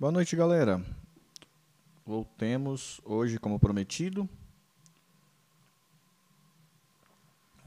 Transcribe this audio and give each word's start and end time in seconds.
Boa 0.00 0.12
noite, 0.12 0.36
galera. 0.36 0.80
Voltemos 2.06 3.00
hoje, 3.04 3.36
como 3.36 3.58
prometido. 3.58 4.28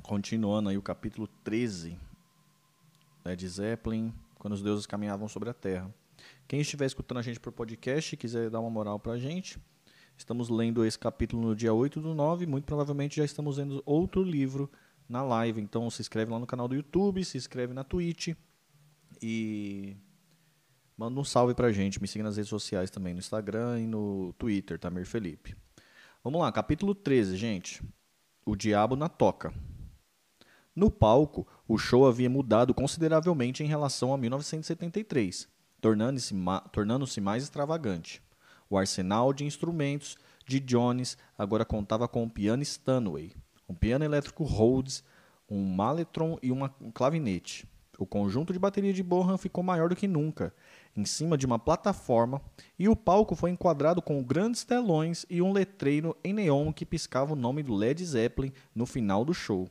Continuando 0.02 0.70
aí 0.70 0.78
o 0.78 0.82
capítulo 0.82 1.28
13, 1.44 2.00
Led 3.26 3.46
Zeppelin, 3.50 4.14
quando 4.40 4.54
os 4.54 4.64
deuses 4.64 4.86
caminhavam 4.86 5.28
sobre 5.28 5.50
a 5.50 5.54
terra. 5.54 5.94
Quem 6.48 6.62
estiver 6.62 6.86
escutando 6.86 7.18
a 7.18 7.22
gente 7.22 7.38
por 7.38 7.52
podcast 7.52 8.16
e 8.16 8.18
quiser 8.18 8.50
dar 8.50 8.62
uma 8.62 8.70
moral 8.70 8.98
pra 8.98 9.18
gente, 9.18 9.60
estamos 10.18 10.48
lendo 10.48 10.86
esse 10.86 10.98
capítulo 10.98 11.50
no 11.50 11.54
dia 11.54 11.74
8 11.74 12.00
do 12.00 12.16
9, 12.16 12.46
muito 12.46 12.64
provavelmente 12.64 13.18
já 13.18 13.26
estamos 13.26 13.58
lendo 13.58 13.84
outro 13.86 14.24
livro 14.24 14.72
na 15.10 15.22
live. 15.22 15.60
Então 15.60 15.90
se 15.90 16.02
inscreve 16.02 16.32
lá 16.32 16.40
no 16.40 16.48
canal 16.48 16.70
do 16.70 16.76
YouTube, 16.76 17.26
se 17.26 17.38
inscreve 17.38 17.74
na 17.74 17.84
Twitch 17.84 18.30
e 19.22 19.98
manda 21.02 21.20
um 21.20 21.24
salve 21.24 21.56
pra 21.56 21.72
gente. 21.72 22.00
Me 22.00 22.08
siga 22.08 22.24
nas 22.24 22.38
redes 22.38 22.50
sociais 22.50 22.92
também, 22.92 23.12
no 23.12 23.20
Instagram 23.20 23.80
e 23.80 23.88
no 23.88 24.34
Twitter, 24.38 24.78
Tamir 24.78 25.08
Felipe. 25.08 25.56
Vamos 26.24 26.40
lá, 26.40 26.52
capítulo 26.52 26.94
13, 26.94 27.36
gente. 27.38 27.82
O 28.46 28.56
Diabo 28.56 28.96
na 28.96 29.10
Toca. 29.10 29.52
No 30.76 30.92
palco, 30.92 31.48
o 31.68 31.76
show 31.76 32.08
havia 32.08 32.30
mudado 32.30 32.72
consideravelmente 32.72 33.64
em 33.64 33.66
relação 33.66 34.14
a 34.14 34.18
1973, 34.18 35.48
tornando-se 35.82 36.36
ma 36.36 36.60
tornando 36.60 37.06
mais 37.20 37.42
extravagante. 37.42 38.22
O 38.70 38.78
arsenal 38.78 39.34
de 39.34 39.44
instrumentos 39.44 40.16
de 40.46 40.60
Jones 40.60 41.18
agora 41.36 41.66
contava 41.66 42.08
com 42.08 42.24
um 42.24 42.30
piano 42.30 42.62
Stanway, 42.62 43.34
um 43.68 43.74
piano 43.74 44.06
elétrico 44.06 44.44
Rhodes, 44.44 45.04
um 45.50 45.66
maletron 45.66 46.38
e 46.44 46.52
uma, 46.52 46.72
um 46.80 46.92
clavinete. 46.92 47.68
O 48.02 48.06
conjunto 48.06 48.52
de 48.52 48.58
bateria 48.58 48.94
de 48.94 49.04
Bohan 49.04 49.38
ficou 49.38 49.64
maior 49.64 49.90
do 49.90 49.96
que 49.96 50.08
nunca, 50.08 50.52
em 50.96 51.06
cima 51.06 51.38
de 51.38 51.46
uma 51.46 51.58
plataforma, 51.58 52.42
e 52.78 52.90
o 52.90 52.96
palco 52.96 53.36
foi 53.36 53.52
enquadrado 53.52 54.02
com 54.02 54.22
grandes 54.24 54.64
telões 54.64 55.26
e 55.30 55.42
um 55.42 55.52
letreiro 55.52 56.16
em 56.24 56.34
neon 56.34 56.74
que 56.74 56.86
piscava 56.86 57.34
o 57.34 57.36
nome 57.36 57.64
do 57.64 57.74
Led 57.74 58.04
Zeppelin 58.06 58.52
no 58.76 58.86
final 58.86 59.24
do 59.24 59.34
show. 59.34 59.70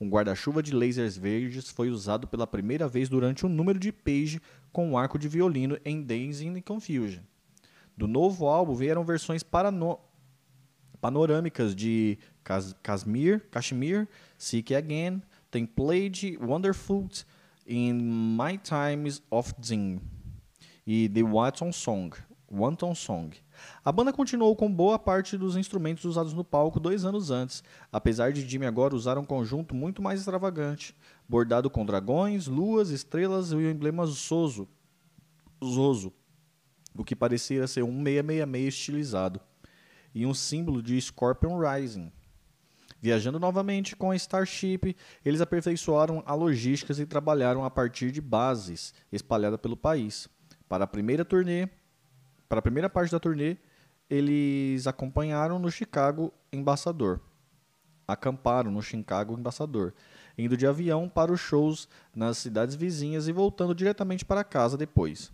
Um 0.00 0.08
guarda-chuva 0.08 0.62
de 0.62 0.74
lasers 0.74 1.16
verdes 1.16 1.70
foi 1.70 1.88
usado 1.88 2.26
pela 2.26 2.46
primeira 2.46 2.88
vez 2.88 3.08
durante 3.08 3.46
um 3.46 3.48
número 3.48 3.78
de 3.78 3.92
Page 3.92 4.40
com 4.72 4.88
um 4.88 4.98
arco 4.98 5.18
de 5.18 5.28
violino 5.28 5.78
em 5.84 6.02
Days 6.02 6.40
in 6.40 6.60
Confusion. 6.60 7.22
Do 7.96 8.08
novo 8.08 8.46
álbum 8.46 8.74
vieram 8.74 9.04
versões 9.04 9.42
parano 9.42 9.98
panorâmicas 11.00 11.74
de 11.74 12.18
Kashmir, 12.82 13.46
Kashmir, 13.50 14.08
Seek 14.36 14.74
Again, 14.74 15.22
Template, 15.50 16.36
Wonderful, 16.38 17.08
in 17.66 17.94
My 18.36 18.58
Times 18.58 19.22
of 19.30 19.54
Zing 19.64 20.00
e 20.86 21.08
The 21.08 21.22
Watson 21.22 21.72
Song, 21.72 22.16
Wanton 22.50 22.94
Song. 22.94 23.36
A 23.84 23.90
banda 23.90 24.12
continuou 24.12 24.54
com 24.54 24.72
boa 24.72 24.98
parte 24.98 25.36
dos 25.36 25.56
instrumentos 25.56 26.04
usados 26.04 26.32
no 26.32 26.44
palco 26.44 26.78
dois 26.78 27.04
anos 27.04 27.30
antes, 27.30 27.62
apesar 27.90 28.32
de 28.32 28.48
Jimmy 28.48 28.66
agora 28.66 28.94
usar 28.94 29.18
um 29.18 29.24
conjunto 29.24 29.74
muito 29.74 30.02
mais 30.02 30.20
extravagante, 30.20 30.94
bordado 31.28 31.70
com 31.70 31.84
dragões, 31.84 32.46
luas, 32.46 32.90
estrelas 32.90 33.52
e 33.52 33.56
o 33.56 33.70
emblema 33.70 34.06
Zoso, 34.06 34.68
Zoso, 35.64 36.12
o 36.96 37.04
que 37.04 37.16
parecia 37.16 37.66
ser 37.66 37.82
um 37.82 38.04
666 38.04 38.74
estilizado, 38.74 39.40
e 40.14 40.24
um 40.24 40.34
símbolo 40.34 40.82
de 40.82 41.00
Scorpion 41.00 41.58
Rising. 41.58 42.12
Viajando 43.00 43.38
novamente 43.38 43.94
com 43.96 44.12
a 44.12 44.16
Starship, 44.16 44.96
eles 45.24 45.40
aperfeiçoaram 45.40 46.22
a 46.24 46.34
logística 46.34 46.92
e 46.94 47.04
trabalharam 47.04 47.64
a 47.64 47.70
partir 47.70 48.10
de 48.10 48.20
bases 48.20 48.94
espalhadas 49.12 49.60
pelo 49.60 49.76
país. 49.76 50.28
Para 50.74 50.82
a 50.82 50.88
primeira 50.88 51.24
turnê, 51.24 51.68
para 52.48 52.58
a 52.58 52.62
primeira 52.62 52.90
parte 52.90 53.12
da 53.12 53.20
turnê, 53.20 53.56
eles 54.10 54.88
acompanharam 54.88 55.56
no 55.56 55.70
Chicago 55.70 56.34
Embaixador. 56.52 57.20
Acamparam 58.08 58.72
no 58.72 58.82
Chicago 58.82 59.38
Embaixador, 59.38 59.94
indo 60.36 60.56
de 60.56 60.66
avião 60.66 61.08
para 61.08 61.30
os 61.30 61.38
shows 61.38 61.88
nas 62.12 62.38
cidades 62.38 62.74
vizinhas 62.74 63.28
e 63.28 63.32
voltando 63.32 63.72
diretamente 63.72 64.24
para 64.24 64.42
casa 64.42 64.76
depois. 64.76 65.32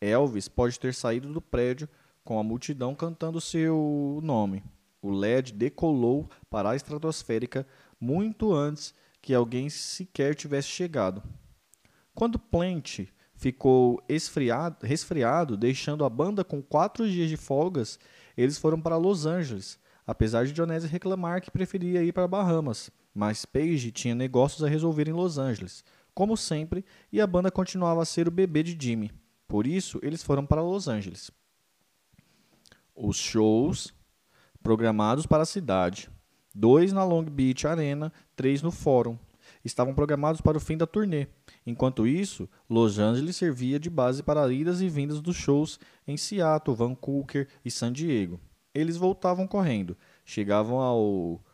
Elvis 0.00 0.46
pode 0.46 0.78
ter 0.78 0.94
saído 0.94 1.32
do 1.32 1.40
prédio 1.40 1.88
com 2.22 2.38
a 2.38 2.44
multidão 2.44 2.94
cantando 2.94 3.40
seu 3.40 4.20
nome. 4.22 4.62
O 5.02 5.10
LED 5.10 5.52
decolou 5.52 6.30
para 6.48 6.70
a 6.70 6.76
estratosférica 6.76 7.66
muito 8.00 8.54
antes 8.54 8.94
que 9.20 9.34
alguém 9.34 9.68
sequer 9.68 10.36
tivesse 10.36 10.68
chegado. 10.68 11.24
Quando 12.14 12.38
Plant 12.38 13.00
ficou 13.36 14.02
esfriado, 14.08 14.84
resfriado, 14.84 15.56
deixando 15.56 16.04
a 16.04 16.10
banda 16.10 16.42
com 16.42 16.62
quatro 16.62 17.08
dias 17.08 17.28
de 17.28 17.36
folgas, 17.36 17.98
eles 18.36 18.58
foram 18.58 18.80
para 18.80 18.96
Los 18.96 19.26
Angeles, 19.26 19.78
apesar 20.06 20.46
de 20.46 20.52
Dionese 20.52 20.86
reclamar 20.86 21.40
que 21.40 21.50
preferia 21.50 22.02
ir 22.02 22.12
para 22.12 22.26
Bahamas. 22.26 22.90
Mas 23.14 23.44
Page 23.46 23.92
tinha 23.92 24.14
negócios 24.14 24.62
a 24.62 24.68
resolver 24.68 25.08
em 25.08 25.12
Los 25.12 25.38
Angeles, 25.38 25.84
como 26.14 26.36
sempre, 26.36 26.84
e 27.12 27.20
a 27.20 27.26
banda 27.26 27.50
continuava 27.50 28.02
a 28.02 28.06
ser 28.06 28.28
o 28.28 28.30
bebê 28.30 28.62
de 28.62 28.76
Jimmy. 28.78 29.10
Por 29.46 29.66
isso, 29.66 29.98
eles 30.02 30.22
foram 30.22 30.44
para 30.44 30.62
Los 30.62 30.88
Angeles. 30.88 31.30
Os 32.94 33.16
shows 33.16 33.94
programados 34.62 35.26
para 35.26 35.44
a 35.44 35.46
cidade, 35.46 36.10
dois 36.54 36.92
na 36.92 37.04
Long 37.04 37.24
Beach 37.24 37.66
Arena, 37.66 38.12
três 38.34 38.62
no 38.62 38.70
Fórum, 38.70 39.18
estavam 39.66 39.94
programados 39.94 40.40
para 40.40 40.56
o 40.56 40.60
fim 40.60 40.76
da 40.76 40.86
turnê. 40.86 41.26
Enquanto 41.66 42.06
isso, 42.06 42.48
Los 42.70 42.98
Angeles 42.98 43.36
servia 43.36 43.78
de 43.78 43.90
base 43.90 44.22
para 44.22 44.50
idas 44.52 44.80
e 44.80 44.88
vindas 44.88 45.20
dos 45.20 45.36
shows 45.36 45.78
em 46.06 46.16
Seattle, 46.16 46.76
Vancouver 46.76 47.48
e 47.64 47.70
San 47.70 47.92
Diego. 47.92 48.40
Eles 48.72 48.96
voltavam 48.96 49.46
correndo, 49.46 49.96
chegavam 50.24 50.78
ao 50.80 51.44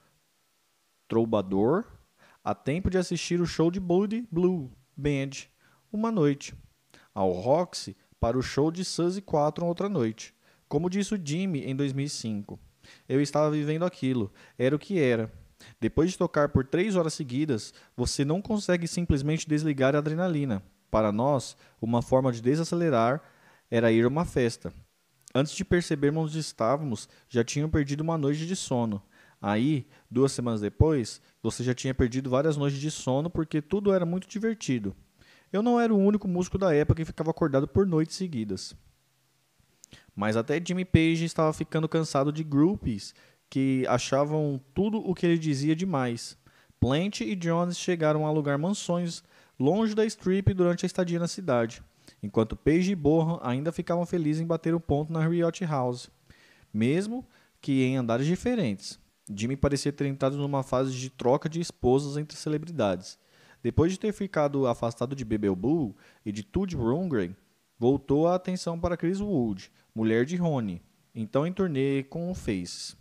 Troubadour 1.09 1.84
a 2.45 2.55
tempo 2.55 2.91
de 2.91 2.99
assistir 2.99 3.41
o 3.41 3.47
show 3.47 3.71
de 3.71 3.78
Bloody 3.78 4.27
Blue 4.31 4.71
Band 4.97 5.31
uma 5.93 6.11
noite, 6.11 6.55
ao 7.15 7.31
Roxy 7.31 7.97
para 8.19 8.39
o 8.39 8.43
show 8.43 8.71
de 8.71 8.84
Suzy 8.84 9.21
4 9.21 9.65
outra 9.65 9.89
noite. 9.89 10.34
Como 10.69 10.89
disse 10.89 11.15
o 11.15 11.21
Jimmy 11.22 11.65
em 11.65 11.77
2005, 11.77 12.59
eu 13.09 13.21
estava 13.21 13.51
vivendo 13.51 13.84
aquilo, 13.84 14.33
era 14.59 14.75
o 14.75 14.78
que 14.78 14.99
era. 14.99 15.31
Depois 15.81 16.11
de 16.11 16.19
tocar 16.19 16.49
por 16.49 16.67
três 16.67 16.97
horas 16.97 17.15
seguidas, 17.15 17.73
você 17.97 18.25
não 18.25 18.41
consegue 18.41 18.87
simplesmente 18.87 19.49
desligar 19.49 19.95
a 19.95 19.99
adrenalina. 19.99 20.62
Para 20.91 21.11
nós, 21.11 21.56
uma 21.81 22.03
forma 22.03 22.31
de 22.31 22.43
desacelerar 22.43 23.23
era 23.71 23.91
ir 23.91 24.05
a 24.05 24.09
uma 24.09 24.25
festa. 24.25 24.72
Antes 25.34 25.55
de 25.55 25.65
percebermos 25.65 26.31
onde 26.31 26.39
estávamos, 26.39 27.09
já 27.28 27.43
tinham 27.43 27.71
perdido 27.71 28.03
uma 28.03 28.19
noite 28.19 28.47
de 28.47 28.55
sono. 28.55 29.03
Aí, 29.41 29.89
duas 30.11 30.33
semanas 30.33 30.61
depois, 30.61 31.21
você 31.43 31.65
já 31.65 31.75
tinha 31.75 31.95
perdido 31.95 32.28
várias 32.28 32.56
noites 32.56 32.78
de 32.78 32.91
sono 32.91 33.31
porque 33.31 33.62
tudo 33.62 33.93
era 33.93 34.05
muito 34.05 34.28
divertido. 34.28 34.95
Eu 35.53 35.62
não 35.62 35.81
era 35.81 35.93
o 35.93 35.99
único 35.99 36.28
músico 36.28 36.59
da 36.59 36.75
época 36.75 36.99
que 36.99 37.06
ficava 37.06 37.31
acordado 37.31 37.67
por 37.67 37.87
noites 37.87 38.17
seguidas. 38.17 38.75
Mas 40.15 40.37
até 40.37 40.62
Jimmy 40.65 40.84
Page 40.84 41.25
estava 41.25 41.53
ficando 41.53 41.89
cansado 41.89 42.31
de 42.31 42.45
groupies 42.45 43.15
que 43.53 43.85
achavam 43.87 44.59
tudo 44.73 44.97
o 44.97 45.15
que 45.15 45.27
ele 45.27 45.37
dizia 45.37 45.77
demais. 45.77 46.39
Plant 46.81 47.21
e 47.21 47.37
Jones 47.37 47.77
chegaram 47.77 48.25
a 48.25 48.31
alugar 48.31 48.59
mansões 48.59 49.23
longe 49.61 49.95
da 49.95 50.07
strip 50.07 50.55
durante 50.55 50.87
a 50.87 50.89
estadia 50.89 51.19
na 51.19 51.29
cidade, 51.29 51.83
enquanto 52.23 52.57
Page 52.57 52.93
e 52.93 52.97
Bohan 52.97 53.39
ainda 53.43 53.71
ficavam 53.71 54.07
felizes 54.07 54.41
em 54.41 54.47
bater 54.47 54.75
o 54.75 54.81
ponto 54.81 55.13
na 55.13 55.29
Riot 55.29 55.67
House, 55.67 56.09
mesmo 56.73 57.27
que 57.61 57.83
em 57.83 57.99
andares 57.99 58.27
diferentes. 58.27 58.99
Jimmy 59.31 59.55
parecia 59.55 59.93
ter 59.93 60.07
entrado 60.07 60.39
numa 60.39 60.63
fase 60.63 60.97
de 60.97 61.11
troca 61.11 61.47
de 61.47 61.61
esposas 61.61 62.17
entre 62.17 62.39
celebridades. 62.39 63.19
Depois 63.63 63.93
de 63.93 64.01
ter 64.01 64.15
ficado 64.15 64.67
afastado 64.67 65.15
de 65.15 65.27
Bebel 65.27 65.55
Blue 65.55 65.95
e 66.25 66.33
de 66.33 66.43
Tud 66.43 66.75
Rundgren, 66.75 67.37
voltou 67.79 68.29
a 68.29 68.34
atenção 68.34 68.81
para 68.81 68.97
Chris 68.97 69.21
Wood, 69.21 69.71
mulher 69.95 70.25
de 70.25 70.37
Rony, 70.37 70.81
então 71.15 71.47
em 71.47 71.53
turnê 71.53 72.03
com 72.05 72.31
o 72.31 72.34
Face, 72.34 72.97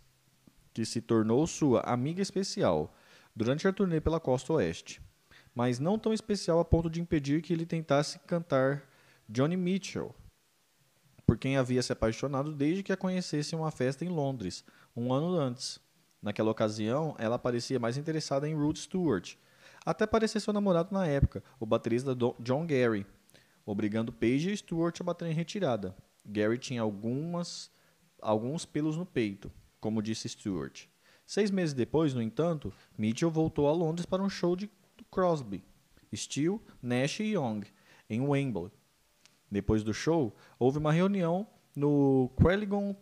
que 0.72 0.84
se 0.84 1.00
tornou 1.00 1.46
sua 1.46 1.80
amiga 1.80 2.22
especial 2.22 2.94
durante 3.34 3.66
a 3.66 3.72
turnê 3.72 4.00
pela 4.00 4.20
costa 4.20 4.52
oeste, 4.54 5.00
mas 5.54 5.78
não 5.78 5.98
tão 5.98 6.12
especial 6.12 6.58
a 6.60 6.64
ponto 6.64 6.88
de 6.88 7.00
impedir 7.00 7.42
que 7.42 7.52
ele 7.52 7.66
tentasse 7.66 8.18
cantar 8.20 8.82
Johnny 9.28 9.56
Mitchell, 9.56 10.14
por 11.26 11.38
quem 11.38 11.56
havia 11.56 11.82
se 11.82 11.92
apaixonado 11.92 12.52
desde 12.52 12.82
que 12.82 12.92
a 12.92 12.96
conhecesse 12.96 13.54
em 13.54 13.58
uma 13.58 13.70
festa 13.70 14.04
em 14.04 14.08
Londres, 14.08 14.64
um 14.94 15.12
ano 15.12 15.34
antes. 15.34 15.80
Naquela 16.20 16.50
ocasião, 16.50 17.14
ela 17.18 17.38
parecia 17.38 17.80
mais 17.80 17.96
interessada 17.96 18.48
em 18.48 18.54
Rod 18.54 18.76
Stewart, 18.76 19.36
até 19.84 20.06
parecer 20.06 20.40
seu 20.40 20.52
namorado 20.52 20.94
na 20.94 21.06
época, 21.06 21.42
o 21.58 21.66
baterista 21.66 22.16
John 22.38 22.66
Gary, 22.66 23.04
obrigando 23.66 24.12
Page 24.12 24.52
e 24.52 24.56
Stewart 24.56 25.00
a 25.00 25.04
bater 25.04 25.28
em 25.28 25.34
retirada. 25.34 25.96
Gary 26.24 26.58
tinha 26.58 26.82
algumas, 26.82 27.70
alguns 28.20 28.64
pelos 28.64 28.96
no 28.96 29.04
peito, 29.04 29.50
como 29.82 30.00
disse 30.00 30.28
Stewart. 30.28 30.84
Seis 31.26 31.50
meses 31.50 31.74
depois, 31.74 32.14
no 32.14 32.22
entanto, 32.22 32.72
Mitchell 32.96 33.30
voltou 33.30 33.68
a 33.68 33.72
Londres 33.72 34.06
para 34.06 34.22
um 34.22 34.30
show 34.30 34.54
de 34.54 34.70
Crosby, 35.10 35.64
Steele, 36.14 36.60
Nash 36.80 37.18
e 37.18 37.34
Young, 37.34 37.62
em 38.08 38.20
Wembley. 38.20 38.70
Depois 39.50 39.82
do 39.82 39.92
show, 39.92 40.34
houve 40.56 40.78
uma 40.78 40.92
reunião 40.92 41.46
no 41.74 42.30
Quelligon, 42.40 42.94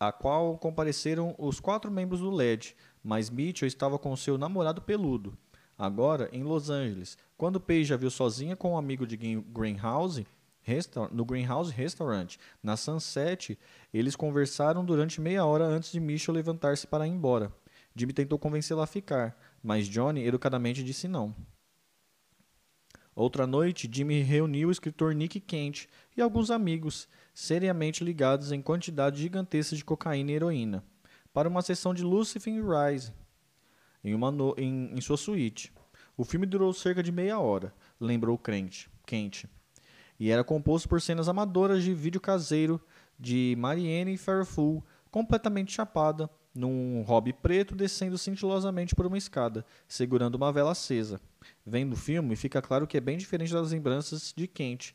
a 0.00 0.10
qual 0.10 0.58
compareceram 0.58 1.34
os 1.38 1.60
quatro 1.60 1.92
membros 1.92 2.20
do 2.20 2.30
LED, 2.30 2.74
mas 3.02 3.30
Mitchell 3.30 3.68
estava 3.68 3.96
com 3.96 4.16
seu 4.16 4.36
namorado 4.36 4.82
peludo. 4.82 5.38
Agora, 5.78 6.28
em 6.32 6.42
Los 6.42 6.70
Angeles, 6.70 7.16
quando 7.36 7.60
Paige 7.60 7.94
a 7.94 7.96
viu 7.96 8.10
sozinha 8.10 8.56
com 8.56 8.72
um 8.72 8.78
amigo 8.78 9.06
de 9.06 9.16
Greenhouse, 9.16 10.26
no 11.12 11.24
Greenhouse 11.24 11.72
Restaurant, 11.72 12.36
na 12.62 12.76
Sunset, 12.76 13.58
eles 13.92 14.16
conversaram 14.16 14.84
durante 14.84 15.20
meia 15.20 15.44
hora 15.44 15.64
antes 15.64 15.92
de 15.92 16.00
Mitchell 16.00 16.34
levantar-se 16.34 16.86
para 16.86 17.06
ir 17.06 17.10
embora. 17.10 17.52
Jimmy 17.94 18.12
tentou 18.12 18.38
convencê-la 18.38 18.84
a 18.84 18.86
ficar, 18.86 19.38
mas 19.62 19.88
Johnny 19.88 20.24
educadamente 20.24 20.82
disse 20.82 21.06
não. 21.06 21.34
Outra 23.14 23.46
noite, 23.46 23.88
Jimmy 23.90 24.22
reuniu 24.22 24.68
o 24.68 24.72
escritor 24.72 25.14
Nick 25.14 25.38
Kent 25.38 25.86
e 26.16 26.20
alguns 26.20 26.50
amigos, 26.50 27.08
seriamente 27.32 28.02
ligados 28.02 28.50
em 28.50 28.60
quantidade 28.60 29.20
gigantesca 29.20 29.76
de 29.76 29.84
cocaína 29.84 30.32
e 30.32 30.34
heroína, 30.34 30.84
para 31.32 31.48
uma 31.48 31.62
sessão 31.62 31.94
de 31.94 32.02
Lucifer 32.02 32.52
Rise 32.52 33.12
em, 34.02 34.16
no... 34.16 34.54
em, 34.58 34.92
em 34.92 35.00
sua 35.00 35.16
suíte. 35.16 35.72
O 36.16 36.24
filme 36.24 36.46
durou 36.46 36.72
cerca 36.72 37.02
de 37.02 37.12
meia 37.12 37.38
hora, 37.38 37.72
lembrou 38.00 38.36
Kent, 38.36 38.88
e 40.18 40.30
era 40.30 40.44
composto 40.44 40.88
por 40.88 41.00
cenas 41.00 41.28
amadoras 41.28 41.82
de 41.82 41.92
vídeo 41.92 42.20
caseiro 42.20 42.80
de 43.18 43.54
Marianne 43.58 44.16
Fairfull, 44.16 44.84
completamente 45.10 45.72
chapada, 45.72 46.28
num 46.54 47.02
hobby 47.02 47.32
preto 47.32 47.74
descendo 47.74 48.16
cintilosamente 48.16 48.94
por 48.94 49.06
uma 49.06 49.18
escada, 49.18 49.64
segurando 49.88 50.36
uma 50.36 50.52
vela 50.52 50.72
acesa. 50.72 51.20
Vendo 51.66 51.94
o 51.94 51.96
filme, 51.96 52.36
fica 52.36 52.62
claro 52.62 52.86
que 52.86 52.96
é 52.96 53.00
bem 53.00 53.18
diferente 53.18 53.52
das 53.52 53.72
lembranças 53.72 54.32
de 54.36 54.46
Kent, 54.46 54.92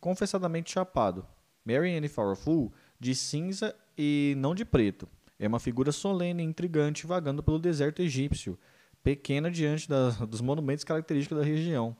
confessadamente 0.00 0.70
chapado. 0.70 1.26
Mary 1.64 1.96
Anne 1.96 2.08
Farrell, 2.08 2.72
de 2.98 3.14
cinza 3.14 3.74
e 3.96 4.34
não 4.36 4.54
de 4.54 4.64
preto. 4.64 5.08
É 5.38 5.48
uma 5.48 5.58
figura 5.58 5.90
solene 5.90 6.42
e 6.42 6.46
intrigante 6.46 7.06
vagando 7.06 7.42
pelo 7.42 7.58
deserto 7.58 8.02
egípcio, 8.02 8.58
pequena 9.02 9.50
diante 9.50 9.88
da, 9.88 10.10
dos 10.10 10.42
monumentos 10.42 10.84
característicos 10.84 11.38
da 11.38 11.44
região. 11.44 11.96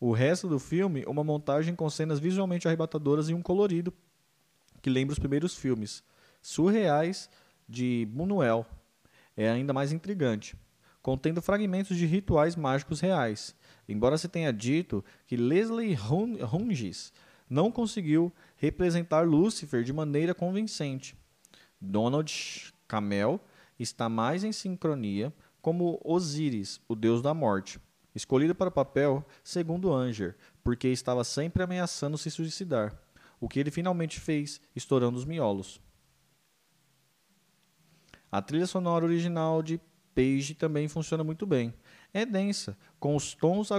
O 0.00 0.12
resto 0.12 0.48
do 0.48 0.58
filme, 0.58 1.04
uma 1.06 1.22
montagem 1.22 1.74
com 1.74 1.88
cenas 1.90 2.18
visualmente 2.18 2.66
arrebatadoras 2.66 3.28
e 3.28 3.34
um 3.34 3.42
colorido 3.42 3.92
que 4.80 4.88
lembra 4.88 5.12
os 5.12 5.18
primeiros 5.18 5.54
filmes, 5.54 6.02
surreais 6.40 7.28
de 7.68 8.08
Buñuel. 8.10 8.64
É 9.36 9.50
ainda 9.50 9.74
mais 9.74 9.92
intrigante 9.92 10.56
contendo 11.02 11.40
fragmentos 11.40 11.96
de 11.96 12.06
rituais 12.06 12.56
mágicos 12.56 13.00
reais, 13.00 13.54
embora 13.88 14.18
se 14.18 14.28
tenha 14.28 14.52
dito 14.52 15.04
que 15.26 15.36
Leslie 15.36 15.96
Hunges 16.52 17.12
não 17.48 17.70
conseguiu 17.70 18.32
representar 18.56 19.26
Lúcifer 19.26 19.82
de 19.82 19.92
maneira 19.92 20.34
convincente. 20.34 21.16
Donald 21.80 22.72
Camel 22.86 23.40
está 23.78 24.08
mais 24.08 24.44
em 24.44 24.52
sincronia 24.52 25.32
como 25.60 26.00
Osíris, 26.04 26.80
o 26.86 26.94
deus 26.94 27.22
da 27.22 27.34
morte, 27.34 27.80
escolhido 28.14 28.54
para 28.54 28.68
o 28.68 28.72
papel 28.72 29.24
segundo 29.42 29.92
Anger, 29.92 30.36
porque 30.62 30.88
estava 30.88 31.24
sempre 31.24 31.62
ameaçando 31.62 32.18
se 32.18 32.30
suicidar, 32.30 32.98
o 33.40 33.48
que 33.48 33.60
ele 33.60 33.70
finalmente 33.70 34.20
fez, 34.20 34.60
estourando 34.74 35.18
os 35.18 35.24
miolos. 35.24 35.80
A 38.30 38.40
trilha 38.40 38.66
sonora 38.66 39.04
original 39.04 39.62
de 39.62 39.80
Page 40.14 40.54
também 40.54 40.88
funciona 40.88 41.24
muito 41.24 41.46
bem. 41.46 41.72
É 42.12 42.26
densa, 42.26 42.76
com 42.98 43.16
os 43.16 43.34
tons 43.34 43.70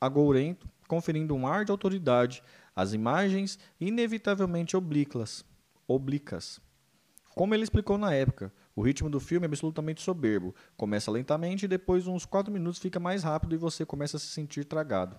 agourentos, 0.00 0.68
conferindo 0.86 1.34
um 1.34 1.46
ar 1.46 1.64
de 1.64 1.70
autoridade, 1.70 2.42
as 2.76 2.92
imagens 2.92 3.58
inevitavelmente 3.80 4.76
oblíquas. 4.76 5.44
Como 7.34 7.54
ele 7.54 7.64
explicou 7.64 7.98
na 7.98 8.14
época, 8.14 8.52
o 8.74 8.82
ritmo 8.82 9.10
do 9.10 9.20
filme 9.20 9.44
é 9.44 9.48
absolutamente 9.48 10.02
soberbo. 10.02 10.54
Começa 10.76 11.10
lentamente 11.10 11.64
e 11.64 11.68
depois 11.68 12.06
uns 12.06 12.24
4 12.24 12.52
minutos 12.52 12.78
fica 12.78 12.98
mais 12.98 13.22
rápido 13.22 13.54
e 13.54 13.58
você 13.58 13.84
começa 13.84 14.16
a 14.16 14.20
se 14.20 14.26
sentir 14.26 14.64
tragado. 14.64 15.18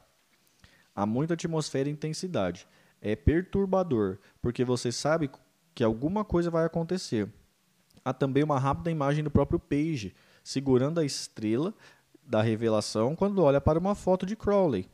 Há 0.96 1.06
muita 1.06 1.34
atmosfera 1.34 1.90
e 1.90 1.92
intensidade. 1.92 2.68
É 3.02 3.16
perturbador, 3.16 4.20
porque 4.42 4.64
você 4.64 4.92
sabe 4.92 5.30
que 5.76 5.84
alguma 5.84 6.24
coisa 6.24 6.50
vai 6.50 6.66
acontecer. 6.66 7.32
Há 8.04 8.14
também 8.14 8.44
uma 8.44 8.60
rápida 8.60 8.92
imagem 8.92 9.24
do 9.24 9.32
próprio 9.32 9.60
Page, 9.60 10.14
segurando 10.44 11.00
a 11.00 11.06
estrela 11.06 11.74
da 12.26 12.42
revelação 12.42 13.16
quando 13.16 13.44
olha 13.44 13.60
para 13.60 13.80
uma 13.80 13.96
foto 13.96 14.26
de 14.26 14.36
Crowley. 14.36 14.90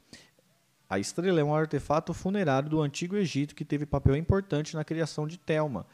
A 0.89 0.97
estrela 0.97 1.39
é 1.39 1.43
um 1.43 1.53
artefato 1.53 2.13
funerário 2.13 2.69
do 2.69 2.81
Antigo 2.81 3.15
Egito 3.15 3.53
que 3.53 3.63
teve 3.63 3.85
papel 3.85 4.15
importante 4.15 4.75
na 4.75 4.83
criação 4.83 5.27
de 5.27 5.37
Thelma, 5.37 5.85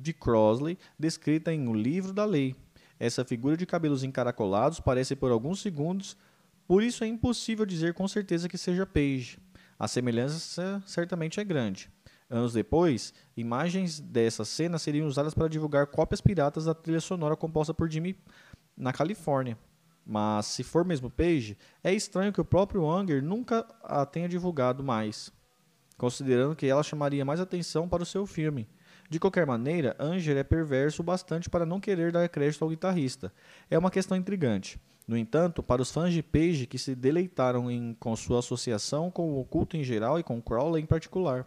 de 0.00 0.12
Crossley, 0.12 0.78
descrita 0.98 1.52
em 1.52 1.68
O 1.68 1.74
Livro 1.74 2.12
da 2.12 2.24
Lei. 2.24 2.56
Essa 2.98 3.24
figura 3.24 3.56
de 3.56 3.66
cabelos 3.66 4.04
encaracolados 4.04 4.80
parece 4.80 5.16
por 5.16 5.30
alguns 5.30 5.60
segundos, 5.60 6.16
por 6.66 6.82
isso 6.82 7.02
é 7.02 7.06
impossível 7.06 7.64
dizer 7.66 7.94
com 7.94 8.06
certeza 8.06 8.48
que 8.48 8.58
seja 8.58 8.86
Page. 8.86 9.38
A 9.78 9.88
semelhança 9.88 10.82
certamente 10.86 11.40
é 11.40 11.44
grande. 11.44 11.90
Anos 12.28 12.52
depois, 12.52 13.12
imagens 13.36 13.98
dessa 13.98 14.44
cena 14.44 14.78
seriam 14.78 15.06
usadas 15.06 15.34
para 15.34 15.48
divulgar 15.48 15.88
cópias 15.88 16.20
piratas 16.20 16.66
da 16.66 16.74
trilha 16.74 17.00
sonora 17.00 17.34
composta 17.34 17.74
por 17.74 17.90
Jimmy 17.90 18.16
na 18.76 18.92
Califórnia. 18.92 19.58
Mas 20.06 20.46
se 20.46 20.62
for 20.62 20.84
mesmo 20.84 21.10
Page, 21.10 21.56
é 21.82 21.92
estranho 21.92 22.32
que 22.32 22.40
o 22.40 22.44
próprio 22.44 22.88
Anger 22.88 23.22
nunca 23.22 23.66
a 23.82 24.06
tenha 24.06 24.28
divulgado 24.28 24.82
mais, 24.84 25.32
considerando 25.96 26.54
que 26.54 26.66
ela 26.66 26.82
chamaria 26.82 27.24
mais 27.24 27.40
atenção 27.40 27.88
para 27.88 28.02
o 28.02 28.06
seu 28.06 28.26
filme. 28.26 28.68
De 29.10 29.18
qualquer 29.18 29.44
maneira, 29.44 29.96
Anger 29.98 30.36
é 30.36 30.44
perverso 30.44 31.02
bastante 31.02 31.50
para 31.50 31.66
não 31.66 31.80
querer 31.80 32.12
dar 32.12 32.28
crédito 32.28 32.62
ao 32.62 32.70
guitarrista. 32.70 33.32
É 33.68 33.76
uma 33.76 33.90
questão 33.90 34.16
intrigante. 34.16 34.80
No 35.04 35.18
entanto, 35.18 35.64
para 35.64 35.82
os 35.82 35.90
fãs 35.90 36.12
de 36.12 36.22
Page 36.22 36.64
que 36.64 36.78
se 36.78 36.94
deleitaram 36.94 37.68
em, 37.68 37.96
com 37.98 38.14
sua 38.14 38.38
associação 38.38 39.10
com 39.10 39.28
o 39.28 39.40
oculto 39.40 39.76
em 39.76 39.82
geral 39.82 40.20
e 40.20 40.22
com 40.22 40.40
Crowley 40.40 40.80
em 40.80 40.86
particular. 40.86 41.44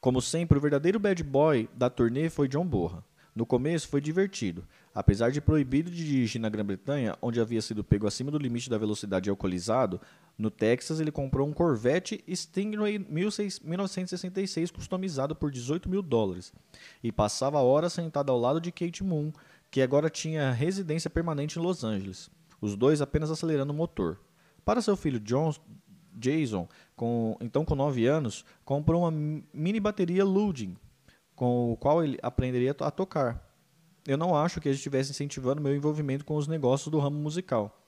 Como 0.00 0.22
sempre, 0.22 0.56
o 0.56 0.60
verdadeiro 0.62 0.98
bad 0.98 1.22
boy 1.22 1.68
da 1.74 1.90
turnê 1.90 2.30
foi 2.30 2.48
John 2.48 2.66
Borra. 2.66 3.04
No 3.34 3.44
começo 3.44 3.88
foi 3.88 4.00
divertido. 4.00 4.66
Apesar 4.94 5.30
de 5.30 5.40
proibido 5.40 5.90
de 5.90 6.04
dirigir 6.04 6.40
na 6.40 6.50
Grã-Bretanha, 6.50 7.16
onde 7.22 7.40
havia 7.40 7.62
sido 7.62 7.82
pego 7.82 8.06
acima 8.06 8.30
do 8.30 8.36
limite 8.36 8.68
da 8.68 8.76
velocidade 8.76 9.30
alcoolizado, 9.30 9.98
no 10.36 10.50
Texas 10.50 11.00
ele 11.00 11.10
comprou 11.10 11.48
um 11.48 11.52
Corvette 11.52 12.22
Stingray 12.28 12.98
1966 12.98 14.70
customizado 14.70 15.34
por 15.34 15.50
18 15.50 15.88
mil 15.88 16.02
dólares 16.02 16.52
e 17.02 17.10
passava 17.10 17.60
horas 17.60 17.94
sentado 17.94 18.30
ao 18.30 18.38
lado 18.38 18.60
de 18.60 18.70
Kate 18.70 19.02
Moon, 19.02 19.32
que 19.70 19.80
agora 19.80 20.10
tinha 20.10 20.52
residência 20.52 21.08
permanente 21.08 21.58
em 21.58 21.62
Los 21.62 21.84
Angeles. 21.84 22.30
Os 22.60 22.76
dois 22.76 23.00
apenas 23.00 23.30
acelerando 23.30 23.72
o 23.72 23.76
motor. 23.76 24.20
Para 24.62 24.82
seu 24.82 24.96
filho 24.96 25.18
John, 25.18 25.54
Jason, 26.14 26.68
com, 26.94 27.36
então 27.40 27.64
com 27.64 27.74
9 27.74 28.06
anos, 28.06 28.44
comprou 28.64 29.02
uma 29.02 29.10
mini 29.10 29.80
bateria 29.80 30.24
Luding 30.24 30.76
com 31.34 31.72
o 31.72 31.76
qual 31.76 32.04
ele 32.04 32.18
aprenderia 32.22 32.76
a 32.78 32.90
tocar. 32.90 33.51
Eu 34.06 34.16
não 34.16 34.36
acho 34.36 34.60
que 34.60 34.68
ele 34.68 34.76
estivesse 34.76 35.12
incentivando 35.12 35.62
meu 35.62 35.74
envolvimento 35.74 36.24
com 36.24 36.36
os 36.36 36.48
negócios 36.48 36.90
do 36.90 36.98
ramo 36.98 37.18
musical. 37.18 37.78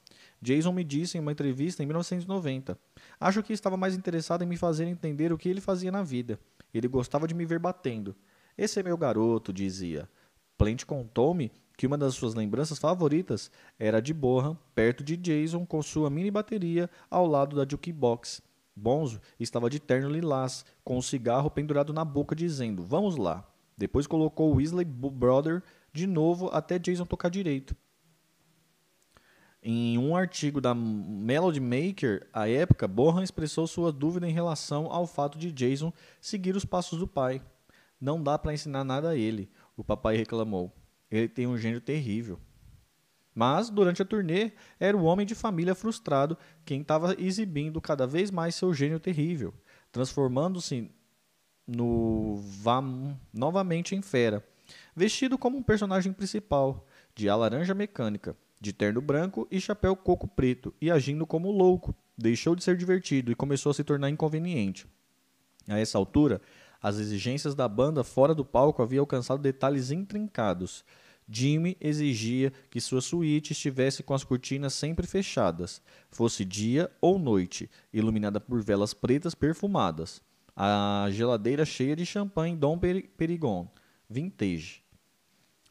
Jason 0.40 0.72
me 0.72 0.84
disse 0.84 1.16
em 1.16 1.20
uma 1.20 1.32
entrevista 1.32 1.82
em 1.82 1.86
1990. 1.86 2.78
Acho 3.18 3.42
que 3.42 3.52
estava 3.52 3.76
mais 3.76 3.96
interessado 3.96 4.42
em 4.42 4.46
me 4.46 4.56
fazer 4.56 4.86
entender 4.86 5.32
o 5.32 5.38
que 5.38 5.48
ele 5.48 5.60
fazia 5.60 5.90
na 5.90 6.02
vida. 6.02 6.38
Ele 6.72 6.86
gostava 6.86 7.26
de 7.26 7.34
me 7.34 7.44
ver 7.44 7.58
batendo. 7.58 8.14
Esse 8.56 8.78
é 8.78 8.82
meu 8.82 8.96
garoto, 8.96 9.52
dizia. 9.52 10.08
Plant 10.56 10.84
contou-me 10.84 11.50
que 11.76 11.86
uma 11.86 11.98
das 11.98 12.14
suas 12.14 12.34
lembranças 12.34 12.78
favoritas 12.78 13.50
era 13.78 14.00
de 14.00 14.14
Bohan, 14.14 14.56
perto 14.74 15.02
de 15.02 15.16
Jason, 15.16 15.66
com 15.66 15.82
sua 15.82 16.08
mini 16.10 16.30
bateria 16.30 16.88
ao 17.10 17.26
lado 17.26 17.56
da 17.56 17.66
jukebox. 17.68 18.40
Bonzo 18.76 19.20
estava 19.38 19.70
de 19.70 19.80
terno 19.80 20.10
lilás, 20.10 20.64
com 20.84 20.96
um 20.96 21.02
cigarro 21.02 21.50
pendurado 21.50 21.92
na 21.92 22.04
boca, 22.04 22.34
dizendo: 22.34 22.84
Vamos 22.84 23.16
lá. 23.16 23.48
Depois 23.76 24.06
colocou 24.06 24.52
o 24.52 24.56
Weasley 24.56 24.84
Brother 24.84 25.62
de 25.94 26.06
novo 26.08 26.50
até 26.52 26.78
Jason 26.78 27.06
tocar 27.06 27.30
direito. 27.30 27.74
Em 29.62 29.96
um 29.96 30.14
artigo 30.14 30.60
da 30.60 30.74
Melody 30.74 31.60
Maker, 31.60 32.28
à 32.32 32.46
época, 32.46 32.86
Bohan 32.86 33.22
expressou 33.22 33.66
sua 33.66 33.90
dúvida 33.90 34.28
em 34.28 34.32
relação 34.32 34.92
ao 34.92 35.06
fato 35.06 35.38
de 35.38 35.50
Jason 35.50 35.90
seguir 36.20 36.54
os 36.54 36.64
passos 36.66 36.98
do 36.98 37.08
pai. 37.08 37.40
Não 37.98 38.22
dá 38.22 38.38
para 38.38 38.52
ensinar 38.52 38.84
nada 38.84 39.10
a 39.10 39.16
ele, 39.16 39.48
o 39.74 39.82
papai 39.84 40.16
reclamou. 40.16 40.70
Ele 41.10 41.28
tem 41.28 41.46
um 41.46 41.56
gênio 41.56 41.80
terrível. 41.80 42.38
Mas, 43.34 43.70
durante 43.70 44.02
a 44.02 44.04
turnê, 44.04 44.52
era 44.78 44.96
o 44.96 45.04
homem 45.04 45.24
de 45.24 45.34
família 45.34 45.74
frustrado 45.74 46.36
quem 46.64 46.82
estava 46.82 47.14
exibindo 47.18 47.80
cada 47.80 48.06
vez 48.06 48.30
mais 48.30 48.54
seu 48.54 48.74
gênio 48.74 49.00
terrível, 49.00 49.54
transformando-se 49.90 50.90
no 51.66 52.36
Vam 52.36 53.18
novamente 53.32 53.94
em 53.96 54.02
fera, 54.02 54.44
vestido 54.94 55.36
como 55.38 55.58
um 55.58 55.62
personagem 55.62 56.12
principal, 56.12 56.86
de 57.14 57.28
a 57.28 57.36
laranja 57.36 57.74
mecânica, 57.74 58.36
de 58.60 58.72
terno 58.72 59.00
branco 59.00 59.46
e 59.50 59.60
chapéu 59.60 59.94
coco 59.94 60.26
preto, 60.26 60.74
e 60.80 60.90
agindo 60.90 61.26
como 61.26 61.50
louco, 61.50 61.94
deixou 62.16 62.56
de 62.56 62.64
ser 62.64 62.76
divertido 62.76 63.30
e 63.30 63.34
começou 63.34 63.70
a 63.70 63.74
se 63.74 63.84
tornar 63.84 64.10
inconveniente. 64.10 64.86
A 65.68 65.78
essa 65.78 65.98
altura, 65.98 66.40
as 66.82 66.98
exigências 66.98 67.54
da 67.54 67.66
banda 67.66 68.04
fora 68.04 68.34
do 68.34 68.44
palco 68.44 68.82
haviam 68.82 69.02
alcançado 69.02 69.40
detalhes 69.40 69.90
intrincados. 69.90 70.84
Jimmy 71.26 71.76
exigia 71.80 72.52
que 72.70 72.80
sua 72.80 73.00
suíte 73.00 73.52
estivesse 73.52 74.02
com 74.02 74.12
as 74.12 74.24
cortinas 74.24 74.74
sempre 74.74 75.06
fechadas, 75.06 75.80
fosse 76.10 76.44
dia 76.44 76.90
ou 77.00 77.18
noite, 77.18 77.70
iluminada 77.92 78.38
por 78.38 78.62
velas 78.62 78.92
pretas 78.92 79.34
perfumadas. 79.34 80.20
A 80.54 81.08
geladeira 81.10 81.64
cheia 81.64 81.96
de 81.96 82.04
champanhe 82.04 82.54
Dom 82.54 82.78
Perigon, 82.78 83.68
vintage. 84.08 84.82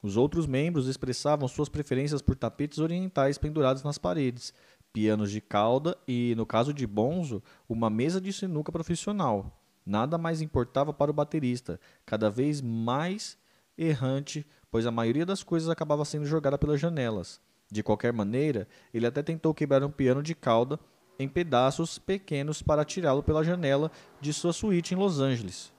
Os 0.02 0.18
outros 0.18 0.46
membros 0.46 0.88
expressavam 0.88 1.48
suas 1.48 1.70
preferências 1.70 2.22
por 2.22 2.36
tapetes 2.36 2.80
orientais 2.80 3.38
pendurados 3.38 3.84
nas 3.84 3.98
paredes, 3.98 4.54
pianos 4.92 5.32
de 5.32 5.42
cauda 5.42 5.98
e, 6.08 6.34
no 6.36 6.46
caso 6.46 6.74
de 6.74 6.86
Bonzo, 6.86 7.42
uma 7.68 7.90
mesa 7.90 8.20
de 8.20 8.32
sinuca 8.34 8.72
profissional. 8.72 9.60
Nada 9.86 10.18
mais 10.18 10.42
importava 10.42 10.94
para 10.94 11.10
o 11.10 11.13
baterista, 11.13 11.80
cada 12.06 12.30
vez 12.30 12.62
mais 12.62 13.38
errante, 13.78 14.46
pois 14.70 14.86
a 14.86 14.92
maioria 14.92 15.25
das 15.25 15.42
coisas 15.42 15.70
acabava 15.70 16.06
sendo 16.06 16.25
jogada 16.25 16.58
pelas 16.58 16.80
janelas. 16.80 17.42
De 17.72 17.82
qualquer 17.82 18.13
maneira, 18.13 18.68
ele 18.94 19.08
até 19.08 19.24
tentou 19.24 19.54
quebrar 19.54 19.84
um 19.84 19.90
piano 19.90 20.22
de 20.22 20.36
cauda 20.36 20.80
em 21.18 21.28
pedaços 21.28 21.98
pequenos 21.98 22.62
para 22.62 22.86
tirá-lo 22.86 23.24
pela 23.24 23.44
janela 23.44 23.92
de 24.22 24.32
sua 24.32 24.54
suíte 24.54 24.94
em 24.94 24.98
Los 24.98 25.20
Angeles. 25.20 25.73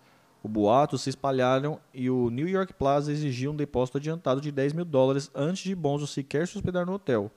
O 0.44 0.48
boato 0.48 0.98
se 0.98 1.08
espalharam 1.08 1.80
e 1.94 2.10
o 2.10 2.28
New 2.28 2.46
York 2.46 2.74
Plaza 2.74 3.10
exigiu 3.10 3.52
um 3.52 3.56
depósito 3.56 3.96
adiantado 3.96 4.42
de 4.42 4.52
10 4.52 4.74
mil 4.74 4.84
dólares 4.84 5.30
antes 5.34 5.64
de 5.64 5.74
Bonzo 5.74 6.06
sequer 6.06 6.46
se 6.46 6.58
hospedar 6.58 6.84
no 6.84 6.92
hotel. 6.92 7.30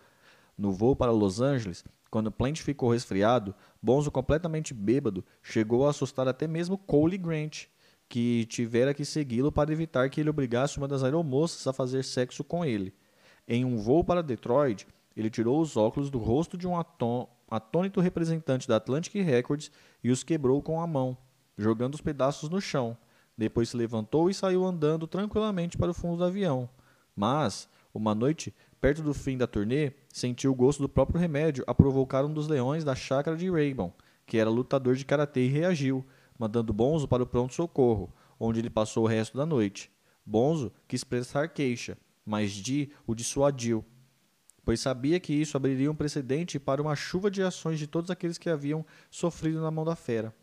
No 0.58 0.74
voo 0.74 0.94
para 0.94 1.10
Los 1.10 1.40
Angeles, 1.40 1.86
quando 2.12 2.30
Plant 2.30 2.60
ficou 2.60 2.92
resfriado, 2.92 3.56
Bonzo, 3.82 4.12
completamente 4.12 4.74
bêbado, 4.74 5.24
chegou 5.42 5.88
a 5.88 5.92
assustar 5.92 6.28
até 6.28 6.50
mesmo 6.50 6.78
Cole 6.78 7.18
Grant, 7.18 7.68
que 8.10 8.46
tivera 8.48 8.94
que 8.94 9.06
segui-lo 9.06 9.54
para 9.54 9.72
evitar 9.72 10.10
que 10.10 10.20
ele 10.20 10.30
obrigasse 10.30 10.78
uma 10.78 10.88
das 10.88 11.02
aeromoças 11.02 11.66
a 11.66 11.72
fazer 11.72 12.04
sexo 12.04 12.44
com 12.44 12.66
ele. 12.66 12.94
Em 13.48 13.64
um 13.64 13.78
voo 13.78 14.04
para 14.04 14.22
Detroit, 14.22 14.86
ele 15.16 15.30
tirou 15.30 15.62
os 15.62 15.78
óculos 15.78 16.10
do 16.10 16.20
rosto 16.20 16.58
de 16.58 16.68
um 16.68 16.76
atônito 17.50 18.02
representante 18.02 18.68
da 18.68 18.76
Atlantic 18.76 19.14
Records 19.14 19.72
e 20.04 20.12
os 20.12 20.24
quebrou 20.24 20.62
com 20.62 20.82
a 20.82 20.86
mão 20.86 21.18
jogando 21.58 21.96
os 21.96 22.02
pedaços 22.02 22.50
no 22.50 22.62
chão. 22.62 22.98
Depois 23.38 23.70
se 23.70 23.78
levantou 23.78 24.30
e 24.30 24.34
saiu 24.34 24.66
andando 24.66 25.08
tranquilamente 25.08 25.78
para 25.78 25.92
o 25.92 25.94
fundo 25.94 26.18
do 26.18 26.24
avião. 26.24 26.70
Mas, 27.16 27.68
uma 27.94 28.14
noite, 28.14 28.54
perto 28.80 29.02
do 29.02 29.14
fim 29.14 29.38
da 29.38 29.48
turnê, 29.48 29.94
sentiu 30.10 30.52
o 30.52 30.56
gosto 30.56 30.82
do 30.82 30.90
próprio 30.90 31.20
remédio 31.20 31.64
a 31.68 31.74
provocar 31.74 32.24
um 32.26 32.34
dos 32.34 32.48
leões 32.48 32.84
da 32.84 32.96
chácara 32.96 33.36
de 33.36 33.50
Raybon, 33.50 33.92
que 34.26 34.38
era 34.38 34.50
lutador 34.50 34.96
de 34.96 35.06
karatê 35.06 35.46
e 35.46 35.50
reagiu, 35.50 36.06
mandando 36.38 36.74
Bonzo 36.74 37.08
para 37.08 37.24
o 37.24 37.28
pronto-socorro, 37.28 38.14
onde 38.40 38.60
ele 38.60 38.70
passou 38.70 39.04
o 39.04 39.08
resto 39.08 39.38
da 39.38 39.46
noite. 39.46 39.92
Bonzo 40.26 40.72
quis 40.88 41.04
prestar 41.04 41.50
queixa, 41.50 41.98
mas 42.26 42.52
Di 42.52 42.92
o 43.06 43.16
dissuadiu, 43.16 43.84
pois 44.66 44.82
sabia 44.82 45.20
que 45.20 45.34
isso 45.34 45.56
abriria 45.56 45.90
um 45.90 45.96
precedente 45.96 46.60
para 46.60 46.82
uma 46.82 46.96
chuva 46.96 47.32
de 47.32 47.42
ações 47.42 47.80
de 47.80 47.88
todos 47.88 48.12
aqueles 48.12 48.38
que 48.38 48.50
haviam 48.50 48.86
sofrido 49.10 49.62
na 49.62 49.72
mão 49.72 49.86
da 49.86 49.96
fera. 49.96 50.36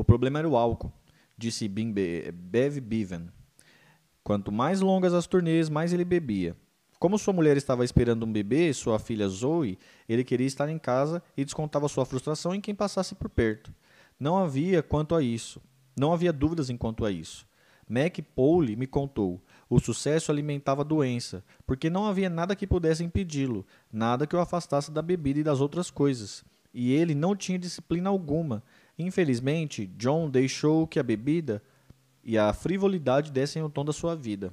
O 0.00 0.04
problema 0.04 0.38
era 0.38 0.48
o 0.48 0.56
álcool, 0.56 0.90
disse 1.36 1.68
Bev 1.68 2.80
Bevan. 2.80 3.26
Quanto 4.24 4.50
mais 4.50 4.80
longas 4.80 5.12
as 5.12 5.26
turnês, 5.26 5.68
mais 5.68 5.92
ele 5.92 6.06
bebia. 6.06 6.56
Como 6.98 7.18
sua 7.18 7.34
mulher 7.34 7.54
estava 7.58 7.84
esperando 7.84 8.24
um 8.24 8.32
bebê, 8.32 8.72
sua 8.72 8.98
filha 8.98 9.28
Zoe, 9.28 9.78
ele 10.08 10.24
queria 10.24 10.46
estar 10.46 10.70
em 10.70 10.78
casa 10.78 11.22
e 11.36 11.44
descontava 11.44 11.86
sua 11.86 12.06
frustração 12.06 12.54
em 12.54 12.62
quem 12.62 12.74
passasse 12.74 13.14
por 13.14 13.28
perto. 13.28 13.74
Não 14.18 14.38
havia 14.38 14.82
quanto 14.82 15.14
a 15.14 15.22
isso. 15.22 15.60
Não 15.94 16.14
havia 16.14 16.32
dúvidas 16.32 16.70
quanto 16.78 17.04
a 17.04 17.10
isso. 17.10 17.46
Mac 17.86 18.20
Pole 18.34 18.76
me 18.76 18.86
contou. 18.86 19.38
O 19.68 19.78
sucesso 19.78 20.32
alimentava 20.32 20.80
a 20.80 20.84
doença, 20.84 21.44
porque 21.66 21.90
não 21.90 22.06
havia 22.06 22.30
nada 22.30 22.56
que 22.56 22.66
pudesse 22.66 23.04
impedi-lo, 23.04 23.66
nada 23.92 24.26
que 24.26 24.34
o 24.34 24.40
afastasse 24.40 24.90
da 24.90 25.02
bebida 25.02 25.40
e 25.40 25.44
das 25.44 25.60
outras 25.60 25.90
coisas. 25.90 26.42
E 26.72 26.90
ele 26.92 27.14
não 27.14 27.36
tinha 27.36 27.58
disciplina 27.58 28.08
alguma, 28.08 28.62
Infelizmente, 29.00 29.86
John 29.96 30.28
deixou 30.28 30.86
que 30.86 30.98
a 30.98 31.02
bebida 31.02 31.62
e 32.22 32.36
a 32.36 32.52
frivolidade 32.52 33.32
dessem 33.32 33.62
o 33.62 33.70
tom 33.70 33.84
da 33.84 33.92
sua 33.92 34.14
vida. 34.14 34.52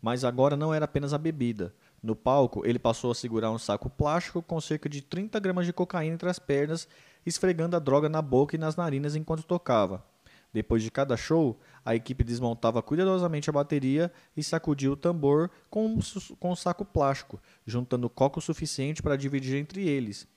Mas 0.00 0.24
agora 0.24 0.56
não 0.56 0.72
era 0.72 0.84
apenas 0.84 1.12
a 1.12 1.18
bebida. 1.18 1.74
No 2.00 2.14
palco, 2.14 2.64
ele 2.64 2.78
passou 2.78 3.10
a 3.10 3.14
segurar 3.14 3.50
um 3.50 3.58
saco 3.58 3.90
plástico 3.90 4.40
com 4.40 4.60
cerca 4.60 4.88
de 4.88 5.02
30 5.02 5.40
gramas 5.40 5.66
de 5.66 5.72
cocaína 5.72 6.14
entre 6.14 6.28
as 6.28 6.38
pernas, 6.38 6.86
esfregando 7.26 7.74
a 7.74 7.80
droga 7.80 8.08
na 8.08 8.22
boca 8.22 8.54
e 8.54 8.58
nas 8.58 8.76
narinas 8.76 9.16
enquanto 9.16 9.42
tocava. 9.42 10.04
Depois 10.52 10.82
de 10.82 10.90
cada 10.90 11.16
show, 11.16 11.58
a 11.84 11.96
equipe 11.96 12.22
desmontava 12.22 12.80
cuidadosamente 12.80 13.50
a 13.50 13.52
bateria 13.52 14.12
e 14.36 14.42
sacudia 14.42 14.92
o 14.92 14.96
tambor 14.96 15.50
com 15.68 15.84
um, 15.84 15.98
um 16.42 16.54
saco 16.54 16.84
plástico, 16.84 17.40
juntando 17.66 18.08
coco 18.08 18.40
suficiente 18.40 19.02
para 19.02 19.16
dividir 19.16 19.56
entre 19.56 19.86
eles. 19.86 20.28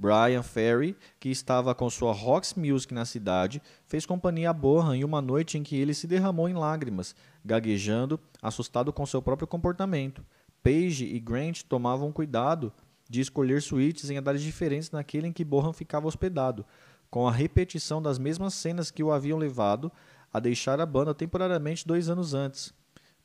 Brian 0.00 0.44
Ferry, 0.44 0.96
que 1.18 1.28
estava 1.28 1.74
com 1.74 1.90
sua 1.90 2.12
Rocks 2.12 2.54
Music 2.54 2.94
na 2.94 3.04
cidade, 3.04 3.60
fez 3.84 4.06
companhia 4.06 4.50
a 4.50 4.52
Bohan 4.52 4.96
em 4.96 5.02
uma 5.02 5.20
noite 5.20 5.58
em 5.58 5.62
que 5.64 5.74
ele 5.74 5.92
se 5.92 6.06
derramou 6.06 6.48
em 6.48 6.54
lágrimas, 6.54 7.16
gaguejando, 7.44 8.20
assustado 8.40 8.92
com 8.92 9.04
seu 9.04 9.20
próprio 9.20 9.48
comportamento. 9.48 10.24
Page 10.62 11.04
e 11.04 11.18
Grant 11.18 11.62
tomavam 11.62 12.12
cuidado 12.12 12.72
de 13.10 13.20
escolher 13.20 13.60
suítes 13.60 14.08
em 14.08 14.16
andares 14.16 14.42
diferentes 14.42 14.92
naquele 14.92 15.26
em 15.26 15.32
que 15.32 15.44
Bohan 15.44 15.72
ficava 15.72 16.06
hospedado, 16.06 16.64
com 17.10 17.26
a 17.26 17.32
repetição 17.32 18.00
das 18.00 18.20
mesmas 18.20 18.54
cenas 18.54 18.92
que 18.92 19.02
o 19.02 19.10
haviam 19.10 19.38
levado 19.38 19.90
a 20.32 20.38
deixar 20.38 20.80
a 20.80 20.86
banda 20.86 21.12
temporariamente 21.12 21.84
dois 21.84 22.08
anos 22.08 22.34
antes. 22.34 22.72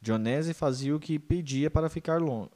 Dionese 0.02 0.56
fazia 0.56 0.96
o 0.96 1.00
que 1.00 1.20
pedia 1.20 1.70
para 1.70 1.88
ficar 1.88 2.20
longe 2.20 2.50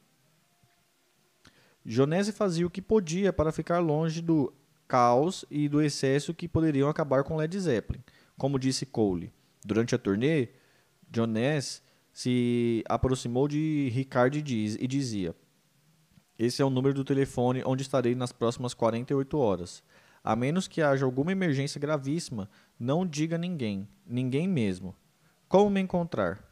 Jonese 1.90 2.34
fazia 2.34 2.68
o 2.68 2.70
que 2.70 2.82
podia 2.82 3.32
para 3.32 3.50
ficar 3.50 3.80
longe 3.80 4.22
do 4.22 4.54
caos 4.90 5.46
e 5.50 5.70
do 5.70 5.82
excesso 5.82 6.34
que 6.34 6.46
poderiam 6.46 6.90
acabar 6.90 7.24
com 7.24 7.38
Led 7.38 7.58
Zeppelin. 7.58 8.04
Como 8.38 8.60
disse 8.60 8.86
Cole, 8.86 9.32
durante 9.64 9.96
a 9.96 9.98
turnê, 9.98 10.50
Jonese 11.10 11.82
se 12.12 12.84
aproximou 12.90 13.48
de 13.48 13.88
Ricard 13.94 14.38
e 14.38 14.86
dizia: 14.86 15.34
Esse 16.38 16.62
é 16.62 16.66
o 16.66 16.70
número 16.70 16.94
do 16.94 17.06
telefone 17.06 17.64
onde 17.66 17.84
estarei 17.84 18.16
nas 18.16 18.34
próximas 18.34 18.74
48 18.74 19.38
horas. 19.38 19.82
A 20.22 20.36
menos 20.36 20.68
que 20.68 20.82
haja 20.82 21.06
alguma 21.06 21.32
emergência 21.32 21.80
gravíssima, 21.80 22.50
não 22.78 23.08
diga 23.08 23.38
a 23.38 23.40
ninguém, 23.40 23.88
ninguém 24.06 24.46
mesmo. 24.46 24.94
Como 25.48 25.70
me 25.70 25.80
encontrar? 25.80 26.44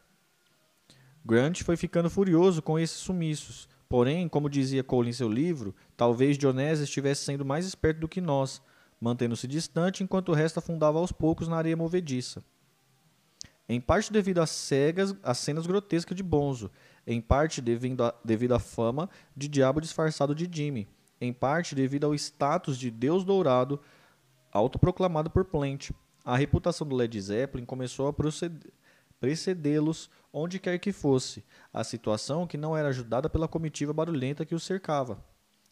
Grant 1.22 1.62
foi 1.62 1.76
ficando 1.76 2.08
furioso 2.08 2.62
com 2.62 2.78
esses 2.78 2.96
sumiços 2.96 3.68
Porém, 3.88 4.28
como 4.28 4.50
dizia 4.50 4.82
Cole 4.82 5.10
em 5.10 5.12
seu 5.12 5.28
livro, 5.28 5.74
talvez 5.96 6.36
Dionésio 6.36 6.84
estivesse 6.84 7.24
sendo 7.24 7.44
mais 7.44 7.66
esperto 7.66 8.00
do 8.00 8.08
que 8.08 8.20
nós, 8.20 8.60
mantendo-se 9.00 9.46
distante 9.46 10.02
enquanto 10.02 10.30
o 10.30 10.34
resto 10.34 10.58
afundava 10.58 10.98
aos 10.98 11.12
poucos 11.12 11.46
na 11.46 11.56
areia 11.56 11.76
movediça. 11.76 12.42
Em 13.68 13.80
parte 13.80 14.12
devido 14.12 14.40
às 14.40 14.50
cegas, 14.50 15.14
às 15.22 15.38
cenas 15.38 15.66
grotescas 15.66 16.16
de 16.16 16.22
Bonzo, 16.22 16.70
em 17.06 17.20
parte 17.20 17.60
devido, 17.60 18.12
devido 18.24 18.54
à 18.54 18.58
fama 18.58 19.08
de 19.36 19.48
diabo 19.48 19.80
disfarçado 19.80 20.34
de 20.34 20.48
Jimmy, 20.50 20.88
em 21.20 21.32
parte 21.32 21.74
devido 21.74 22.04
ao 22.04 22.14
status 22.14 22.78
de 22.78 22.90
Deus 22.90 23.24
dourado 23.24 23.80
autoproclamado 24.52 25.30
por 25.30 25.44
Plant. 25.44 25.90
A 26.24 26.36
reputação 26.36 26.86
do 26.86 26.96
Led 26.96 27.20
Zeppelin 27.20 27.64
começou 27.64 28.08
a 28.08 28.12
proceder 28.12 28.72
precedê-los 29.20 30.10
onde 30.32 30.58
quer 30.58 30.78
que 30.78 30.92
fosse, 30.92 31.44
a 31.72 31.82
situação 31.82 32.46
que 32.46 32.58
não 32.58 32.76
era 32.76 32.88
ajudada 32.88 33.30
pela 33.30 33.48
comitiva 33.48 33.92
barulhenta 33.92 34.44
que 34.44 34.54
os 34.54 34.62
cercava. 34.64 35.24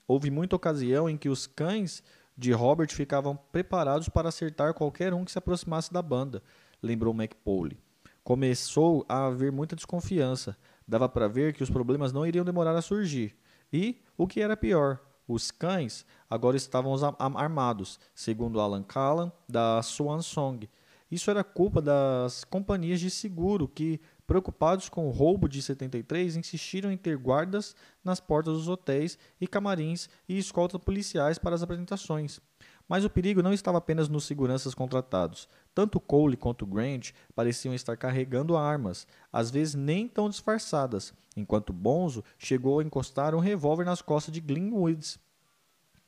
Houve 0.06 0.30
muita 0.30 0.56
ocasião 0.56 1.08
em 1.08 1.16
que 1.16 1.28
os 1.28 1.46
cães 1.46 2.02
de 2.36 2.52
Robert 2.52 2.92
ficavam 2.92 3.36
preparados 3.36 4.08
para 4.08 4.28
acertar 4.28 4.74
qualquer 4.74 5.14
um 5.14 5.24
que 5.24 5.32
se 5.32 5.38
aproximasse 5.38 5.92
da 5.92 6.02
banda, 6.02 6.42
lembrou 6.82 7.14
McPole. 7.14 7.78
Começou 8.22 9.04
a 9.08 9.26
haver 9.26 9.52
muita 9.52 9.76
desconfiança. 9.76 10.56
Dava 10.86 11.08
para 11.08 11.28
ver 11.28 11.52
que 11.52 11.62
os 11.62 11.70
problemas 11.70 12.12
não 12.12 12.26
iriam 12.26 12.44
demorar 12.44 12.74
a 12.74 12.82
surgir. 12.82 13.36
E, 13.72 14.02
o 14.16 14.26
que 14.26 14.40
era 14.40 14.56
pior, 14.56 15.00
os 15.26 15.50
cães 15.50 16.04
agora 16.28 16.56
estavam 16.56 16.94
armados, 17.34 17.98
segundo 18.14 18.60
Alan 18.60 18.82
Callan, 18.82 19.32
da 19.48 19.82
Swan 19.82 20.20
Song, 20.20 20.68
isso 21.10 21.30
era 21.30 21.44
culpa 21.44 21.80
das 21.80 22.44
companhias 22.44 22.98
de 22.98 23.10
seguro 23.10 23.68
que, 23.68 24.00
preocupados 24.26 24.88
com 24.88 25.06
o 25.06 25.10
roubo 25.10 25.48
de 25.48 25.62
73, 25.62 26.36
insistiram 26.36 26.90
em 26.90 26.96
ter 26.96 27.16
guardas 27.16 27.76
nas 28.02 28.20
portas 28.20 28.54
dos 28.54 28.68
hotéis 28.68 29.18
e 29.40 29.46
camarins 29.46 30.08
e 30.28 30.38
escoltas 30.38 30.80
policiais 30.82 31.38
para 31.38 31.54
as 31.54 31.62
apresentações. 31.62 32.40
Mas 32.88 33.04
o 33.04 33.10
perigo 33.10 33.42
não 33.42 33.52
estava 33.52 33.78
apenas 33.78 34.08
nos 34.08 34.24
seguranças 34.24 34.74
contratados. 34.74 35.48
Tanto 35.74 36.00
Cole 36.00 36.36
quanto 36.36 36.66
Grant 36.66 37.12
pareciam 37.34 37.74
estar 37.74 37.96
carregando 37.96 38.56
armas, 38.56 39.06
às 39.32 39.50
vezes 39.50 39.74
nem 39.74 40.06
tão 40.06 40.28
disfarçadas, 40.28 41.12
enquanto 41.36 41.72
Bonzo 41.72 42.22
chegou 42.38 42.80
a 42.80 42.84
encostar 42.84 43.34
um 43.34 43.40
revólver 43.40 43.84
nas 43.84 44.02
costas 44.02 44.32
de 44.32 44.40
Glenn 44.40 44.72
Woods, 44.72 45.18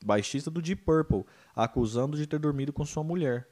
baixista 0.04 0.50
do 0.50 0.60
Deep 0.60 0.82
Purple, 0.82 1.24
acusando 1.54 2.16
de 2.16 2.26
ter 2.26 2.38
dormido 2.38 2.72
com 2.72 2.84
sua 2.84 3.02
mulher. 3.02 3.48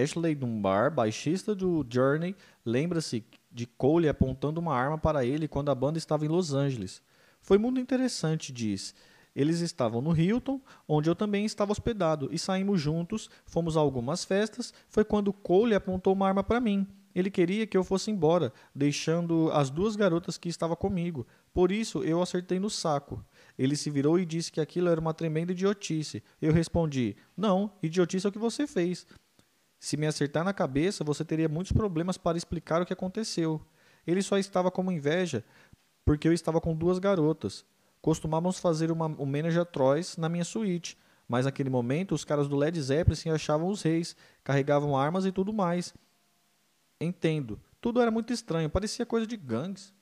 Ashley 0.00 0.34
Dunbar, 0.34 0.94
baixista 0.94 1.54
do 1.54 1.84
Journey, 1.88 2.34
lembra-se 2.64 3.24
de 3.50 3.66
Cole 3.66 4.08
apontando 4.08 4.60
uma 4.60 4.74
arma 4.74 4.96
para 4.96 5.24
ele 5.24 5.48
quando 5.48 5.70
a 5.70 5.74
banda 5.74 5.98
estava 5.98 6.24
em 6.24 6.28
Los 6.28 6.54
Angeles. 6.54 7.02
Foi 7.40 7.58
muito 7.58 7.80
interessante, 7.80 8.52
diz. 8.52 8.94
Eles 9.34 9.60
estavam 9.60 10.00
no 10.00 10.16
Hilton, 10.16 10.60
onde 10.86 11.08
eu 11.08 11.14
também 11.14 11.44
estava 11.44 11.72
hospedado, 11.72 12.28
e 12.30 12.38
saímos 12.38 12.80
juntos, 12.80 13.30
fomos 13.46 13.76
a 13.76 13.80
algumas 13.80 14.24
festas. 14.24 14.72
Foi 14.88 15.04
quando 15.04 15.32
Cole 15.32 15.74
apontou 15.74 16.12
uma 16.12 16.28
arma 16.28 16.44
para 16.44 16.60
mim. 16.60 16.86
Ele 17.14 17.30
queria 17.30 17.66
que 17.66 17.76
eu 17.76 17.84
fosse 17.84 18.10
embora, 18.10 18.52
deixando 18.74 19.50
as 19.52 19.70
duas 19.70 19.96
garotas 19.96 20.38
que 20.38 20.48
estavam 20.48 20.76
comigo. 20.76 21.26
Por 21.52 21.70
isso 21.70 22.02
eu 22.02 22.22
acertei 22.22 22.58
no 22.58 22.70
saco. 22.70 23.22
Ele 23.58 23.76
se 23.76 23.90
virou 23.90 24.18
e 24.18 24.24
disse 24.24 24.50
que 24.50 24.60
aquilo 24.60 24.88
era 24.88 25.00
uma 25.00 25.12
tremenda 25.12 25.52
idiotice. 25.52 26.22
Eu 26.40 26.52
respondi: 26.52 27.16
Não, 27.36 27.70
idiotice 27.82 28.26
é 28.26 28.30
o 28.30 28.32
que 28.32 28.38
você 28.38 28.66
fez. 28.66 29.06
Se 29.82 29.96
me 29.96 30.06
acertar 30.06 30.44
na 30.44 30.52
cabeça, 30.52 31.02
você 31.02 31.24
teria 31.24 31.48
muitos 31.48 31.72
problemas 31.72 32.16
para 32.16 32.38
explicar 32.38 32.80
o 32.80 32.86
que 32.86 32.92
aconteceu. 32.92 33.60
Ele 34.06 34.22
só 34.22 34.38
estava 34.38 34.70
como 34.70 34.92
inveja 34.92 35.44
porque 36.04 36.28
eu 36.28 36.32
estava 36.32 36.60
com 36.60 36.72
duas 36.72 37.00
garotas. 37.00 37.64
Costumávamos 38.00 38.60
fazer 38.60 38.92
uma 38.92 39.06
homenagem 39.20 39.60
a 39.60 39.64
Troyes 39.64 40.16
na 40.16 40.28
minha 40.28 40.44
suíte, 40.44 40.96
mas 41.26 41.46
naquele 41.46 41.68
momento 41.68 42.14
os 42.14 42.24
caras 42.24 42.46
do 42.46 42.54
Led 42.54 42.80
Zeppelin 42.80 43.16
se 43.16 43.28
achavam 43.28 43.68
os 43.68 43.82
reis, 43.82 44.14
carregavam 44.44 44.96
armas 44.96 45.26
e 45.26 45.32
tudo 45.32 45.52
mais. 45.52 45.92
Entendo. 47.00 47.60
Tudo 47.80 48.00
era 48.00 48.12
muito 48.12 48.32
estranho, 48.32 48.70
parecia 48.70 49.04
coisa 49.04 49.26
de 49.26 49.36
gangues. 49.36 49.92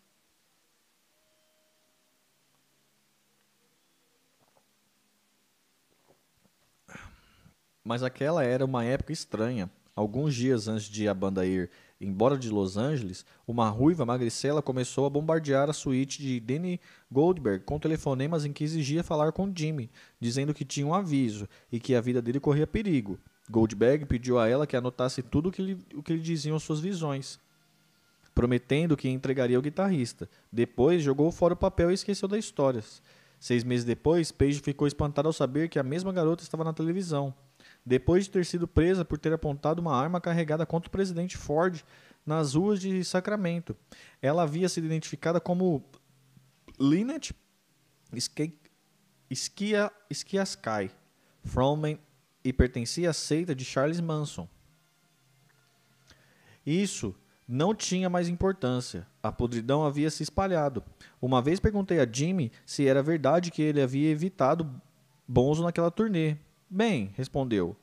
Mas 7.84 8.02
aquela 8.02 8.44
era 8.44 8.64
uma 8.64 8.84
época 8.84 9.12
estranha. 9.12 9.70
Alguns 9.96 10.34
dias 10.34 10.68
antes 10.68 10.86
de 10.86 11.08
a 11.08 11.14
banda 11.14 11.44
ir 11.44 11.70
embora 12.00 12.38
de 12.38 12.48
Los 12.48 12.76
Angeles, 12.76 13.24
uma 13.46 13.68
ruiva 13.68 14.06
magricela 14.06 14.62
começou 14.62 15.04
a 15.04 15.10
bombardear 15.10 15.68
a 15.68 15.72
suíte 15.72 16.22
de 16.22 16.40
Danny 16.40 16.80
Goldberg 17.10 17.64
com 17.64 17.78
telefonemas 17.78 18.44
em 18.44 18.52
que 18.52 18.64
exigia 18.64 19.04
falar 19.04 19.32
com 19.32 19.52
Jimmy, 19.54 19.90
dizendo 20.18 20.54
que 20.54 20.64
tinha 20.64 20.86
um 20.86 20.94
aviso 20.94 21.46
e 21.70 21.78
que 21.78 21.94
a 21.94 22.00
vida 22.00 22.22
dele 22.22 22.40
corria 22.40 22.66
perigo. 22.66 23.18
Goldberg 23.50 24.06
pediu 24.06 24.38
a 24.38 24.48
ela 24.48 24.66
que 24.66 24.76
anotasse 24.76 25.22
tudo 25.22 25.48
o 25.48 25.52
que 25.52 25.60
lhe, 25.60 25.78
o 25.94 26.02
que 26.02 26.14
lhe 26.14 26.20
diziam 26.20 26.58
suas 26.58 26.80
visões, 26.80 27.38
prometendo 28.34 28.96
que 28.96 29.08
entregaria 29.08 29.56
ao 29.56 29.62
guitarrista. 29.62 30.28
Depois 30.50 31.02
jogou 31.02 31.30
fora 31.30 31.54
o 31.54 31.56
papel 31.56 31.90
e 31.90 31.94
esqueceu 31.94 32.28
das 32.28 32.44
histórias. 32.44 33.02
Seis 33.38 33.64
meses 33.64 33.84
depois, 33.84 34.30
Paige 34.30 34.60
ficou 34.60 34.86
espantada 34.86 35.28
ao 35.28 35.32
saber 35.32 35.68
que 35.68 35.78
a 35.78 35.82
mesma 35.82 36.12
garota 36.12 36.42
estava 36.42 36.64
na 36.64 36.72
televisão 36.72 37.34
depois 37.90 38.26
de 38.26 38.30
ter 38.30 38.46
sido 38.46 38.68
presa 38.68 39.04
por 39.04 39.18
ter 39.18 39.32
apontado 39.32 39.82
uma 39.82 39.96
arma 39.96 40.20
carregada 40.20 40.64
contra 40.64 40.86
o 40.86 40.92
presidente 40.92 41.36
Ford 41.36 41.82
nas 42.24 42.54
ruas 42.54 42.80
de 42.80 43.04
Sacramento. 43.04 43.76
Ela 44.22 44.44
havia 44.44 44.68
sido 44.68 44.86
identificada 44.86 45.40
como 45.40 45.84
Lynette 46.78 47.34
Skiasky 49.28 50.92
Froman 51.42 51.98
e 52.44 52.52
pertencia 52.52 53.10
à 53.10 53.12
seita 53.12 53.56
de 53.56 53.64
Charles 53.64 53.98
Manson. 53.98 54.48
Isso 56.64 57.12
não 57.48 57.74
tinha 57.74 58.08
mais 58.08 58.28
importância. 58.28 59.04
A 59.20 59.32
podridão 59.32 59.84
havia 59.84 60.12
se 60.12 60.22
espalhado. 60.22 60.84
Uma 61.20 61.42
vez 61.42 61.58
perguntei 61.58 61.98
a 61.98 62.06
Jimmy 62.08 62.52
se 62.64 62.86
era 62.86 63.02
verdade 63.02 63.50
que 63.50 63.60
ele 63.60 63.82
havia 63.82 64.10
evitado 64.10 64.80
Bonzo 65.26 65.64
naquela 65.64 65.90
turnê. 65.90 66.36
Bem, 66.72 67.10
respondeu. 67.16 67.74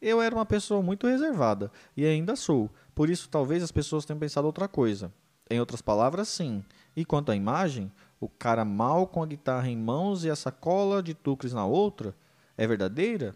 Eu 0.00 0.22
era 0.22 0.34
uma 0.34 0.46
pessoa 0.46 0.80
muito 0.80 1.06
reservada 1.06 1.70
e 1.94 2.06
ainda 2.06 2.34
sou, 2.34 2.70
por 2.94 3.10
isso 3.10 3.28
talvez 3.28 3.62
as 3.62 3.70
pessoas 3.70 4.06
tenham 4.06 4.18
pensado 4.18 4.46
outra 4.46 4.66
coisa. 4.66 5.12
Em 5.50 5.60
outras 5.60 5.82
palavras, 5.82 6.28
sim. 6.28 6.64
E 6.96 7.04
quanto 7.04 7.30
à 7.30 7.36
imagem, 7.36 7.92
o 8.18 8.30
cara 8.30 8.64
mal 8.64 9.06
com 9.06 9.22
a 9.22 9.26
guitarra 9.26 9.68
em 9.68 9.76
mãos 9.76 10.24
e 10.24 10.30
a 10.30 10.36
sacola 10.36 11.02
de 11.02 11.12
tucres 11.12 11.52
na 11.52 11.66
outra, 11.66 12.16
é 12.56 12.66
verdadeira? 12.66 13.34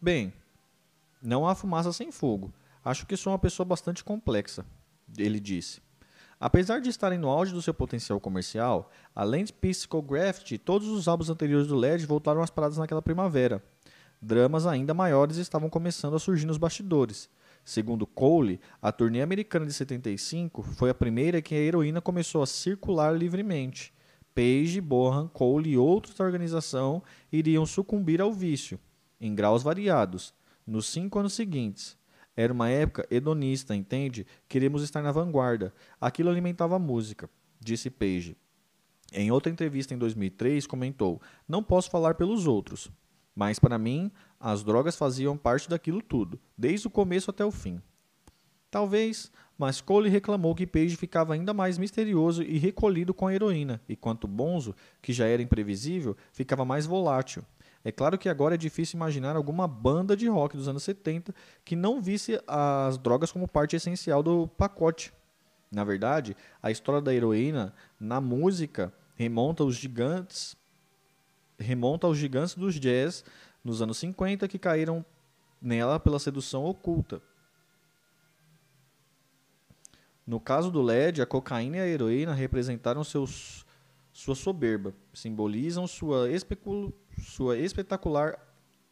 Bem, 0.00 0.32
não 1.20 1.46
há 1.46 1.54
fumaça 1.54 1.92
sem 1.92 2.10
fogo. 2.10 2.50
Acho 2.82 3.04
que 3.04 3.16
sou 3.16 3.32
uma 3.32 3.38
pessoa 3.38 3.66
bastante 3.66 4.02
complexa, 4.02 4.64
ele 5.18 5.38
disse. 5.38 5.82
Apesar 6.40 6.80
de 6.80 6.88
estarem 6.88 7.18
no 7.18 7.28
auge 7.28 7.52
do 7.52 7.60
seu 7.60 7.74
potencial 7.74 8.18
comercial, 8.20 8.90
além 9.14 9.44
de 9.44 9.54
Graffiti, 10.06 10.56
todos 10.56 10.88
os 10.88 11.08
álbuns 11.08 11.28
anteriores 11.28 11.66
do 11.66 11.76
LED 11.76 12.06
voltaram 12.06 12.40
às 12.40 12.50
paradas 12.50 12.78
naquela 12.78 13.02
primavera 13.02 13.62
dramas 14.26 14.66
ainda 14.66 14.92
maiores 14.92 15.36
estavam 15.36 15.70
começando 15.70 16.16
a 16.16 16.18
surgir 16.18 16.46
nos 16.46 16.58
bastidores. 16.58 17.30
Segundo 17.64 18.06
Cole, 18.06 18.60
a 18.82 18.92
turnê 18.92 19.22
americana 19.22 19.64
de 19.64 19.72
75 19.72 20.62
foi 20.62 20.90
a 20.90 20.94
primeira 20.94 21.40
que 21.40 21.54
a 21.54 21.58
heroína 21.58 22.00
começou 22.00 22.42
a 22.42 22.46
circular 22.46 23.16
livremente. 23.16 23.94
Page, 24.34 24.80
Bohan, 24.80 25.28
Cole 25.28 25.70
e 25.70 25.78
outros 25.78 26.14
da 26.14 26.24
organização 26.24 27.02
iriam 27.32 27.64
sucumbir 27.64 28.20
ao 28.20 28.32
vício, 28.32 28.78
em 29.20 29.34
graus 29.34 29.62
variados, 29.62 30.34
nos 30.66 30.86
cinco 30.86 31.18
anos 31.18 31.32
seguintes. 31.32 31.96
Era 32.36 32.52
uma 32.52 32.68
época 32.68 33.06
hedonista, 33.10 33.74
entende? 33.74 34.26
Queremos 34.48 34.82
estar 34.82 35.02
na 35.02 35.10
vanguarda. 35.10 35.72
Aquilo 36.00 36.28
alimentava 36.28 36.76
a 36.76 36.78
música, 36.78 37.30
disse 37.58 37.88
Page. 37.88 38.36
Em 39.12 39.30
outra 39.30 39.50
entrevista 39.50 39.94
em 39.94 39.98
2003, 39.98 40.66
comentou: 40.66 41.20
Não 41.48 41.62
posso 41.62 41.90
falar 41.90 42.14
pelos 42.14 42.46
outros, 42.46 42.90
mas 43.36 43.58
para 43.58 43.76
mim, 43.76 44.10
as 44.40 44.64
drogas 44.64 44.96
faziam 44.96 45.36
parte 45.36 45.68
daquilo 45.68 46.00
tudo, 46.00 46.40
desde 46.56 46.86
o 46.86 46.90
começo 46.90 47.30
até 47.30 47.44
o 47.44 47.50
fim. 47.50 47.82
Talvez, 48.70 49.30
mas 49.58 49.80
Cole 49.80 50.08
reclamou 50.08 50.54
que 50.54 50.66
Page 50.66 50.96
ficava 50.96 51.34
ainda 51.34 51.52
mais 51.52 51.76
misterioso 51.76 52.42
e 52.42 52.56
recolhido 52.58 53.12
com 53.12 53.26
a 53.26 53.34
heroína, 53.34 53.80
enquanto 53.88 54.26
Bonzo, 54.26 54.74
que 55.02 55.12
já 55.12 55.26
era 55.26 55.42
imprevisível, 55.42 56.16
ficava 56.32 56.64
mais 56.64 56.86
volátil. 56.86 57.44
É 57.84 57.92
claro 57.92 58.18
que 58.18 58.28
agora 58.28 58.54
é 58.54 58.58
difícil 58.58 58.96
imaginar 58.96 59.36
alguma 59.36 59.68
banda 59.68 60.16
de 60.16 60.26
rock 60.26 60.56
dos 60.56 60.66
anos 60.66 60.82
70 60.82 61.32
que 61.64 61.76
não 61.76 62.02
visse 62.02 62.40
as 62.46 62.98
drogas 62.98 63.30
como 63.30 63.46
parte 63.46 63.76
essencial 63.76 64.22
do 64.22 64.48
pacote. 64.48 65.12
Na 65.70 65.84
verdade, 65.84 66.36
a 66.62 66.70
história 66.70 67.00
da 67.00 67.14
heroína 67.14 67.72
na 68.00 68.20
música 68.20 68.92
remonta 69.14 69.62
aos 69.62 69.76
gigantes 69.76 70.56
remonta 71.58 72.06
aos 72.06 72.18
gigantes 72.18 72.54
dos 72.54 72.78
jazz 72.78 73.24
nos 73.62 73.82
anos 73.82 73.98
50 73.98 74.46
que 74.48 74.58
caíram 74.58 75.04
nela 75.60 75.98
pela 75.98 76.18
sedução 76.18 76.64
oculta. 76.64 77.20
No 80.26 80.40
caso 80.40 80.70
do 80.70 80.82
LED, 80.82 81.22
a 81.22 81.26
cocaína 81.26 81.76
e 81.76 81.80
a 81.80 81.86
heroína 81.86 82.34
representaram 82.34 83.04
seus, 83.04 83.64
sua 84.12 84.34
soberba, 84.34 84.92
simbolizam 85.14 85.86
sua, 85.86 86.28
sua 87.22 87.56
espetacular 87.58 88.36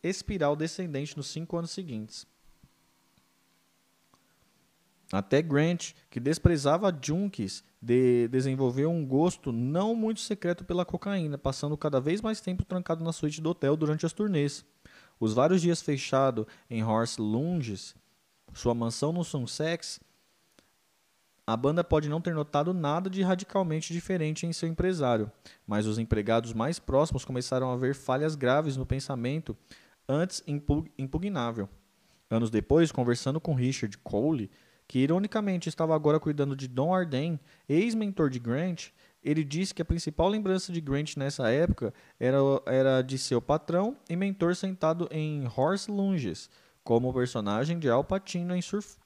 espiral 0.03 0.55
descendente 0.55 1.17
nos 1.17 1.27
cinco 1.27 1.57
anos 1.57 1.71
seguintes. 1.71 2.27
Até 5.13 5.43
Grant, 5.43 5.93
que 6.11 6.21
desprezava 6.21 6.97
junkies, 7.03 7.65
de 7.85 8.29
desenvolveu 8.29 8.91
um 8.91 9.05
gosto 9.05 9.53
não 9.53 9.95
muito 9.95 10.21
secreto 10.21 10.65
pela 10.65 10.87
cocaína, 10.87 11.37
passando 11.37 11.77
cada 11.77 12.01
vez 12.01 12.23
mais 12.23 12.41
tempo 12.41 12.65
trancado 12.65 13.05
na 13.05 13.13
suíte 13.13 13.43
do 13.43 13.51
hotel 13.51 13.77
durante 13.77 14.07
as 14.07 14.13
turnês. 14.13 14.65
Os 15.21 15.35
vários 15.35 15.61
dias 15.61 15.83
fechado 15.83 16.49
em 16.71 16.83
Horse 16.83 17.21
Lunges, 17.21 17.95
sua 18.55 18.75
mansão 18.75 19.13
no 19.13 19.23
Sussex, 19.23 20.01
a 21.47 21.55
banda 21.55 21.85
pode 21.85 22.09
não 22.09 22.23
ter 22.23 22.35
notado 22.35 22.73
nada 22.73 23.11
de 23.11 23.21
radicalmente 23.21 23.93
diferente 23.93 24.47
em 24.47 24.53
seu 24.53 24.67
empresário, 24.67 25.31
mas 25.67 25.87
os 25.87 25.99
empregados 25.99 26.55
mais 26.55 26.79
próximos 26.79 27.23
começaram 27.23 27.71
a 27.71 27.77
ver 27.77 27.95
falhas 27.95 28.35
graves 28.35 28.79
no 28.79 28.87
pensamento 28.87 29.55
antes 30.09 30.43
impugnável. 30.97 31.69
Anos 32.31 32.49
depois, 32.49 32.91
conversando 32.91 33.39
com 33.39 33.55
Richard 33.55 33.99
Cole, 33.99 34.51
que 34.87 34.99
ironicamente 34.99 35.69
estava 35.69 35.95
agora 35.95 36.21
cuidando 36.21 36.55
de 36.55 36.69
Don 36.69 36.95
Arden, 36.95 37.41
ex-mentor 37.69 38.31
de 38.31 38.39
Grant, 38.39 38.89
ele 39.23 39.43
disse 39.43 39.75
que 39.75 39.81
a 39.81 39.85
principal 39.85 40.29
lembrança 40.29 40.71
de 40.73 40.81
Grant 40.81 41.17
nessa 41.17 41.51
época 41.51 41.95
era, 42.21 42.39
era 42.67 43.03
de 43.03 43.17
seu 43.17 43.41
patrão 43.41 43.97
e 44.09 44.15
mentor 44.15 44.55
sentado 44.55 45.09
em 45.11 45.49
Horse 45.57 45.91
Lunges, 45.91 46.51
como 46.83 47.09
o 47.09 47.15
personagem 47.15 47.79
de 47.79 47.89
Al 47.89 48.05
Pacino 48.05 48.55
em 48.55 48.61
Surf 48.61 48.99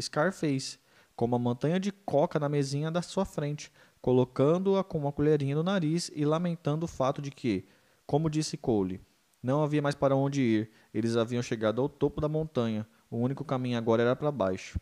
Scarface, 0.00 0.78
com 1.14 1.26
uma 1.26 1.38
montanha 1.38 1.78
de 1.78 1.92
coca 1.92 2.38
na 2.38 2.48
mesinha 2.48 2.90
da 2.90 3.02
sua 3.02 3.24
frente, 3.24 3.70
colocando-a 4.00 4.82
com 4.82 4.98
uma 4.98 5.12
colherinha 5.12 5.54
no 5.54 5.62
nariz 5.62 6.10
e 6.14 6.24
lamentando 6.24 6.84
o 6.84 6.88
fato 6.88 7.20
de 7.20 7.30
que, 7.30 7.66
como 8.06 8.30
disse 8.30 8.56
Cole, 8.56 9.00
Não 9.42 9.62
havia 9.62 9.82
mais 9.82 9.94
para 9.94 10.16
onde 10.16 10.40
ir. 10.40 10.70
Eles 10.92 11.16
haviam 11.16 11.42
chegado 11.42 11.80
ao 11.80 11.88
topo 11.88 12.20
da 12.20 12.28
montanha. 12.28 12.86
O 13.10 13.18
único 13.18 13.44
caminho 13.44 13.78
agora 13.78 14.02
era 14.02 14.16
para 14.16 14.32
baixo. 14.32 14.80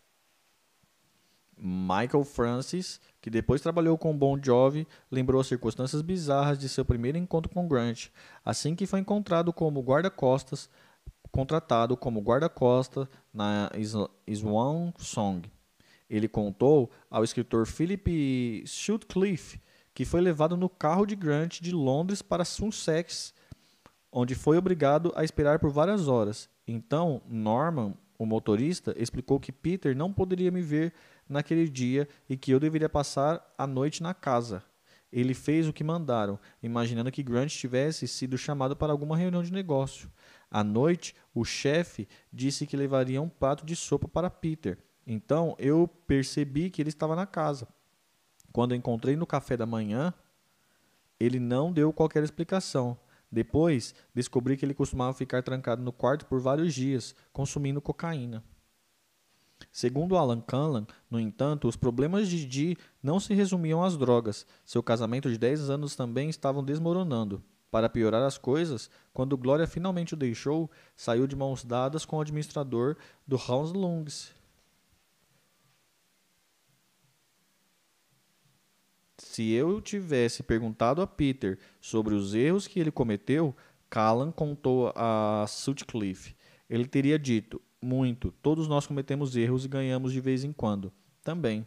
Michael 1.59 2.25
Francis, 2.25 3.01
que 3.21 3.31
depois 3.31 3.61
trabalhou 3.61 3.97
com 3.97 4.17
Bon 4.17 4.39
Jovi, 4.43 4.87
lembrou 5.11 5.41
as 5.41 5.47
circunstâncias 5.47 6.03
bizarras 6.03 6.59
de 6.59 6.69
seu 6.69 6.85
primeiro 6.85 7.17
encontro 7.17 7.51
com 7.53 7.67
Grant, 7.67 8.09
assim 8.45 8.75
que 8.75 8.87
foi 8.87 9.01
encontrado 9.01 9.53
como 9.53 9.81
guarda-costas, 9.81 10.69
contratado 11.31 11.97
como 11.97 12.21
guarda-costas 12.21 13.09
na 13.33 13.71
Swan 14.29 14.93
Song. 14.99 15.51
Ele 16.09 16.29
contou 16.29 16.91
ao 17.11 17.25
escritor 17.25 17.67
Philip 17.67 18.65
Sutcliffe 18.67 19.61
que 19.97 20.05
foi 20.05 20.21
levado 20.21 20.59
no 20.59 20.69
carro 20.69 21.07
de 21.07 21.17
Grant 21.17 21.59
de 21.63 21.73
Londres 21.73 22.21
para 22.21 22.45
Sussex, 22.45 23.33
onde 24.13 24.35
foi 24.35 24.59
obrigado 24.59 25.11
a 25.17 25.25
esperar 25.25 25.59
por 25.59 25.71
várias 25.71 26.07
horas. 26.07 26.51
Então, 26.69 27.23
Norman, 27.27 27.95
o 28.19 28.27
motorista, 28.27 28.95
explicou 28.99 29.41
que 29.41 29.51
Peter 29.51 29.97
não 29.97 30.13
poderia 30.13 30.51
me 30.51 30.61
ver 30.61 30.93
naquele 31.29 31.69
dia 31.69 32.09
e 32.29 32.37
que 32.37 32.51
eu 32.51 32.61
deveria 32.61 32.89
passar 32.89 33.55
a 33.57 33.67
noite 33.67 34.03
na 34.03 34.15
casa. 34.15 34.63
Ele 35.13 35.35
fez 35.35 35.69
o 35.69 35.73
que 35.73 35.85
mandaram, 35.85 36.39
imaginando 36.63 37.11
que 37.11 37.23
Grant 37.23 37.51
tivesse 37.51 38.07
sido 38.09 38.37
chamado 38.37 38.77
para 38.77 38.93
alguma 38.93 39.17
reunião 39.17 39.43
de 39.43 39.53
negócio. 39.53 40.11
À 40.51 40.63
noite, 40.63 41.15
o 41.35 41.45
chefe 41.45 42.09
disse 42.33 42.67
que 42.67 42.77
levaria 42.77 43.23
um 43.23 43.29
prato 43.29 43.65
de 43.65 43.75
sopa 43.77 44.09
para 44.09 44.31
Peter. 44.31 44.79
Então 45.07 45.55
eu 45.59 45.89
percebi 46.07 46.71
que 46.71 46.83
ele 46.83 46.89
estava 46.89 47.15
na 47.15 47.27
casa. 47.27 47.69
Quando 48.53 48.75
encontrei 48.75 49.17
no 49.17 49.27
café 49.27 49.57
da 49.57 49.67
manhã, 49.67 50.13
ele 51.21 51.39
não 51.39 51.73
deu 51.73 51.93
qualquer 51.93 52.23
explicação. 52.23 52.99
Depois, 53.31 53.95
descobri 54.15 54.57
que 54.57 54.65
ele 54.65 54.75
costumava 54.75 55.13
ficar 55.13 55.43
trancado 55.43 55.83
no 55.83 55.93
quarto 55.93 56.27
por 56.27 56.41
vários 56.41 56.75
dias, 56.75 57.15
consumindo 57.33 57.81
cocaína. 57.81 58.43
Segundo 59.73 60.17
Alan 60.17 60.41
Cullen, 60.41 60.87
no 61.11 61.21
entanto, 61.21 61.69
os 61.69 61.77
problemas 61.77 62.29
de 62.29 62.47
Dee 62.47 62.79
não 63.03 63.21
se 63.21 63.35
resumiam 63.35 63.83
às 63.83 63.97
drogas. 63.97 64.47
Seu 64.65 64.83
casamento 64.83 65.31
de 65.31 65.39
10 65.39 65.71
anos 65.71 65.95
também 65.95 66.29
estavam 66.29 66.65
desmoronando. 66.65 67.43
Para 67.71 67.89
piorar 67.89 68.23
as 68.23 68.39
coisas, 68.39 68.89
quando 69.13 69.37
Gloria 69.37 69.67
finalmente 69.67 70.15
o 70.15 70.17
deixou, 70.17 70.71
saiu 70.97 71.27
de 71.27 71.37
mãos 71.37 71.65
dadas 71.65 72.05
com 72.05 72.17
o 72.17 72.21
administrador 72.21 72.97
do 73.27 73.37
Hans 73.37 73.73
Lungs. 73.73 74.33
Se 79.19 79.51
eu 79.51 79.81
tivesse 79.83 80.43
perguntado 80.43 81.03
a 81.03 81.07
Peter 81.07 81.59
sobre 81.81 82.15
os 82.15 82.35
erros 82.35 82.67
que 82.67 82.81
ele 82.81 82.91
cometeu, 82.91 83.55
Callan 83.91 84.31
contou 84.31 84.93
a 84.95 85.45
Sutcliffe. 85.47 86.35
Ele 86.69 86.87
teria 86.87 87.19
dito: 87.19 87.61
muito. 87.81 88.33
Todos 88.43 88.69
nós 88.69 88.87
cometemos 88.87 89.37
erros 89.37 89.65
e 89.65 89.69
ganhamos 89.69 90.13
de 90.13 90.21
vez 90.21 90.45
em 90.45 90.53
quando. 90.53 90.93
Também. 91.23 91.67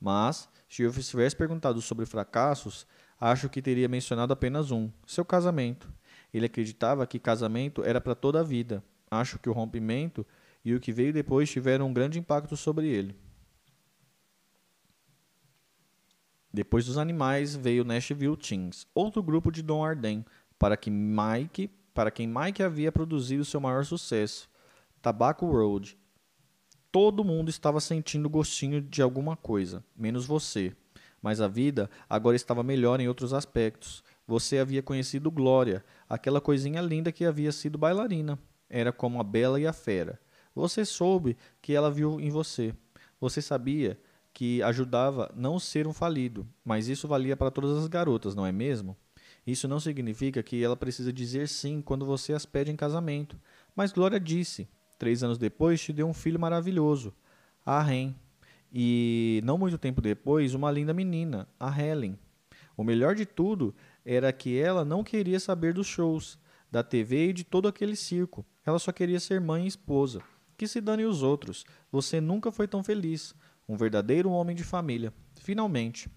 Mas, 0.00 0.48
se 0.68 0.82
eu 0.82 0.92
tivesse 0.92 1.36
perguntado 1.36 1.80
sobre 1.80 2.06
fracassos, 2.06 2.86
acho 3.20 3.48
que 3.48 3.62
teria 3.62 3.88
mencionado 3.88 4.32
apenas 4.32 4.70
um: 4.70 4.90
seu 5.06 5.24
casamento. 5.24 5.92
Ele 6.32 6.46
acreditava 6.46 7.06
que 7.06 7.18
casamento 7.18 7.84
era 7.84 8.00
para 8.00 8.14
toda 8.14 8.40
a 8.40 8.44
vida. 8.44 8.82
Acho 9.10 9.38
que 9.38 9.48
o 9.48 9.52
rompimento 9.52 10.26
e 10.64 10.74
o 10.74 10.80
que 10.80 10.92
veio 10.92 11.12
depois 11.12 11.50
tiveram 11.50 11.88
um 11.88 11.92
grande 11.92 12.18
impacto 12.18 12.56
sobre 12.56 12.86
ele. 12.88 13.16
Depois 16.52 16.84
dos 16.84 16.98
animais 16.98 17.56
veio 17.56 17.84
Nashville 17.84 18.36
Teens, 18.36 18.86
outro 18.94 19.22
grupo 19.22 19.50
de 19.50 19.62
Don 19.62 19.82
Arden, 19.84 20.24
para 20.58 20.76
que 20.76 20.90
Mike, 20.90 21.70
para 21.94 22.10
quem 22.10 22.26
Mike 22.26 22.62
havia 22.62 22.90
produzido 22.90 23.44
seu 23.44 23.60
maior 23.60 23.84
sucesso. 23.84 24.48
Tobacco 25.00 25.46
Road. 25.46 25.98
Todo 26.90 27.24
mundo 27.24 27.48
estava 27.48 27.80
sentindo 27.80 28.28
gostinho 28.28 28.80
de 28.80 29.02
alguma 29.02 29.36
coisa, 29.36 29.84
menos 29.96 30.26
você. 30.26 30.74
Mas 31.20 31.40
a 31.40 31.48
vida 31.48 31.88
agora 32.08 32.36
estava 32.36 32.62
melhor 32.62 33.00
em 33.00 33.08
outros 33.08 33.32
aspectos. 33.32 34.02
Você 34.26 34.58
havia 34.58 34.82
conhecido 34.82 35.30
Glória, 35.30 35.84
aquela 36.08 36.40
coisinha 36.40 36.80
linda 36.80 37.12
que 37.12 37.24
havia 37.24 37.52
sido 37.52 37.78
bailarina. 37.78 38.38
Era 38.68 38.92
como 38.92 39.20
a 39.20 39.24
bela 39.24 39.60
e 39.60 39.66
a 39.66 39.72
fera. 39.72 40.20
Você 40.54 40.84
soube 40.84 41.36
que 41.60 41.72
ela 41.72 41.90
viu 41.90 42.20
em 42.20 42.30
você. 42.30 42.74
Você 43.20 43.40
sabia 43.40 43.98
que 44.32 44.62
ajudava 44.62 45.30
não 45.36 45.58
ser 45.58 45.86
um 45.86 45.92
falido, 45.92 46.46
mas 46.64 46.88
isso 46.88 47.06
valia 47.06 47.36
para 47.36 47.50
todas 47.50 47.76
as 47.78 47.86
garotas, 47.86 48.34
não 48.34 48.46
é 48.46 48.52
mesmo? 48.52 48.96
Isso 49.46 49.66
não 49.66 49.80
significa 49.80 50.42
que 50.42 50.62
ela 50.62 50.76
precisa 50.76 51.12
dizer 51.12 51.48
sim 51.48 51.82
quando 51.82 52.06
você 52.06 52.32
as 52.32 52.46
pede 52.46 52.70
em 52.70 52.76
casamento. 52.76 53.36
Mas 53.74 53.92
Glória 53.92 54.20
disse: 54.20 54.68
Três 54.98 55.22
anos 55.22 55.38
depois, 55.38 55.80
te 55.80 55.92
deu 55.92 56.06
um 56.06 56.14
filho 56.14 56.38
maravilhoso, 56.38 57.12
a 57.66 57.82
Ren. 57.82 58.14
E 58.72 59.42
não 59.44 59.58
muito 59.58 59.76
tempo 59.76 60.00
depois, 60.00 60.54
uma 60.54 60.70
linda 60.70 60.94
menina, 60.94 61.46
a 61.60 61.68
Helen. 61.76 62.18
O 62.76 62.82
melhor 62.82 63.14
de 63.14 63.26
tudo 63.26 63.74
era 64.04 64.32
que 64.32 64.58
ela 64.58 64.84
não 64.84 65.04
queria 65.04 65.38
saber 65.38 65.74
dos 65.74 65.86
shows, 65.86 66.38
da 66.70 66.82
TV 66.82 67.28
e 67.28 67.32
de 67.32 67.44
todo 67.44 67.68
aquele 67.68 67.94
circo. 67.94 68.46
Ela 68.64 68.78
só 68.78 68.90
queria 68.90 69.20
ser 69.20 69.40
mãe 69.40 69.64
e 69.64 69.68
esposa. 69.68 70.22
Que 70.56 70.66
se 70.66 70.80
dane 70.80 71.04
os 71.04 71.22
outros. 71.22 71.64
Você 71.90 72.20
nunca 72.20 72.50
foi 72.50 72.66
tão 72.66 72.82
feliz. 72.82 73.34
Um 73.68 73.76
verdadeiro 73.76 74.30
homem 74.30 74.56
de 74.56 74.64
família. 74.64 75.12
Finalmente. 75.40 76.08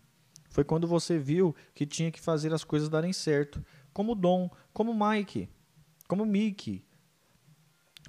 Foi 0.55 0.63
quando 0.63 0.87
você 0.87 1.19
viu 1.19 1.53
que 1.73 1.85
tinha 1.85 2.09
que 2.09 2.21
fazer 2.21 2.53
as 2.53 2.63
coisas 2.63 2.87
darem 2.87 3.11
certo. 3.11 3.61
Como 3.91 4.15
Dom, 4.15 4.49
como 4.71 4.95
Mike, 4.95 5.49
como 6.07 6.25
Mickey, 6.25 6.81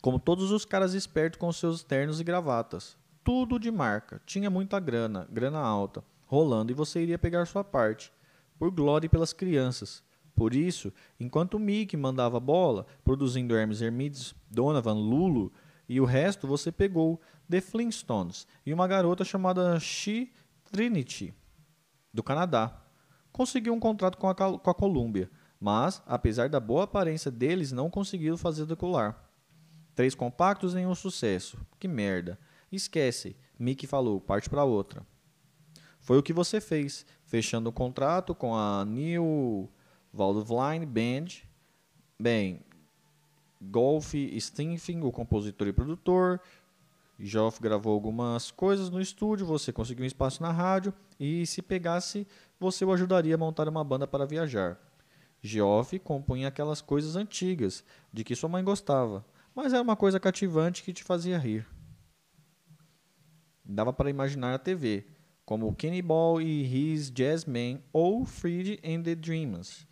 como 0.01 0.21
todos 0.21 0.53
os 0.53 0.65
caras 0.65 0.95
espertos 0.95 1.41
com 1.41 1.51
seus 1.51 1.83
ternos 1.83 2.21
e 2.21 2.25
gravatas. 2.25 2.97
Tudo 3.25 3.59
de 3.59 3.69
marca. 3.73 4.23
Tinha 4.25 4.49
muita 4.49 4.79
grana, 4.79 5.27
grana 5.29 5.59
alta, 5.59 6.05
rolando 6.25 6.71
e 6.71 6.75
você 6.75 7.03
iria 7.03 7.19
pegar 7.19 7.47
sua 7.47 7.65
parte. 7.65 8.13
Por 8.57 8.71
glória 8.71 9.07
e 9.07 9.11
pelas 9.11 9.33
crianças. 9.33 10.05
Por 10.33 10.55
isso, 10.55 10.93
enquanto 11.19 11.59
Mickey 11.59 11.97
mandava 11.97 12.39
bola, 12.39 12.87
produzindo 13.03 13.57
Hermes 13.57 13.83
Hermides, 13.83 14.37
Donovan, 14.49 14.95
Lulu 14.95 15.53
e 15.89 16.01
o 16.01 16.05
resto 16.05 16.47
você 16.47 16.71
pegou 16.71 17.21
The 17.51 17.61
Flintstones 17.61 18.47
e 18.65 18.73
uma 18.73 18.87
garota 18.87 19.25
chamada 19.25 19.81
She 19.81 20.31
Trinity, 20.71 21.35
do 22.17 22.23
Canadá. 22.23 22.75
Conseguiu 23.31 23.75
um 23.75 23.79
contrato 23.79 24.17
com 24.17 24.29
a, 24.29 24.35
com 24.35 24.71
a 24.71 24.75
Columbia, 24.75 25.31
mas, 25.61 26.03
apesar 26.07 26.49
da 26.49 26.59
boa 26.59 26.85
aparência 26.85 27.31
deles, 27.31 27.71
não 27.71 27.91
conseguiram 27.91 28.39
fazer 28.39 28.65
decolar. 28.65 29.23
Três 29.95 30.15
compactos 30.15 30.75
em 30.75 30.87
um 30.87 30.95
sucesso. 30.95 31.59
Que 31.79 31.87
merda. 31.87 32.39
Esquece. 32.73 33.37
Mickey 33.59 33.87
falou, 33.87 34.21
parte 34.21 34.49
para 34.51 34.65
outra. 34.65 35.07
Foi 36.01 36.19
o 36.19 36.23
que 36.23 36.33
você 36.33 36.61
fez, 36.61 37.05
fechando 37.25 37.69
o 37.69 37.73
contrato 37.73 38.35
com 38.35 38.55
a 38.55 38.85
New 38.85 39.71
Waldline 40.13 40.87
Band. 40.87 41.43
Bem, 42.19 42.63
Golf 43.61 44.15
Stinfing, 44.39 45.03
o 45.03 45.13
compositor 45.13 45.69
e 45.69 45.73
produtor. 45.73 46.41
Joff 47.19 47.61
gravou 47.61 47.95
algumas 47.95 48.51
coisas 48.51 48.91
no 48.91 49.01
estúdio, 49.01 49.47
você 49.47 49.73
conseguiu 49.73 50.05
um 50.05 50.07
espaço 50.07 50.43
na 50.43 50.53
rádio 50.53 50.93
e 51.19 51.47
se 51.47 51.63
pegasse, 51.63 52.27
você 52.59 52.85
o 52.85 52.93
ajudaria 52.93 53.35
a 53.35 53.39
montar 53.39 53.69
uma 53.69 53.85
banda 53.85 54.07
para 54.07 54.27
viajar. 54.27 54.79
Geoff 55.43 55.99
compunha 55.99 56.49
aquelas 56.49 56.81
coisas 56.81 57.17
antigas 57.17 57.85
de 58.13 58.25
que 58.25 58.35
sua 58.35 58.49
mãe 58.49 58.65
gostava 58.65 59.25
mas 59.57 59.73
era 59.73 59.83
uma 59.83 59.97
coisa 59.97 60.21
cativante 60.21 60.83
que 60.83 60.93
te 60.93 61.03
fazia 61.03 61.39
rir. 61.39 61.67
Dava 63.65 63.91
para 63.91 64.11
imaginar 64.11 64.55
a 64.55 64.59
TV, 64.59 65.07
como 65.47 65.75
Kenny 65.75 66.03
Ball 66.03 66.43
e 66.43 66.93
His 66.93 67.11
Jazzman 67.11 67.83
ou 67.91 68.27
Fred 68.27 68.79
and 68.85 69.03
the 69.03 69.15
Dreamers. 69.15 69.87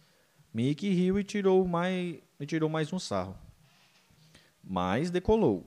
Mickey 0.53 0.93
riu 0.93 1.19
e 1.19 1.25
tirou 1.25 1.67
mais, 1.67 2.19
e 2.39 2.47
tirou 2.47 2.69
mais 2.69 2.93
um 2.93 2.99
sarro. 2.99 3.35
Mas 4.63 5.11
decolou. 5.11 5.67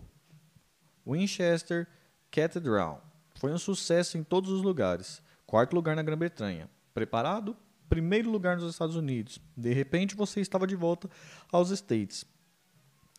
Winchester 1.06 1.88
Cathedral 2.30 3.04
foi 3.34 3.52
um 3.52 3.58
sucesso 3.58 4.16
em 4.16 4.24
todos 4.24 4.52
os 4.52 4.62
lugares. 4.62 5.24
Quarto 5.48 5.74
lugar 5.74 5.96
na 5.96 6.04
Grã-Bretanha. 6.04 6.70
Preparado? 6.94 7.56
Primeiro 7.90 8.30
lugar 8.30 8.58
nos 8.58 8.70
Estados 8.70 8.98
Unidos. 8.98 9.40
De 9.56 9.74
repente 9.74 10.14
você 10.14 10.42
estava 10.42 10.68
de 10.68 10.76
volta 10.76 11.10
aos 11.52 11.72
States 11.72 12.26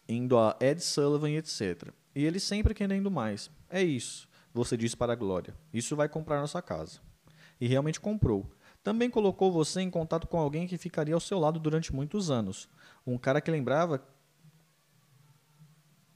indo 0.09 0.39
a 0.39 0.57
Ed 0.61 0.81
Sullivan 0.81 1.31
etc. 1.31 1.91
E 2.15 2.25
ele 2.25 2.39
sempre 2.39 2.75
querendo 2.75 3.11
mais. 3.11 3.51
É 3.69 3.83
isso, 3.83 4.29
você 4.53 4.77
disse 4.77 4.97
para 4.97 5.13
a 5.13 5.17
Glória. 5.17 5.55
Isso 5.73 5.97
vai 5.97 6.09
comprar 6.09 6.41
nossa 6.41 6.63
casa. 6.63 7.01
E 7.61 7.67
realmente 7.67 8.01
comprou. 8.01 8.51
Também 8.83 9.11
colocou 9.11 9.51
você 9.51 9.81
em 9.81 9.91
contato 9.91 10.27
com 10.27 10.39
alguém 10.39 10.67
que 10.67 10.79
ficaria 10.79 11.15
ao 11.15 11.21
seu 11.21 11.39
lado 11.39 11.59
durante 11.59 11.95
muitos 11.95 12.31
anos. 12.31 12.69
Um 13.07 13.19
cara 13.19 13.41
que 13.41 13.51
lembrava 13.51 14.03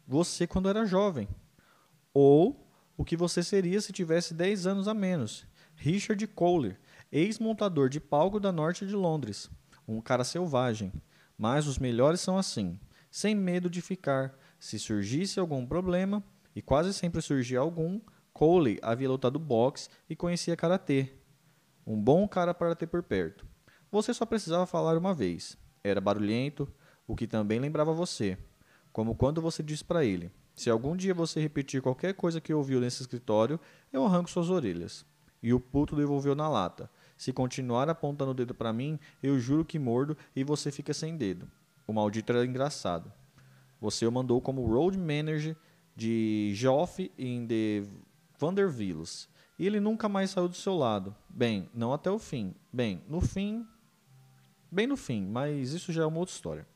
você 0.07 0.46
quando 0.46 0.68
era 0.68 0.87
jovem. 0.87 1.29
Ou 2.14 2.66
o 2.96 3.05
que 3.05 3.16
você 3.16 3.42
seria 3.42 3.81
se 3.81 3.92
tivesse 3.92 4.33
10 4.35 4.66
anos 4.66 4.88
a 4.88 4.94
menos. 4.94 5.46
Richard 5.74 6.26
Kohler, 6.28 6.78
ex-montador 7.11 7.88
de 7.88 8.00
palco 8.00 8.38
da 8.38 8.52
norte 8.52 8.87
de 8.87 8.94
Londres. 8.94 9.50
Um 9.87 10.00
cara 10.00 10.24
selvagem. 10.24 10.92
mas 11.37 11.66
os 11.66 11.78
melhores 11.78 12.20
são 12.20 12.38
assim, 12.38 12.78
sem 13.11 13.35
medo 13.35 13.68
de 13.68 13.80
ficar. 13.80 14.38
Se 14.61 14.78
surgisse 14.78 15.40
algum 15.40 15.66
problema, 15.66 16.22
e 16.54 16.62
quase 16.62 16.94
sempre 16.94 17.20
surgia 17.20 17.58
algum, 17.58 18.00
Cole 18.32 18.78
havia 18.82 19.08
lutado 19.08 19.38
boxe 19.38 19.88
e 20.08 20.16
conhecia 20.16 20.56
karatê. 20.56 21.12
Um 21.87 22.00
bom 22.00 22.26
cara 22.28 22.54
para 22.54 22.76
ter 22.76 22.87
por 22.87 23.02
perto. 23.02 23.46
Você 23.90 24.14
só 24.14 24.24
precisava 24.24 24.66
falar 24.66 24.96
uma 24.96 25.12
vez. 25.12 25.58
Era 25.82 26.00
barulhento, 26.00 26.72
o 27.06 27.16
que 27.16 27.26
também 27.26 27.58
lembrava 27.58 27.92
você. 27.92 28.38
Como 28.92 29.14
quando 29.14 29.42
você 29.42 29.62
disse 29.62 29.85
para 29.85 30.04
ele: 30.04 30.30
Se 30.54 30.70
algum 30.70 30.96
dia 30.96 31.12
você 31.12 31.40
repetir 31.40 31.82
qualquer 31.82 32.14
coisa 32.14 32.40
que 32.40 32.54
ouviu 32.54 32.80
nesse 32.80 33.02
escritório, 33.02 33.58
eu 33.92 34.04
arranco 34.06 34.30
suas 34.30 34.48
orelhas. 34.48 35.04
E 35.42 35.52
o 35.52 35.61
puto 35.61 35.96
devolveu 35.96 36.35
na 36.35 36.48
lata: 36.48 36.90
Se 37.16 37.33
continuar 37.33 37.88
apontando 37.88 38.31
o 38.31 38.35
dedo 38.35 38.55
para 38.55 38.72
mim, 38.72 38.98
eu 39.22 39.38
juro 39.38 39.64
que 39.64 39.78
mordo 39.78 40.16
e 40.37 40.44
você 40.44 40.70
fica 40.70 40.94
sem 40.94 41.16
dedo. 41.16 41.50
O 41.87 41.92
maldito 41.92 42.33
era 42.33 42.46
engraçado. 42.46 43.12
Você 43.81 44.07
o 44.07 44.12
mandou 44.12 44.40
como 44.40 44.64
road 44.64 44.96
manager 44.96 45.57
de 45.96 46.52
Joff 46.55 47.11
em 47.18 47.46
The 47.46 47.88
Vandervilles. 48.38 49.28
E 49.59 49.66
ele 49.66 49.81
nunca 49.81 50.09
mais 50.09 50.31
saiu 50.31 50.48
do 50.48 50.57
seu 50.57 50.76
lado. 50.76 51.14
Bem, 51.28 51.68
não 51.74 51.92
até 51.92 52.11
o 52.11 52.18
fim. 52.18 52.55
Bem, 52.72 53.02
no 53.09 53.20
fim. 53.20 53.66
Bem 54.70 54.87
no 54.87 54.96
fim, 54.96 55.26
mas 55.26 55.72
isso 55.72 55.92
já 55.92 56.02
é 56.02 56.07
uma 56.07 56.18
outra 56.18 56.35
história. 56.35 56.66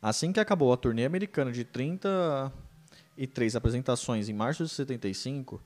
Assim 0.00 0.32
que 0.32 0.40
acabou 0.40 0.72
a 0.72 0.76
turnê 0.76 1.04
americana 1.04 1.50
de 1.50 1.64
33 1.64 3.56
apresentações 3.56 4.28
em 4.28 4.32
março 4.32 4.64
de 4.64 4.70
75, 4.70 5.60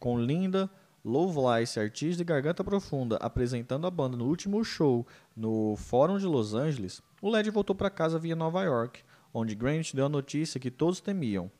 com 0.00 0.18
Linda 0.18 0.68
Lovelace, 1.04 1.78
artista 1.78 2.16
de 2.16 2.24
Garganta 2.24 2.64
Profunda, 2.64 3.16
apresentando 3.16 3.86
a 3.86 3.90
banda 3.90 4.16
no 4.16 4.26
último 4.26 4.64
show 4.64 5.06
no 5.36 5.76
Fórum 5.76 6.18
de 6.18 6.26
Los 6.26 6.54
Angeles, 6.54 7.00
o 7.22 7.30
Led 7.30 7.48
voltou 7.50 7.76
para 7.76 7.88
casa 7.88 8.18
via 8.18 8.34
Nova 8.34 8.64
York, 8.64 9.02
onde 9.32 9.54
Grant 9.54 9.94
deu 9.94 10.06
a 10.06 10.08
notícia 10.08 10.58
que 10.58 10.70
todos 10.70 11.00
temiam. 11.00 11.50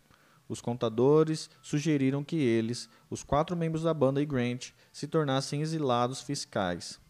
Os 0.49 0.61
contadores 0.61 1.49
sugeriram 1.63 2.25
que 2.25 2.37
eles, 2.37 2.89
os 3.09 3.23
quatro 3.23 3.57
membros 3.57 3.85
da 3.85 3.95
banda 3.95 4.21
e 4.21 4.27
Grant, 4.27 4.71
se 4.93 5.07
tornassem 5.07 5.63
exilados 5.63 6.21
fiscais. 6.23 7.01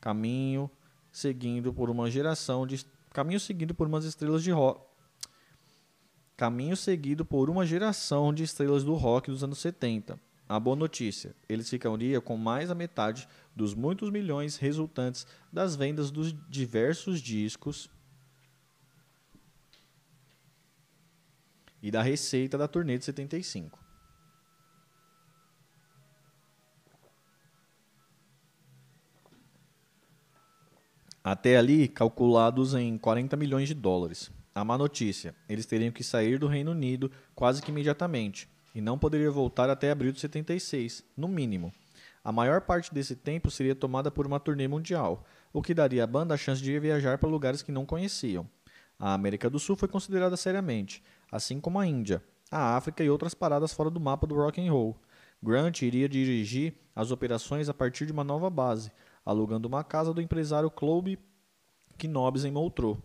Caminho 0.00 0.70
seguindo 1.10 1.72
por 1.72 1.90
uma 1.90 2.10
geração 2.10 2.66
de 2.66 2.84
caminho 3.10 3.40
seguido 3.40 3.74
por 3.74 3.86
umas 3.86 4.04
estrelas 4.04 4.42
de 4.42 4.50
rock. 4.50 4.80
Caminho 6.36 6.76
seguido 6.76 7.24
por 7.24 7.48
uma 7.48 7.64
geração 7.64 8.32
de 8.32 8.42
estrelas 8.42 8.84
do 8.84 8.94
rock 8.94 9.30
dos 9.30 9.42
anos 9.44 9.58
70. 9.58 10.18
A 10.48 10.60
boa 10.60 10.76
notícia: 10.76 11.34
eles 11.48 11.70
ficariam 11.70 12.20
com 12.20 12.36
mais 12.36 12.68
da 12.68 12.74
metade 12.74 13.26
dos 13.56 13.74
muitos 13.74 14.10
milhões 14.10 14.56
resultantes 14.56 15.26
das 15.52 15.74
vendas 15.74 16.10
dos 16.10 16.34
diversos 16.48 17.20
discos 17.20 17.88
e 21.82 21.90
da 21.90 22.02
receita 22.02 22.58
da 22.58 22.68
turnê 22.68 22.98
de 22.98 23.04
75. 23.04 23.82
Até 31.22 31.56
ali, 31.56 31.88
calculados 31.88 32.74
em 32.74 32.98
40 32.98 33.34
milhões 33.34 33.68
de 33.68 33.74
dólares. 33.74 34.30
A 34.54 34.62
má 34.62 34.76
notícia: 34.76 35.34
eles 35.48 35.64
teriam 35.64 35.90
que 35.90 36.04
sair 36.04 36.38
do 36.38 36.46
Reino 36.46 36.72
Unido 36.72 37.10
quase 37.34 37.62
que 37.62 37.70
imediatamente 37.70 38.53
e 38.74 38.80
não 38.80 38.98
poderia 38.98 39.30
voltar 39.30 39.70
até 39.70 39.90
abril 39.90 40.12
de 40.12 40.20
76, 40.20 41.04
no 41.16 41.28
mínimo. 41.28 41.72
A 42.24 42.32
maior 42.32 42.62
parte 42.62 42.92
desse 42.92 43.14
tempo 43.14 43.50
seria 43.50 43.74
tomada 43.74 44.10
por 44.10 44.26
uma 44.26 44.40
turnê 44.40 44.66
mundial, 44.66 45.24
o 45.52 45.62
que 45.62 45.74
daria 45.74 46.04
à 46.04 46.06
banda 46.06 46.34
a 46.34 46.38
chance 46.38 46.62
de 46.62 46.78
viajar 46.80 47.18
para 47.18 47.28
lugares 47.28 47.62
que 47.62 47.70
não 47.70 47.86
conheciam. 47.86 48.48
A 48.98 49.14
América 49.14 49.50
do 49.50 49.58
Sul 49.58 49.76
foi 49.76 49.88
considerada 49.88 50.36
seriamente, 50.36 51.02
assim 51.30 51.60
como 51.60 51.78
a 51.78 51.86
Índia, 51.86 52.22
a 52.50 52.76
África 52.76 53.04
e 53.04 53.10
outras 53.10 53.34
paradas 53.34 53.72
fora 53.72 53.90
do 53.90 54.00
mapa 54.00 54.26
do 54.26 54.34
rock 54.34 54.60
and 54.60 54.72
roll. 54.72 54.98
Grant 55.42 55.82
iria 55.82 56.08
dirigir 56.08 56.74
as 56.96 57.10
operações 57.10 57.68
a 57.68 57.74
partir 57.74 58.06
de 58.06 58.12
uma 58.12 58.24
nova 58.24 58.48
base, 58.48 58.90
alugando 59.24 59.68
uma 59.68 59.84
casa 59.84 60.14
do 60.14 60.20
empresário 60.20 60.70
Clube 60.70 61.18
Knobs 61.98 62.44
em 62.44 62.50
Montreux. 62.50 62.98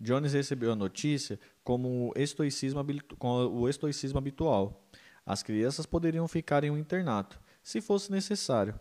Jones 0.00 0.32
recebeu 0.32 0.72
a 0.72 0.76
notícia 0.76 1.38
como 1.62 2.08
o 2.08 2.18
estoicismo, 2.18 2.84
com 3.18 3.46
o 3.46 3.68
estoicismo 3.68 4.18
habitual. 4.18 4.82
As 5.30 5.44
crianças 5.44 5.86
poderiam 5.86 6.26
ficar 6.26 6.64
em 6.64 6.72
um 6.72 6.76
internato, 6.76 7.38
se 7.62 7.80
fosse 7.80 8.10
necessário. 8.10 8.74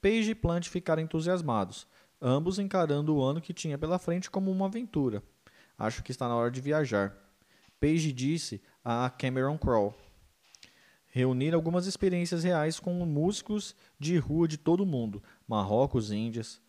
Page 0.00 0.30
e 0.30 0.34
Plant 0.36 0.68
ficaram 0.68 1.02
entusiasmados, 1.02 1.84
ambos 2.22 2.60
encarando 2.60 3.16
o 3.16 3.20
ano 3.20 3.40
que 3.40 3.52
tinha 3.52 3.76
pela 3.76 3.98
frente 3.98 4.30
como 4.30 4.48
uma 4.48 4.66
aventura. 4.66 5.20
Acho 5.76 6.04
que 6.04 6.12
está 6.12 6.28
na 6.28 6.36
hora 6.36 6.48
de 6.48 6.60
viajar. 6.60 7.12
Page 7.80 8.12
disse 8.12 8.62
a 8.84 9.10
Cameron 9.10 9.58
Crowe. 9.58 9.94
Reunir 11.08 11.54
algumas 11.54 11.88
experiências 11.88 12.44
reais 12.44 12.78
com 12.78 12.92
músicos 13.04 13.74
de 13.98 14.16
rua 14.16 14.46
de 14.46 14.58
todo 14.58 14.84
o 14.84 14.86
mundo, 14.86 15.20
Marrocos, 15.44 16.12
Índias. 16.12 16.62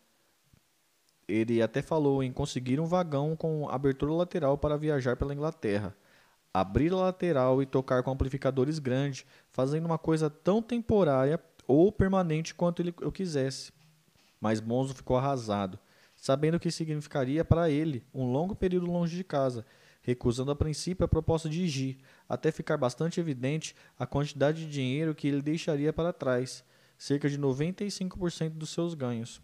Ele 1.27 1.61
até 1.61 1.83
falou 1.83 2.23
em 2.23 2.33
conseguir 2.33 2.79
um 2.79 2.87
vagão 2.87 3.35
com 3.35 3.69
abertura 3.69 4.13
lateral 4.13 4.57
para 4.57 4.75
viajar 4.77 5.15
pela 5.15 5.35
Inglaterra. 5.35 5.95
Abrir 6.59 6.93
a 6.93 6.97
lateral 6.97 7.61
e 7.61 7.65
tocar 7.65 8.01
com 8.03 8.11
amplificadores 8.11 8.79
grandes, 8.79 9.25
fazendo 9.51 9.85
uma 9.85 9.97
coisa 9.97 10.29
tão 10.29 10.61
temporária 10.61 11.39
ou 11.67 11.91
permanente 11.91 12.55
quanto 12.55 12.81
ele, 12.81 12.93
eu 13.01 13.11
quisesse. 13.11 13.71
Mas 14.39 14.61
Monzo 14.61 14.95
ficou 14.95 15.17
arrasado, 15.17 15.77
sabendo 16.15 16.55
o 16.55 16.59
que 16.59 16.71
significaria 16.71 17.43
para 17.43 17.69
ele 17.69 18.03
um 18.13 18.31
longo 18.31 18.55
período 18.55 18.85
longe 18.85 19.15
de 19.15 19.23
casa 19.23 19.65
recusando 20.07 20.51
a 20.51 20.55
princípio 20.55 21.03
a 21.03 21.07
proposta 21.07 21.49
de 21.49 21.67
Gi, 21.67 21.97
até 22.29 22.49
ficar 22.49 22.77
bastante 22.77 23.19
evidente 23.19 23.75
a 23.99 24.05
quantidade 24.05 24.65
de 24.65 24.71
dinheiro 24.71 25.13
que 25.13 25.27
ele 25.27 25.41
deixaria 25.41 25.91
para 25.91 26.13
trás, 26.13 26.63
cerca 26.97 27.29
de 27.29 27.37
95% 27.37 28.51
dos 28.51 28.69
seus 28.69 28.93
ganhos. 28.93 29.41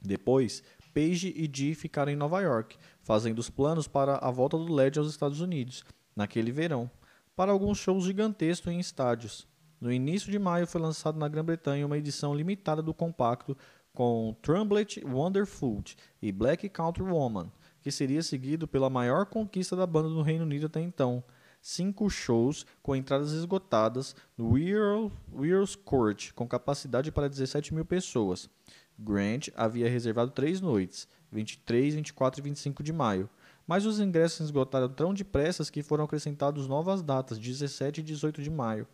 Depois, 0.00 0.62
Page 0.94 1.34
e 1.36 1.46
Dee 1.46 1.74
ficaram 1.74 2.10
em 2.10 2.16
Nova 2.16 2.40
York, 2.40 2.78
fazendo 3.02 3.40
os 3.40 3.50
planos 3.50 3.86
para 3.86 4.16
a 4.16 4.30
volta 4.30 4.56
do 4.56 4.72
LED 4.72 4.98
aos 4.98 5.10
Estados 5.10 5.42
Unidos, 5.42 5.84
naquele 6.14 6.52
verão, 6.52 6.90
para 7.36 7.52
alguns 7.52 7.78
shows 7.78 8.04
gigantescos 8.04 8.72
em 8.72 8.78
estádios. 8.78 9.46
No 9.80 9.92
início 9.92 10.30
de 10.30 10.38
maio 10.38 10.66
foi 10.66 10.80
lançado 10.80 11.18
na 11.18 11.28
Grã-Bretanha 11.28 11.84
uma 11.84 11.98
edição 11.98 12.34
limitada 12.34 12.80
do 12.80 12.94
compacto 12.94 13.56
com 13.92 14.34
Trumpet 14.42 15.04
Wonderfoot 15.04 15.96
e 16.20 16.32
Black 16.32 16.68
Country 16.68 17.02
Woman, 17.04 17.50
que 17.80 17.90
seria 17.90 18.22
seguido 18.22 18.66
pela 18.66 18.90
maior 18.90 19.26
conquista 19.26 19.76
da 19.76 19.86
banda 19.86 20.08
no 20.08 20.22
Reino 20.22 20.44
Unido 20.44 20.66
até 20.66 20.80
então. 20.80 21.22
Cinco 21.60 22.10
shows 22.10 22.66
com 22.82 22.94
entradas 22.94 23.32
esgotadas 23.32 24.14
no 24.36 24.58
Earls 24.58 25.76
Court, 25.76 26.32
com 26.32 26.46
capacidade 26.46 27.10
para 27.12 27.28
17 27.28 27.72
mil 27.72 27.84
pessoas. 27.84 28.50
Grant 28.98 29.48
havia 29.56 29.88
reservado 29.88 30.30
três 30.30 30.60
noites, 30.60 31.08
23, 31.32 31.94
24 31.94 32.40
e 32.40 32.42
25 32.42 32.82
de 32.82 32.92
maio, 32.92 33.28
mas 33.66 33.86
os 33.86 34.00
ingressos 34.00 34.38
se 34.38 34.42
esgotaram 34.44 34.88
tão 34.88 35.14
depressa 35.14 35.64
que 35.70 35.82
foram 35.82 36.04
acrescentados 36.04 36.68
novas 36.68 37.02
datas, 37.02 37.38
17 37.38 38.00
e 38.00 38.04
18 38.04 38.42
de 38.42 38.50
maio. 38.50 38.86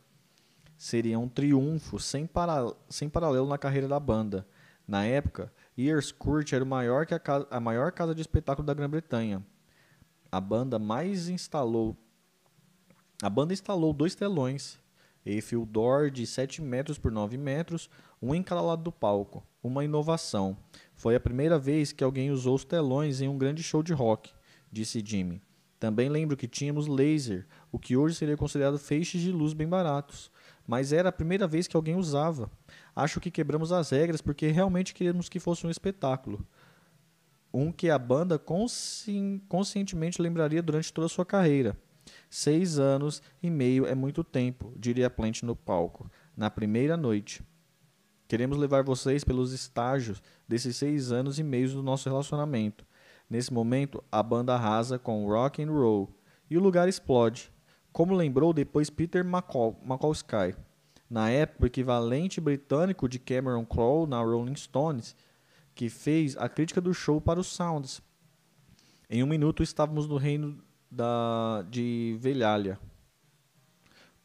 Seria 0.76 1.18
um 1.18 1.28
triunfo 1.28 1.98
sem, 1.98 2.26
para... 2.26 2.72
sem 2.88 3.08
paralelo 3.08 3.48
na 3.48 3.58
carreira 3.58 3.88
da 3.88 4.00
banda. 4.00 4.46
Na 4.86 5.04
época, 5.04 5.52
Ears 5.76 6.10
Court 6.10 6.52
era 6.52 6.64
maior 6.64 7.06
que 7.06 7.14
a, 7.14 7.20
a 7.50 7.60
maior 7.60 7.92
casa 7.92 8.14
de 8.14 8.20
espetáculo 8.20 8.66
da 8.66 8.74
Grã-Bretanha. 8.74 9.44
A 10.32 10.40
banda 10.40 10.78
mais 10.78 11.28
instalou 11.28 11.96
a 13.22 13.28
banda 13.28 13.52
instalou 13.52 13.92
dois 13.92 14.14
telões, 14.14 14.78
Eiffel 15.26 15.66
Door 15.66 16.10
de 16.10 16.26
7 16.26 16.62
metros 16.62 16.96
por 16.96 17.12
9 17.12 17.36
metros, 17.36 17.90
um 18.20 18.34
em 18.34 18.42
cada 18.42 18.62
lado 18.62 18.82
do 18.82 18.90
palco. 18.90 19.46
Uma 19.62 19.84
inovação. 19.84 20.56
Foi 20.94 21.14
a 21.14 21.20
primeira 21.20 21.58
vez 21.58 21.92
que 21.92 22.02
alguém 22.02 22.30
usou 22.30 22.54
os 22.54 22.64
telões 22.64 23.20
em 23.20 23.28
um 23.28 23.36
grande 23.36 23.62
show 23.62 23.82
de 23.82 23.92
rock, 23.92 24.32
disse 24.70 25.02
Jimmy. 25.04 25.42
Também 25.78 26.10
lembro 26.10 26.36
que 26.36 26.46
tínhamos 26.46 26.86
laser, 26.86 27.46
o 27.72 27.78
que 27.78 27.96
hoje 27.96 28.14
seria 28.14 28.36
considerado 28.36 28.78
feixes 28.78 29.22
de 29.22 29.32
luz 29.32 29.54
bem 29.54 29.66
baratos, 29.66 30.30
mas 30.66 30.92
era 30.92 31.08
a 31.08 31.12
primeira 31.12 31.46
vez 31.46 31.66
que 31.66 31.74
alguém 31.74 31.96
usava. 31.96 32.50
Acho 32.94 33.18
que 33.18 33.30
quebramos 33.30 33.72
as 33.72 33.88
regras 33.88 34.20
porque 34.20 34.48
realmente 34.48 34.92
queríamos 34.92 35.28
que 35.28 35.40
fosse 35.40 35.66
um 35.66 35.70
espetáculo. 35.70 36.46
Um 37.52 37.72
que 37.72 37.88
a 37.88 37.98
banda 37.98 38.38
consci 38.38 39.42
conscientemente 39.48 40.20
lembraria 40.20 40.62
durante 40.62 40.92
toda 40.92 41.06
a 41.06 41.08
sua 41.10 41.24
carreira. 41.24 41.76
Seis 42.28 42.78
anos 42.78 43.22
e 43.42 43.48
meio 43.48 43.86
é 43.86 43.94
muito 43.94 44.22
tempo, 44.22 44.74
diria 44.76 45.10
Plant 45.10 45.42
no 45.42 45.56
palco, 45.56 46.10
na 46.36 46.50
primeira 46.50 46.96
noite. 46.96 47.42
Queremos 48.28 48.58
levar 48.58 48.84
vocês 48.84 49.24
pelos 49.24 49.52
estágios 49.52 50.22
desses 50.46 50.76
seis 50.76 51.10
anos 51.10 51.38
e 51.38 51.42
meio 51.42 51.70
do 51.70 51.82
nosso 51.82 52.08
relacionamento. 52.08 52.86
Nesse 53.30 53.52
momento, 53.52 54.02
a 54.10 54.24
banda 54.24 54.54
arrasa 54.56 54.98
com 54.98 55.24
rock 55.24 55.62
and 55.62 55.70
roll 55.70 56.12
e 56.50 56.58
o 56.58 56.60
lugar 56.60 56.88
explode, 56.88 57.52
como 57.92 58.12
lembrou 58.12 58.52
depois 58.52 58.90
Peter 58.90 59.24
McCall, 59.24 59.80
na 61.08 61.30
época 61.30 61.62
o 61.62 61.66
equivalente 61.66 62.40
britânico 62.40 63.08
de 63.08 63.20
Cameron 63.20 63.64
Crowe 63.64 64.08
na 64.08 64.20
Rolling 64.20 64.56
Stones, 64.56 65.14
que 65.76 65.88
fez 65.88 66.36
a 66.36 66.48
crítica 66.48 66.80
do 66.80 66.92
show 66.92 67.20
para 67.20 67.38
os 67.38 67.46
Sounds. 67.46 68.02
Em 69.08 69.22
um 69.22 69.26
minuto 69.26 69.62
estávamos 69.62 70.08
no 70.08 70.16
reino 70.16 70.60
da, 70.90 71.64
de 71.70 72.16
Velhalha. 72.18 72.80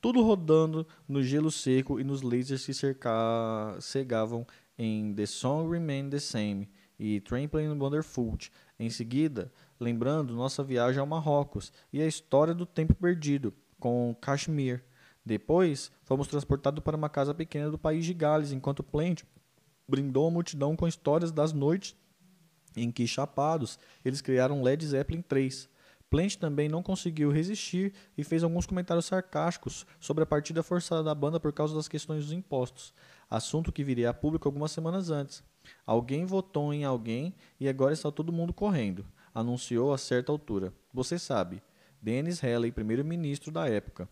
Tudo 0.02 0.24
rodando 0.24 0.86
no 1.08 1.22
gelo 1.22 1.52
seco 1.52 2.00
e 2.00 2.04
nos 2.04 2.24
lasers 2.24 2.65
que 2.65 2.74
cerca, 2.74 3.78
cegavam 3.80 4.46
em 4.78 5.13
The 5.13 5.28
Song 5.28 5.72
Remain 5.72 6.10
the 6.10 6.20
Same 6.20 6.70
e 7.00 7.20
Trampling 7.22 7.78
Wonderfoot. 7.80 8.52
Em 8.80 8.90
seguida, 8.90 9.52
lembrando 9.80 10.34
nossa 10.34 10.64
viagem 10.64 11.00
ao 11.00 11.06
Marrocos 11.06 11.72
e 11.92 12.02
a 12.02 12.08
história 12.08 12.54
do 12.54 12.66
tempo 12.66 12.94
perdido 12.94 13.54
com 13.80 14.16
Kashmir. 14.22 14.84
Depois, 15.26 15.92
fomos 16.04 16.28
transportados 16.28 16.84
para 16.84 16.98
uma 16.98 17.10
casa 17.10 17.34
pequena 17.34 17.70
do 17.70 17.78
país 17.78 18.06
de 18.06 18.14
Gales, 18.14 18.52
enquanto 18.52 18.84
Plant 18.84 19.24
brindou 19.88 20.28
a 20.28 20.32
multidão 20.32 20.76
com 20.76 20.88
histórias 20.88 21.32
das 21.32 21.52
noites 21.54 21.96
em 22.76 22.92
que, 22.92 23.08
chapados, 23.08 23.80
eles 24.04 24.22
criaram 24.22 24.62
Led 24.62 24.86
Zeppelin 24.86 25.22
3. 25.22 25.70
Plant 26.10 26.36
também 26.36 26.70
não 26.70 26.84
conseguiu 26.84 27.32
resistir 27.32 27.94
e 28.18 28.24
fez 28.24 28.44
alguns 28.44 28.66
comentários 28.66 29.06
sarcásticos 29.06 29.86
sobre 30.00 30.24
a 30.24 30.28
partida 30.28 30.62
forçada 30.62 31.04
da 31.04 31.16
banda 31.16 31.40
por 31.40 31.52
causa 31.52 31.76
das 31.76 31.88
questões 31.88 32.24
dos 32.26 32.34
impostos, 32.34 32.94
assunto 33.30 33.72
que 33.72 33.84
viria 33.84 34.12
a 34.12 34.14
público 34.14 34.48
algumas 34.48 34.72
semanas 34.72 35.10
antes. 35.10 35.44
Alguém 35.86 36.25
votou 36.25 36.73
em 36.73 36.84
alguém 36.84 37.34
e 37.60 37.67
agora 37.67 37.93
está 37.93 38.12
todo 38.12 38.32
mundo 38.32 38.54
correndo, 38.54 39.06
anunciou 39.34 39.93
a 39.93 39.97
certa 39.97 40.32
altura. 40.32 40.73
Você 40.93 41.19
sabe, 41.19 41.62
Dennis 42.01 42.39
Halley, 42.39 42.71
primeiro-ministro 42.71 43.51
da 43.51 43.67
época. 43.67 44.08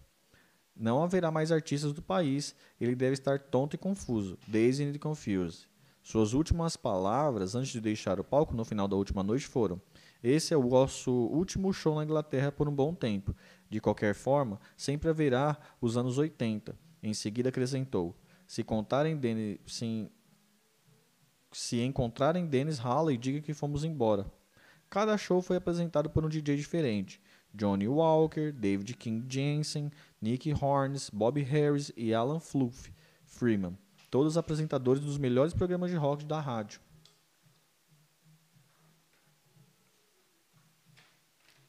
Não 0.75 1.03
haverá 1.03 1.29
mais 1.29 1.51
artistas 1.51 1.93
do 1.93 2.01
país, 2.01 2.55
ele 2.81 2.95
deve 2.95 3.13
estar 3.13 3.39
tonto 3.39 3.75
e 3.75 3.77
confuso, 3.77 4.37
dazed 4.47 4.95
and 4.95 4.99
confused. 4.99 5.67
Suas 6.03 6.33
últimas 6.33 6.75
palavras 6.75 7.55
antes 7.55 7.71
de 7.71 7.79
deixar 7.79 8.19
o 8.19 8.25
palco 8.25 8.53
no 8.53 8.65
final 8.65 8.89
da 8.89 8.95
última 8.97 9.23
noite 9.23 9.47
foram: 9.47 9.81
Esse 10.21 10.53
é 10.53 10.57
o 10.57 10.67
nosso 10.67 11.11
último 11.11 11.71
show 11.71 11.95
na 11.95 12.03
Inglaterra 12.03 12.51
por 12.51 12.67
um 12.67 12.75
bom 12.75 12.93
tempo. 12.93 13.33
De 13.69 13.79
qualquer 13.79 14.13
forma, 14.13 14.59
sempre 14.75 15.09
haverá 15.09 15.57
os 15.79 15.95
anos 15.95 16.17
80. 16.17 16.77
Em 17.01 17.13
seguida 17.13 17.47
acrescentou: 17.49 18.13
Se 18.45 18.65
contarem 18.65 19.15
Dennis, 19.15 19.59
se, 19.65 20.11
se 21.53 21.81
encontrarem 21.81 22.47
Dennis 22.47 22.79
Halley, 22.79 23.17
diga 23.17 23.41
que 23.41 23.53
fomos 23.53 23.83
embora. 23.83 24.25
Cada 24.89 25.17
show 25.17 25.41
foi 25.41 25.57
apresentado 25.57 26.09
por 26.09 26.25
um 26.25 26.29
DJ 26.29 26.55
diferente. 26.55 27.21
Johnny 27.53 27.87
Walker, 27.87 28.51
David 28.51 28.95
King 28.95 29.25
Jensen, 29.29 29.91
Nick 30.21 30.51
Horns, 30.53 31.09
Bob 31.11 31.39
Harris 31.41 31.91
e 31.95 32.13
Alan 32.13 32.39
Fluff 32.39 32.91
Freeman, 33.25 33.77
todos 34.09 34.37
apresentadores 34.37 35.01
dos 35.01 35.17
melhores 35.17 35.53
programas 35.53 35.91
de 35.91 35.97
rock 35.97 36.25
da 36.25 36.39
rádio. 36.39 36.79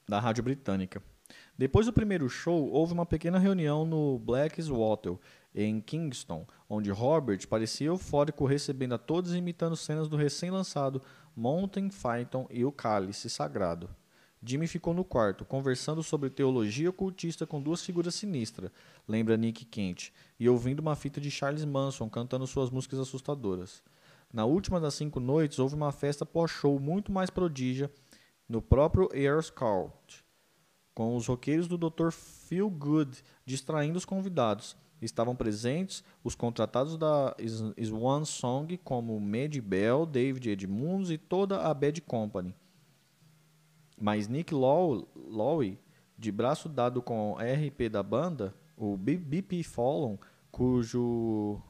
Da 0.09 0.21
rádio 0.21 0.43
britânica. 0.43 1.03
Depois 1.57 1.87
do 1.87 1.93
primeiro 1.93 2.29
show, 2.29 2.69
houve 2.71 2.93
uma 2.93 3.07
pequena 3.07 3.39
reunião 3.39 3.87
no 3.87 4.19
Black's-Water, 4.19 5.17
em 5.55 5.81
Kingston, 5.81 6.47
onde 6.69 6.91
Robert 6.91 7.47
parecia 7.47 7.87
eufórico 7.87 8.45
recebendo 8.45 8.95
a 8.95 8.99
todos 8.99 9.35
imitando 9.35 9.77
cenas 9.77 10.09
do 10.09 10.17
recém-lançado 10.17 11.01
Mountain 11.37 11.89
Python 11.89 12.47
e 12.51 12.65
o 12.65 12.73
Cálice 12.73 13.31
Sagrado. 13.31 13.89
Jimmy 14.47 14.67
ficou 14.67 14.93
no 14.93 15.05
quarto, 15.05 15.45
conversando 15.45 16.03
sobre 16.03 16.29
teologia 16.29 16.91
ocultista 16.91 17.47
com 17.47 17.63
duas 17.63 17.83
figuras 17.83 18.15
sinistras, 18.15 18.71
lembra 19.09 19.39
Nick 19.39 19.65
Kent, 19.65 20.13
e 20.39 20.49
ouvindo 20.49 20.81
uma 20.81 20.95
fita 20.95 21.19
de 21.19 21.31
Charles 21.31 21.65
Manson 21.65 22.11
cantando 22.11 22.47
suas 22.47 22.69
músicas 22.69 22.99
assustadoras. 22.99 23.83
Na 24.31 24.45
última 24.45 24.81
das 24.81 24.95
cinco 24.95 25.19
noites, 25.19 25.59
houve 25.59 25.75
uma 25.75 25.93
festa 25.93 26.27
pós-show 26.27 26.79
muito 26.79 27.11
mais 27.11 27.31
prodígia 27.31 27.91
no 28.47 28.61
próprio 28.61 29.09
Air 29.15 29.43
Scout, 29.43 30.25
com 30.95 31.17
os 31.17 31.27
roqueiros 31.27 31.67
do 31.67 31.79
Dr. 31.79 32.11
Phil 32.11 32.69
Good 32.69 33.23
distraindo 33.47 33.97
os 33.97 34.05
convidados. 34.05 34.77
Estavam 35.03 35.37
presentes 35.37 36.03
os 36.23 36.35
contratados 36.35 36.97
da 36.97 37.37
Swan 37.83 38.25
Song, 38.25 38.77
como 38.79 39.21
Mad 39.21 39.57
Bell, 39.59 40.07
David 40.07 40.51
Edmunds 40.51 41.11
e 41.11 41.19
toda 41.19 41.61
a 41.63 41.75
Bad 41.75 42.01
Company. 42.03 42.55
Mas 44.01 44.29
Nick 44.29 44.55
Lowe, 44.55 45.79
de 46.19 46.33
braço 46.33 46.69
dado 46.69 47.03
com 47.03 47.37
a 47.39 47.45
RP 47.45 47.89
da 47.91 48.03
banda, 48.03 48.55
o 48.77 48.97
BP 48.97 49.63
Fallon, 49.63 50.17
cujo 50.51 51.61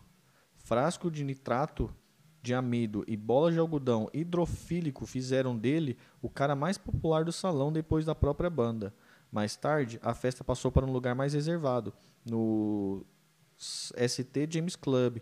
frasco 0.56 1.10
de 1.10 1.24
nitrato 1.24 1.94
de 2.42 2.52
amido 2.52 3.02
e 3.08 3.16
bola 3.16 3.50
de 3.50 3.58
algodão 3.58 4.08
hidrofílico 4.12 5.06
fizeram 5.06 5.56
dele 5.56 5.96
o 6.20 6.28
cara 6.28 6.54
mais 6.54 6.76
popular 6.76 7.24
do 7.24 7.32
salão 7.32 7.72
depois 7.72 8.04
da 8.04 8.14
própria 8.14 8.50
banda. 8.50 8.94
Mais 9.32 9.56
tarde, 9.56 9.98
a 10.02 10.14
festa 10.14 10.44
passou 10.44 10.70
para 10.70 10.84
um 10.86 10.92
lugar 10.92 11.14
mais 11.14 11.32
reservado, 11.32 11.92
no 12.24 13.04
ST 13.96 14.48
James 14.50 14.76
Club, 14.76 15.18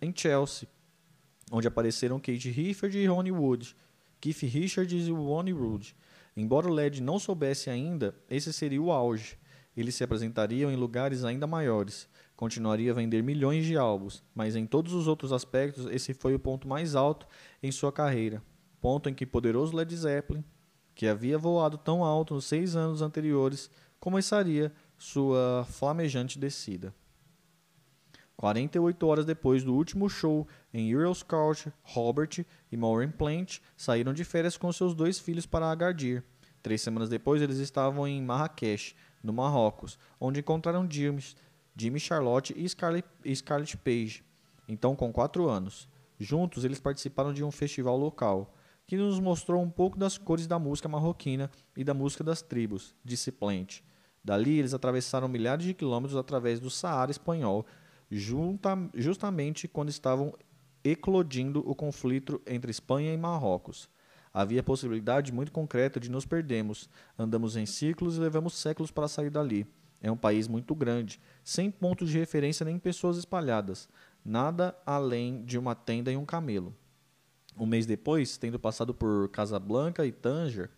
em 0.00 0.12
Chelsea, 0.14 0.68
onde 1.50 1.68
apareceram 1.68 2.18
Kate 2.18 2.50
Rifford 2.50 2.98
e 2.98 3.06
Ronnie 3.06 3.32
Wood. 3.32 3.76
Keith 4.22 4.42
Richards 4.42 5.08
e 5.08 5.10
Ronnie 5.10 5.52
Wood. 5.52 5.96
Embora 6.36 6.68
o 6.68 6.72
LED 6.72 7.02
não 7.02 7.18
soubesse 7.18 7.68
ainda, 7.68 8.14
esse 8.30 8.52
seria 8.52 8.80
o 8.80 8.92
auge. 8.92 9.36
Eles 9.76 9.96
se 9.96 10.04
apresentariam 10.04 10.70
em 10.70 10.76
lugares 10.76 11.24
ainda 11.24 11.44
maiores. 11.44 12.08
Continuaria 12.36 12.92
a 12.92 12.94
vender 12.94 13.20
milhões 13.20 13.66
de 13.66 13.76
álbuns, 13.76 14.22
mas 14.32 14.54
em 14.54 14.64
todos 14.64 14.92
os 14.92 15.08
outros 15.08 15.32
aspectos, 15.32 15.86
esse 15.86 16.14
foi 16.14 16.34
o 16.34 16.38
ponto 16.38 16.68
mais 16.68 16.94
alto 16.94 17.26
em 17.60 17.72
sua 17.72 17.90
carreira. 17.90 18.40
Ponto 18.80 19.08
em 19.08 19.14
que 19.14 19.26
poderoso 19.26 19.76
Led 19.76 19.94
Zeppelin, 19.94 20.44
que 20.94 21.08
havia 21.08 21.36
voado 21.36 21.76
tão 21.76 22.04
alto 22.04 22.34
nos 22.34 22.44
seis 22.44 22.76
anos 22.76 23.02
anteriores, 23.02 23.70
começaria 23.98 24.72
sua 24.96 25.66
flamejante 25.68 26.38
descida. 26.38 26.94
48 28.42 29.06
horas 29.06 29.24
depois 29.24 29.62
do 29.62 29.72
último 29.72 30.08
show 30.08 30.48
em 30.74 30.90
Euroscout, 30.90 31.72
Robert 31.84 32.44
e 32.72 32.76
Maureen 32.76 33.12
Plant 33.12 33.60
saíram 33.76 34.12
de 34.12 34.24
férias 34.24 34.56
com 34.56 34.72
seus 34.72 34.96
dois 34.96 35.16
filhos 35.16 35.46
para 35.46 35.70
Agadir. 35.70 36.24
Três 36.60 36.82
semanas 36.82 37.08
depois, 37.08 37.40
eles 37.40 37.58
estavam 37.58 38.04
em 38.04 38.20
Marrakech, 38.20 38.96
no 39.22 39.32
Marrocos, 39.32 39.96
onde 40.20 40.40
encontraram 40.40 40.90
Jimmy, 40.90 41.22
Jimmy 41.76 42.00
Charlotte 42.00 42.52
e 42.56 42.68
Scarlett, 42.68 43.06
Scarlett 43.32 43.76
Page, 43.76 44.24
então 44.66 44.96
com 44.96 45.12
quatro 45.12 45.48
anos. 45.48 45.88
Juntos, 46.18 46.64
eles 46.64 46.80
participaram 46.80 47.32
de 47.32 47.44
um 47.44 47.52
festival 47.52 47.96
local, 47.96 48.52
que 48.88 48.96
nos 48.96 49.20
mostrou 49.20 49.62
um 49.62 49.70
pouco 49.70 49.96
das 49.96 50.18
cores 50.18 50.48
da 50.48 50.58
música 50.58 50.88
marroquina 50.88 51.48
e 51.76 51.84
da 51.84 51.94
música 51.94 52.24
das 52.24 52.42
tribos, 52.42 52.92
disse 53.04 53.30
Plant. 53.30 53.82
Dali, 54.24 54.58
eles 54.58 54.74
atravessaram 54.74 55.28
milhares 55.28 55.64
de 55.64 55.74
quilômetros 55.74 56.16
através 56.16 56.58
do 56.58 56.70
Saara 56.70 57.12
espanhol 57.12 57.64
junta, 58.18 58.76
justamente 58.94 59.66
quando 59.66 59.88
estavam 59.88 60.34
eclodindo 60.84 61.60
o 61.68 61.74
conflito 61.74 62.42
entre 62.46 62.70
Espanha 62.70 63.12
e 63.12 63.16
Marrocos. 63.16 63.88
Havia 64.34 64.62
possibilidade 64.62 65.32
muito 65.32 65.50
concreta 65.50 65.98
de 65.98 66.10
nos 66.10 66.26
perdermos. 66.26 66.90
Andamos 67.18 67.56
em 67.56 67.64
círculos 67.64 68.16
e 68.16 68.20
levamos 68.20 68.54
séculos 68.54 68.90
para 68.90 69.08
sair 69.08 69.30
dali. 69.30 69.66
É 70.00 70.10
um 70.10 70.16
país 70.16 70.48
muito 70.48 70.74
grande, 70.74 71.20
sem 71.44 71.70
pontos 71.70 72.10
de 72.10 72.18
referência 72.18 72.64
nem 72.64 72.78
pessoas 72.78 73.16
espalhadas, 73.16 73.88
nada 74.24 74.76
além 74.84 75.44
de 75.44 75.56
uma 75.56 75.74
tenda 75.74 76.10
e 76.10 76.16
um 76.16 76.24
camelo. 76.24 76.74
Um 77.56 77.66
mês 77.66 77.86
depois, 77.86 78.36
tendo 78.36 78.58
passado 78.58 78.92
por 78.92 79.28
Casablanca 79.28 80.04
e 80.04 80.10
Tanger, 80.10 80.70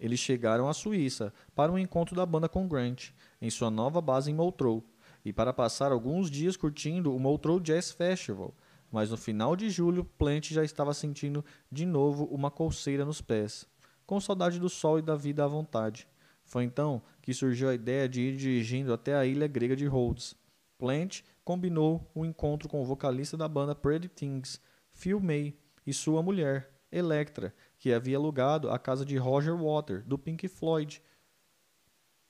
eles 0.00 0.18
chegaram 0.18 0.68
à 0.68 0.72
Suíça 0.72 1.34
para 1.54 1.70
um 1.70 1.78
encontro 1.78 2.16
da 2.16 2.24
banda 2.24 2.48
com 2.48 2.66
Grant, 2.66 3.10
em 3.40 3.50
sua 3.50 3.70
nova 3.70 4.00
base 4.00 4.30
em 4.30 4.34
Montreux 4.34 4.82
e 5.24 5.32
para 5.32 5.52
passar 5.52 5.92
alguns 5.92 6.30
dias 6.30 6.56
curtindo 6.56 7.14
o 7.14 7.18
Montreux 7.18 7.62
Jazz 7.62 7.90
Festival, 7.90 8.54
mas 8.90 9.10
no 9.10 9.16
final 9.16 9.56
de 9.56 9.70
julho 9.70 10.04
Plant 10.04 10.50
já 10.50 10.64
estava 10.64 10.92
sentindo 10.92 11.44
de 11.70 11.86
novo 11.86 12.24
uma 12.26 12.50
colseira 12.50 13.04
nos 13.04 13.20
pés, 13.20 13.66
com 14.06 14.20
saudade 14.20 14.58
do 14.58 14.68
sol 14.68 14.98
e 14.98 15.02
da 15.02 15.16
vida 15.16 15.44
à 15.44 15.48
vontade. 15.48 16.06
Foi 16.44 16.64
então 16.64 17.02
que 17.22 17.32
surgiu 17.32 17.68
a 17.68 17.74
ideia 17.74 18.08
de 18.08 18.20
ir 18.20 18.36
dirigindo 18.36 18.92
até 18.92 19.14
a 19.14 19.24
ilha 19.24 19.46
grega 19.46 19.76
de 19.76 19.86
Rhodes. 19.86 20.36
Plant 20.76 21.22
combinou 21.44 22.10
um 22.14 22.24
encontro 22.24 22.68
com 22.68 22.82
o 22.82 22.84
vocalista 22.84 23.36
da 23.36 23.48
banda 23.48 23.74
Pretty 23.74 24.08
Things, 24.08 24.60
Phil 24.92 25.20
May, 25.20 25.56
e 25.86 25.92
sua 25.92 26.22
mulher, 26.22 26.70
Electra, 26.90 27.54
que 27.78 27.92
havia 27.92 28.16
alugado 28.16 28.70
a 28.70 28.78
casa 28.78 29.04
de 29.04 29.16
Roger 29.16 29.56
Water, 29.56 30.04
do 30.04 30.18
Pink 30.18 30.46
Floyd. 30.48 31.02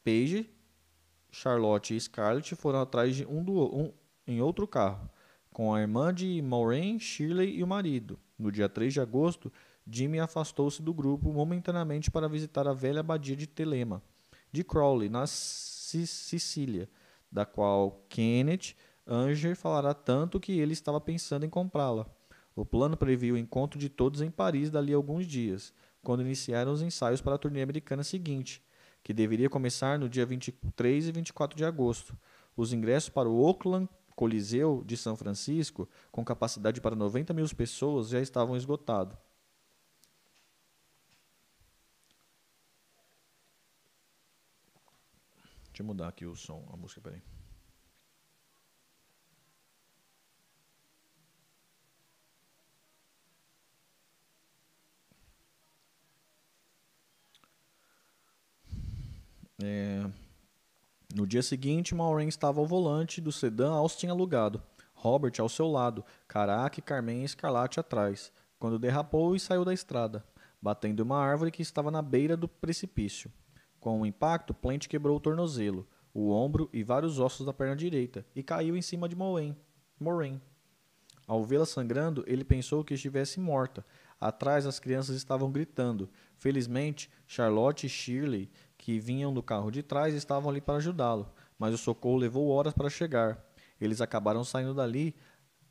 Page 0.04 0.48
Charlotte 1.32 1.96
e 1.96 2.00
Scarlett 2.00 2.54
foram 2.54 2.82
atrás 2.82 3.16
de 3.16 3.26
um 3.26 3.42
do 3.42 3.64
um 3.74 3.92
em 4.26 4.40
outro 4.40 4.68
carro, 4.68 5.10
com 5.50 5.74
a 5.74 5.80
irmã 5.80 6.14
de 6.14 6.40
Maureen, 6.42 6.98
Shirley 6.98 7.56
e 7.56 7.64
o 7.64 7.66
marido. 7.66 8.18
No 8.38 8.52
dia 8.52 8.68
3 8.68 8.92
de 8.92 9.00
agosto, 9.00 9.52
Jimmy 9.90 10.20
afastou-se 10.20 10.80
do 10.80 10.94
grupo 10.94 11.32
momentaneamente 11.32 12.10
para 12.10 12.28
visitar 12.28 12.68
a 12.68 12.72
velha 12.72 13.00
abadia 13.00 13.34
de 13.34 13.46
Telema, 13.46 14.02
de 14.52 14.62
Crowley, 14.62 15.08
na 15.08 15.26
Sicília, 15.26 16.88
da 17.30 17.44
qual 17.44 18.04
Kenneth 18.08 18.76
Anger 19.06 19.56
falará 19.56 19.92
tanto 19.92 20.38
que 20.38 20.52
ele 20.52 20.72
estava 20.72 21.00
pensando 21.00 21.44
em 21.44 21.50
comprá-la. 21.50 22.06
O 22.54 22.64
plano 22.64 22.96
previa 22.96 23.32
o 23.32 23.38
encontro 23.38 23.78
de 23.78 23.88
todos 23.88 24.20
em 24.20 24.30
Paris 24.30 24.70
dali 24.70 24.92
a 24.92 24.96
alguns 24.96 25.26
dias. 25.26 25.72
quando 26.02 26.22
iniciaram 26.22 26.72
os 26.72 26.82
ensaios 26.82 27.20
para 27.20 27.36
a 27.36 27.38
turnê 27.38 27.62
americana 27.62 28.02
seguinte, 28.02 28.60
que 29.02 29.12
deveria 29.12 29.50
começar 29.50 29.98
no 29.98 30.08
dia 30.08 30.24
23 30.24 31.08
e 31.08 31.12
24 31.12 31.56
de 31.56 31.64
agosto. 31.64 32.16
Os 32.56 32.72
ingressos 32.72 33.08
para 33.08 33.28
o 33.28 33.40
Oakland 33.40 33.88
Coliseu 34.14 34.82
de 34.84 34.96
São 34.96 35.16
Francisco, 35.16 35.88
com 36.10 36.24
capacidade 36.24 36.80
para 36.80 36.94
90 36.94 37.32
mil 37.32 37.46
pessoas, 37.56 38.08
já 38.08 38.20
estavam 38.20 38.56
esgotados. 38.56 39.16
Deixa 45.68 45.82
eu 45.82 45.86
mudar 45.86 46.08
aqui 46.08 46.26
o 46.26 46.36
som, 46.36 46.68
a 46.70 46.76
música, 46.76 47.00
peraí. 47.00 47.41
É, 59.64 60.04
no 61.14 61.24
dia 61.24 61.42
seguinte, 61.42 61.94
Maureen 61.94 62.26
estava 62.26 62.58
ao 62.58 62.66
volante 62.66 63.20
do 63.20 63.30
sedã 63.30 63.70
Austin 63.70 64.08
alugado, 64.08 64.60
Robert 64.92 65.34
ao 65.38 65.48
seu 65.48 65.68
lado, 65.68 66.04
Caraca 66.26 66.80
e 66.80 66.82
Carmen 66.82 67.22
Escarlate 67.22 67.78
atrás, 67.78 68.32
quando 68.58 68.78
derrapou 68.78 69.36
e 69.36 69.40
saiu 69.40 69.64
da 69.64 69.72
estrada, 69.72 70.24
batendo 70.60 71.00
uma 71.00 71.18
árvore 71.18 71.52
que 71.52 71.62
estava 71.62 71.92
na 71.92 72.02
beira 72.02 72.36
do 72.36 72.48
precipício. 72.48 73.30
Com 73.78 74.00
o 74.00 74.06
impacto, 74.06 74.52
Plant 74.52 74.88
quebrou 74.88 75.16
o 75.16 75.20
tornozelo, 75.20 75.86
o 76.12 76.30
ombro 76.30 76.68
e 76.72 76.82
vários 76.82 77.20
ossos 77.20 77.46
da 77.46 77.52
perna 77.52 77.76
direita 77.76 78.26
e 78.34 78.42
caiu 78.42 78.76
em 78.76 78.82
cima 78.82 79.08
de 79.08 79.14
Maureen. 79.14 79.56
Maureen. 79.98 80.40
Ao 81.26 81.44
vê-la 81.44 81.66
sangrando, 81.66 82.24
ele 82.26 82.44
pensou 82.44 82.84
que 82.84 82.94
estivesse 82.94 83.38
morta. 83.38 83.84
Atrás, 84.20 84.66
as 84.66 84.78
crianças 84.78 85.16
estavam 85.16 85.50
gritando. 85.50 86.08
Felizmente, 86.36 87.10
Charlotte 87.26 87.86
e 87.86 87.88
Shirley 87.88 88.50
que 88.82 88.98
vinham 88.98 89.32
do 89.32 89.44
carro 89.44 89.70
de 89.70 89.80
trás 89.80 90.12
estavam 90.12 90.50
ali 90.50 90.60
para 90.60 90.78
ajudá-lo, 90.78 91.30
mas 91.56 91.72
o 91.72 91.78
socorro 91.78 92.16
levou 92.16 92.48
horas 92.48 92.74
para 92.74 92.90
chegar. 92.90 93.40
Eles 93.80 94.00
acabaram 94.00 94.42
saindo 94.42 94.74
dali 94.74 95.14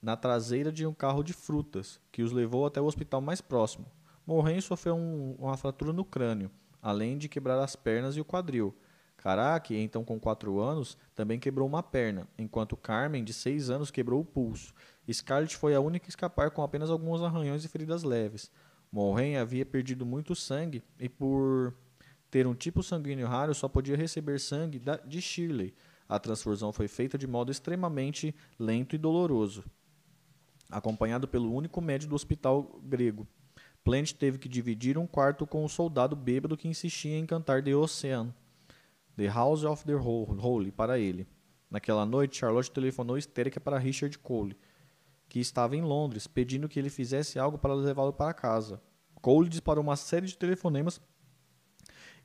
na 0.01 0.15
traseira 0.15 0.71
de 0.71 0.87
um 0.87 0.93
carro 0.93 1.21
de 1.21 1.33
frutas, 1.33 1.99
que 2.09 2.23
os 2.23 2.31
levou 2.31 2.65
até 2.65 2.79
o 2.79 2.85
hospital 2.85 3.19
mais 3.19 3.41
próximo. 3.41 3.85
Morren 4.25 4.61
sofreu 4.61 4.95
um, 4.95 5.35
uma 5.37 5.57
fratura 5.57 5.91
no 5.91 6.05
crânio, 6.05 6.49
além 6.81 7.17
de 7.17 7.27
quebrar 7.27 7.59
as 7.59 7.75
pernas 7.75 8.15
e 8.15 8.21
o 8.21 8.25
quadril. 8.25 8.73
Karaki, 9.17 9.75
então 9.75 10.05
com 10.05 10.17
4 10.17 10.61
anos, 10.61 10.97
também 11.13 11.37
quebrou 11.37 11.67
uma 11.67 11.83
perna, 11.83 12.29
enquanto 12.37 12.77
Carmen, 12.77 13.25
de 13.25 13.33
6 13.33 13.69
anos, 13.69 13.91
quebrou 13.91 14.21
o 14.21 14.25
pulso. 14.25 14.73
Scarlett 15.11 15.57
foi 15.57 15.75
a 15.75 15.81
única 15.81 16.07
a 16.07 16.09
escapar 16.09 16.49
com 16.51 16.63
apenas 16.63 16.89
alguns 16.89 17.21
arranhões 17.21 17.65
e 17.65 17.67
feridas 17.67 18.03
leves. 18.03 18.49
Morren 18.89 19.35
havia 19.35 19.65
perdido 19.65 20.05
muito 20.05 20.33
sangue 20.33 20.81
e, 20.97 21.09
por 21.09 21.75
ter 22.31 22.47
um 22.47 22.55
tipo 22.55 22.81
sanguíneo 22.81 23.27
raro, 23.27 23.53
só 23.53 23.67
podia 23.67 23.97
receber 23.97 24.39
sangue 24.39 24.81
de 25.05 25.21
Shirley. 25.21 25.75
A 26.07 26.17
transfusão 26.17 26.71
foi 26.71 26.87
feita 26.87 27.17
de 27.17 27.27
modo 27.27 27.51
extremamente 27.51 28.33
lento 28.57 28.95
e 28.95 28.97
doloroso, 28.97 29.63
acompanhado 30.69 31.27
pelo 31.27 31.53
único 31.53 31.81
médico 31.81 32.11
do 32.11 32.15
hospital 32.15 32.79
grego. 32.83 33.27
Plant 33.83 34.13
teve 34.13 34.37
que 34.37 34.47
dividir 34.47 34.97
um 34.97 35.05
quarto 35.05 35.45
com 35.45 35.63
um 35.63 35.67
soldado 35.67 36.15
bêbado 36.15 36.55
que 36.55 36.67
insistia 36.67 37.17
em 37.17 37.25
cantar 37.25 37.63
The 37.63 37.75
Ocean, 37.75 38.33
The 39.17 39.27
House 39.27 39.63
of 39.63 39.83
the 39.85 39.95
Holy, 39.95 40.71
para 40.71 40.97
ele. 40.97 41.27
Naquela 41.69 42.05
noite, 42.05 42.37
Charlotte 42.37 42.71
telefonou 42.71 43.17
histérica 43.17 43.59
para 43.59 43.77
Richard 43.77 44.17
Cole, 44.19 44.57
que 45.27 45.39
estava 45.39 45.75
em 45.75 45.81
Londres, 45.81 46.27
pedindo 46.27 46.69
que 46.69 46.77
ele 46.77 46.89
fizesse 46.89 47.39
algo 47.39 47.57
para 47.57 47.73
levá-lo 47.73 48.13
para 48.13 48.33
casa. 48.33 48.81
Cole 49.21 49.49
disparou 49.49 49.83
uma 49.83 49.95
série 49.95 50.27
de 50.27 50.37
telefonemas 50.37 51.01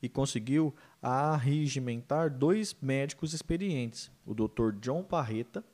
e 0.02 0.08
conseguiu 0.08 0.74
arregimentar 1.02 2.30
dois 2.30 2.74
médicos 2.80 3.32
experientes, 3.32 4.10
o 4.24 4.34
Dr. 4.34 4.72
John 4.80 5.02
Parreta, 5.02 5.64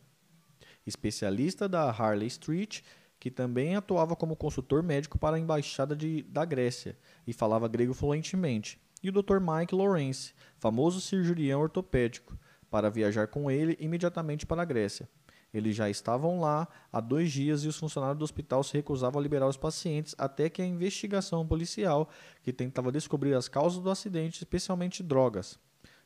especialista 0.87 1.69
da 1.69 1.91
Harley 1.91 2.29
Street, 2.29 2.83
que 3.19 3.31
também 3.31 3.77
atuava 3.77 4.17
como 4.17 4.37
consultor 4.37 4.83
médico 4.83 5.19
para 5.19 5.37
a 5.37 5.39
embaixada 5.39 5.95
de, 5.95 6.23
da 6.25 6.45
Grécia 6.45 6.97
e 7.27 7.33
falava 7.33 7.69
grego 7.69 7.95
fluentemente, 7.95 8.81
e 9.03 9.09
o 9.09 9.13
Dr. 9.13 9.39
Mike 9.41 9.75
Lawrence, 9.75 10.33
famoso 10.59 11.01
cirurgião 11.01 11.61
ortopédico, 11.61 12.37
para 12.71 12.91
viajar 12.91 13.29
com 13.29 13.51
ele 13.51 13.77
imediatamente 13.79 14.47
para 14.47 14.63
a 14.63 14.65
Grécia. 14.65 15.09
Eles 15.53 15.77
já 15.77 15.91
estavam 15.91 16.41
lá 16.41 16.67
há 16.91 17.01
dois 17.01 17.31
dias 17.31 17.63
e 17.63 17.69
os 17.69 17.77
funcionários 17.77 18.19
do 18.19 18.25
hospital 18.25 18.63
se 18.63 18.73
recusavam 18.73 19.21
a 19.21 19.23
liberar 19.23 19.47
os 19.47 19.57
pacientes 19.57 20.15
até 20.17 20.49
que 20.49 20.63
a 20.63 20.67
investigação 20.67 21.47
policial, 21.47 22.09
que 22.43 22.53
tentava 22.53 22.91
descobrir 22.91 23.35
as 23.35 23.49
causas 23.49 23.83
do 23.83 23.91
acidente, 23.91 24.39
especialmente 24.39 25.03
drogas, 25.03 25.59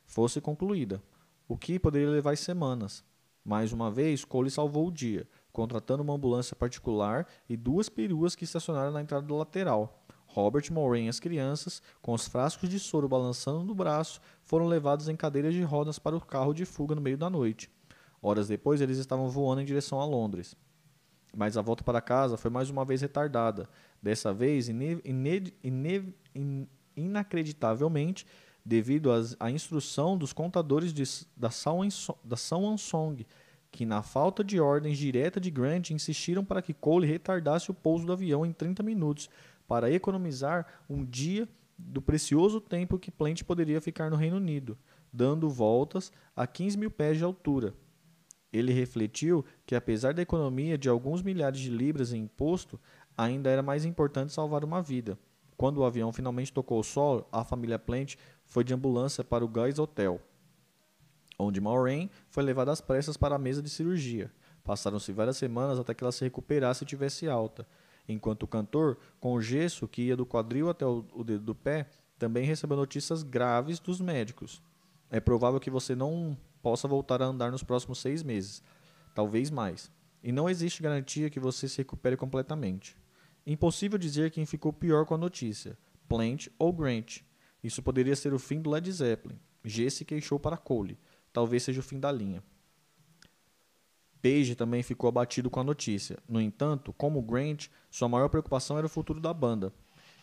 fosse 0.05 0.41
concluída, 0.41 1.01
o 1.47 1.57
que 1.57 1.79
poderia 1.79 2.09
levar 2.09 2.35
semanas. 2.35 3.05
Mais 3.43 3.71
uma 3.71 3.89
vez, 3.89 4.25
Cole 4.25 4.51
salvou 4.51 4.87
o 4.87 4.91
dia, 4.91 5.25
contratando 5.53 6.03
uma 6.03 6.13
ambulância 6.13 6.53
particular 6.53 7.25
e 7.47 7.55
duas 7.55 7.87
peruas 7.87 8.35
que 8.35 8.43
estacionaram 8.43 8.91
na 8.91 9.01
entrada 9.01 9.25
do 9.25 9.37
lateral. 9.37 10.03
Robert 10.25 10.69
Moran 10.69 10.99
e 10.99 11.09
as 11.09 11.21
crianças, 11.21 11.81
com 12.01 12.13
os 12.13 12.27
frascos 12.27 12.69
de 12.69 12.77
soro 12.77 13.07
balançando 13.07 13.63
no 13.63 13.73
braço, 13.73 14.19
foram 14.43 14.67
levados 14.67 15.07
em 15.07 15.15
cadeiras 15.15 15.53
de 15.53 15.63
rodas 15.63 15.97
para 15.97 16.17
o 16.17 16.21
carro 16.21 16.53
de 16.53 16.65
fuga 16.65 16.93
no 16.93 17.01
meio 17.01 17.17
da 17.17 17.29
noite. 17.29 17.71
Horas 18.27 18.49
depois, 18.49 18.81
eles 18.81 18.97
estavam 18.97 19.29
voando 19.29 19.61
em 19.61 19.65
direção 19.65 20.01
a 20.01 20.05
Londres. 20.05 20.53
Mas 21.35 21.55
a 21.55 21.61
volta 21.61 21.81
para 21.81 22.01
casa 22.01 22.35
foi 22.35 22.51
mais 22.51 22.69
uma 22.69 22.83
vez 22.83 23.01
retardada. 23.01 23.69
Dessa 24.01 24.33
vez, 24.33 24.69
inacreditavelmente, 26.95 28.27
devido 28.65 29.09
à 29.39 29.49
instrução 29.49 30.17
dos 30.17 30.33
contadores 30.33 30.93
de, 30.93 31.03
da 31.37 31.49
São 31.49 32.77
Song, 32.77 33.25
que, 33.71 33.85
na 33.85 34.03
falta 34.03 34.43
de 34.43 34.59
ordens 34.59 34.97
direta 34.97 35.39
de 35.39 35.49
Grant, 35.49 35.91
insistiram 35.91 36.43
para 36.43 36.61
que 36.61 36.73
Cole 36.73 37.07
retardasse 37.07 37.71
o 37.71 37.73
pouso 37.73 38.05
do 38.05 38.11
avião 38.11 38.45
em 38.45 38.51
30 38.51 38.83
minutos, 38.83 39.29
para 39.65 39.89
economizar 39.89 40.67
um 40.89 41.05
dia 41.05 41.47
do 41.77 42.01
precioso 42.01 42.59
tempo 42.59 42.99
que 42.99 43.11
Plant 43.11 43.43
poderia 43.43 43.79
ficar 43.79 44.09
no 44.09 44.17
Reino 44.17 44.35
Unido, 44.35 44.77
dando 45.13 45.49
voltas 45.49 46.11
a 46.35 46.45
15 46.45 46.77
mil 46.77 46.91
pés 46.91 47.17
de 47.17 47.23
altura. 47.23 47.73
Ele 48.51 48.71
refletiu 48.71 49.43
que, 49.65 49.75
apesar 49.75 50.13
da 50.13 50.21
economia 50.21 50.77
de 50.77 50.87
alguns 50.87 51.21
milhares 51.21 51.59
de 51.59 51.69
libras 51.69 52.13
em 52.13 52.23
imposto, 52.23 52.79
ainda 53.17 53.49
era 53.49 53.61
mais 53.61 53.83
importante 53.83 54.31
salvar 54.31 54.63
uma 54.63 54.81
vida. 54.81 55.17
Quando 55.57 55.79
o 55.79 55.85
avião 55.85 56.13
finalmente 56.13 56.53
tocou 56.53 56.79
o 56.79 56.83
solo, 56.83 57.27
a 57.31 57.43
família 57.43 57.79
Plant 57.79 58.15
foi 58.45 58.63
de 58.63 58.73
ambulância 58.73 59.23
para 59.23 59.43
o 59.43 59.47
Guys 59.47 59.79
Hotel, 59.79 60.21
onde 61.37 61.59
Maureen 61.59 62.09
foi 62.29 62.43
levada 62.43 62.71
às 62.71 62.79
pressas 62.79 63.17
para 63.17 63.35
a 63.35 63.39
mesa 63.39 63.61
de 63.61 63.69
cirurgia. 63.69 64.31
Passaram-se 64.63 65.11
várias 65.11 65.37
semanas 65.37 65.79
até 65.79 65.93
que 65.93 66.03
ela 66.03 66.11
se 66.11 66.23
recuperasse 66.23 66.83
e 66.83 66.87
tivesse 66.87 67.27
alta, 67.27 67.67
enquanto 68.07 68.43
o 68.43 68.47
cantor, 68.47 68.97
com 69.19 69.41
gesso 69.41 69.87
que 69.87 70.03
ia 70.03 70.15
do 70.15 70.25
quadril 70.25 70.69
até 70.69 70.85
o, 70.85 71.05
o 71.13 71.23
dedo 71.23 71.43
do 71.43 71.55
pé, 71.55 71.87
também 72.19 72.45
recebeu 72.45 72.77
notícias 72.77 73.23
graves 73.23 73.79
dos 73.79 73.99
médicos. 73.99 74.61
É 75.09 75.19
provável 75.19 75.59
que 75.59 75.69
você 75.69 75.95
não 75.95 76.37
possa 76.67 76.85
voltar 76.85 77.21
a 77.21 77.25
andar 77.25 77.49
nos 77.49 77.63
próximos 77.63 77.97
seis 77.99 78.21
meses, 78.21 78.61
talvez 79.15 79.49
mais. 79.49 79.89
E 80.21 80.33
não 80.33 80.49
existe 80.49 80.83
garantia 80.83 81.29
que 81.29 81.39
você 81.39 81.65
se 81.65 81.77
recupere 81.77 82.17
completamente. 82.17 82.97
Impossível 83.45 83.97
dizer 83.97 84.31
quem 84.31 84.45
ficou 84.45 84.73
pior 84.73 85.05
com 85.05 85.13
a 85.13 85.17
notícia, 85.17 85.77
Plant 86.09 86.49
ou 86.59 86.73
Grant. 86.73 87.19
Isso 87.63 87.81
poderia 87.81 88.17
ser 88.17 88.33
o 88.33 88.39
fim 88.39 88.59
do 88.59 88.69
Led 88.69 88.91
Zeppelin. 88.91 89.39
G 89.63 89.89
se 89.89 90.03
queixou 90.03 90.37
para 90.37 90.57
Cole. 90.57 90.99
Talvez 91.31 91.63
seja 91.63 91.79
o 91.79 91.83
fim 91.83 92.01
da 92.01 92.11
linha. 92.11 92.43
Page 94.21 94.53
também 94.53 94.83
ficou 94.83 95.07
abatido 95.07 95.49
com 95.49 95.61
a 95.61 95.63
notícia. 95.63 96.19
No 96.27 96.41
entanto, 96.41 96.91
como 96.91 97.21
Grant, 97.21 97.67
sua 97.89 98.09
maior 98.09 98.27
preocupação 98.27 98.77
era 98.77 98.87
o 98.87 98.89
futuro 98.89 99.21
da 99.21 99.33
banda. 99.33 99.71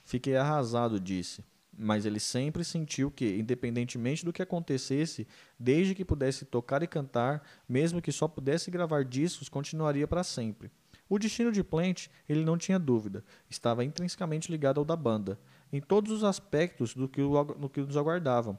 Fiquei 0.05 0.37
arrasado, 0.37 1.01
disse 1.01 1.43
mas 1.77 2.07
ele 2.07 2.21
sempre 2.21 2.65
sentiu 2.65 3.11
que, 3.11 3.37
independentemente 3.37 4.25
do 4.25 4.33
que 4.33 4.43
acontecesse, 4.43 5.27
desde 5.59 5.95
que 5.95 6.05
pudesse 6.05 6.45
tocar 6.45 6.83
e 6.83 6.87
cantar, 6.87 7.43
mesmo 7.69 8.01
que 8.01 8.13
só 8.13 8.29
pudesse 8.29 8.71
gravar 8.71 9.05
discos, 9.05 9.49
continuaria 9.49 10.07
para 10.07 10.23
sempre. 10.23 10.71
O 11.09 11.19
destino 11.19 11.53
de 11.53 11.63
Plant, 11.63 12.09
ele 12.29 12.45
não 12.45 12.57
tinha 12.57 12.79
dúvida, 12.79 13.25
estava 13.51 13.85
intrinsecamente 13.85 14.51
ligado 14.51 14.79
ao 14.79 14.85
da 14.85 14.97
banda, 14.97 15.39
em 15.73 15.81
todos 15.81 16.11
os 16.11 16.25
aspectos 16.25 16.95
do 16.95 17.09
que, 17.09 17.21
o, 17.21 17.69
que 17.69 17.81
nos 17.81 17.97
aguardavam. 17.97 18.59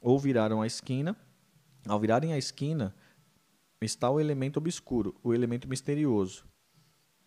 Ou 0.00 0.18
viraram 0.18 0.62
a 0.62 0.66
esquina, 0.66 1.16
ao 1.86 1.98
virarem 1.98 2.32
a 2.32 2.38
esquina, 2.38 2.94
está 3.80 4.08
o 4.10 4.20
elemento 4.20 4.58
obscuro, 4.58 5.14
o 5.22 5.34
elemento 5.34 5.68
misterioso. 5.68 6.44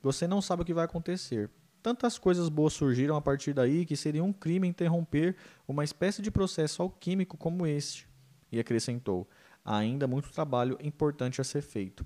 Você 0.01 0.27
não 0.27 0.41
sabe 0.41 0.61
o 0.61 0.65
que 0.65 0.73
vai 0.73 0.85
acontecer, 0.85 1.49
Tantas 1.85 2.17
coisas 2.17 2.49
boas 2.49 2.73
surgiram 2.73 3.15
a 3.15 3.21
partir 3.21 3.53
daí 3.53 3.85
que 3.85 3.95
seria 3.95 4.23
um 4.23 4.33
crime 4.33 4.67
interromper 4.67 5.35
uma 5.67 5.83
espécie 5.83 6.19
de 6.19 6.31
processo 6.31 6.81
alquímico 6.81 7.37
como 7.37 7.67
este. 7.67 8.09
E 8.51 8.59
acrescentou: 8.59 9.29
ainda 9.63 10.07
muito 10.07 10.31
trabalho 10.31 10.79
importante 10.81 11.39
a 11.39 11.43
ser 11.43 11.61
feito. 11.61 12.03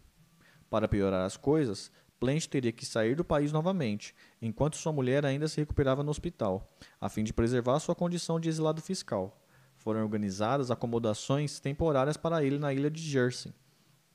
Para 0.69 0.85
piorar 0.85 1.25
as 1.25 1.37
coisas, 1.37 1.89
Plant 2.19 2.47
teria 2.47 2.73
que 2.73 2.85
sair 2.85 3.15
do 3.15 3.23
país 3.23 3.53
novamente, 3.53 4.13
enquanto 4.41 4.75
sua 4.75 4.91
mulher 4.91 5.25
ainda 5.25 5.47
se 5.47 5.61
recuperava 5.61 6.03
no 6.03 6.11
hospital, 6.11 6.69
a 6.99 7.07
fim 7.07 7.23
de 7.23 7.31
preservar 7.31 7.79
sua 7.79 7.95
condição 7.95 8.37
de 8.37 8.49
exilado 8.49 8.81
fiscal. 8.81 9.41
Foram 9.77 10.01
organizadas 10.01 10.69
acomodações 10.69 11.57
temporárias 11.61 12.17
para 12.17 12.43
ele 12.43 12.59
na 12.59 12.73
ilha 12.73 12.91
de 12.91 13.01
Jersey, 13.01 13.53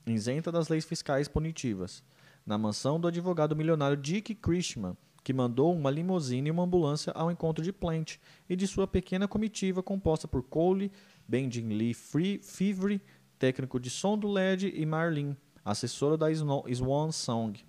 isenta 0.05 0.51
das 0.51 0.67
leis 0.67 0.85
fiscais 0.85 1.27
punitivas, 1.27 2.03
na 2.45 2.55
mansão 2.55 2.99
do 2.99 3.07
advogado 3.07 3.55
milionário 3.55 3.97
Dick 3.97 4.35
Christman, 4.35 4.95
que 5.25 5.33
mandou 5.33 5.75
uma 5.75 5.89
limusine 5.89 6.49
e 6.49 6.51
uma 6.51 6.61
ambulância 6.61 7.11
ao 7.13 7.31
encontro 7.31 7.63
de 7.63 7.73
Plant 7.73 8.17
e 8.47 8.55
de 8.55 8.67
sua 8.67 8.85
pequena 8.85 9.27
comitiva 9.27 9.81
composta 9.81 10.27
por 10.27 10.43
Cole, 10.43 10.91
Benjamin 11.27 11.75
Lee 11.75 11.95
Fivre, 11.95 13.01
técnico 13.39 13.79
de 13.79 13.89
som 13.89 14.15
do 14.15 14.31
LED, 14.31 14.71
e 14.75 14.85
Marlene, 14.85 15.35
assessora 15.65 16.15
da 16.15 16.27
Swan 16.31 17.11
Song. 17.11 17.59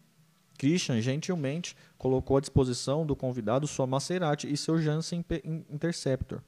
Christian 0.59 1.01
gentilmente 1.01 1.75
colocou 1.97 2.37
à 2.37 2.41
disposição 2.41 3.07
do 3.07 3.17
convidado 3.17 3.67
sua 3.67 3.87
Maserati 3.87 4.53
e 4.53 4.55
seu 4.55 4.79
Janssen 4.79 5.25
Interceptor. 5.71 6.43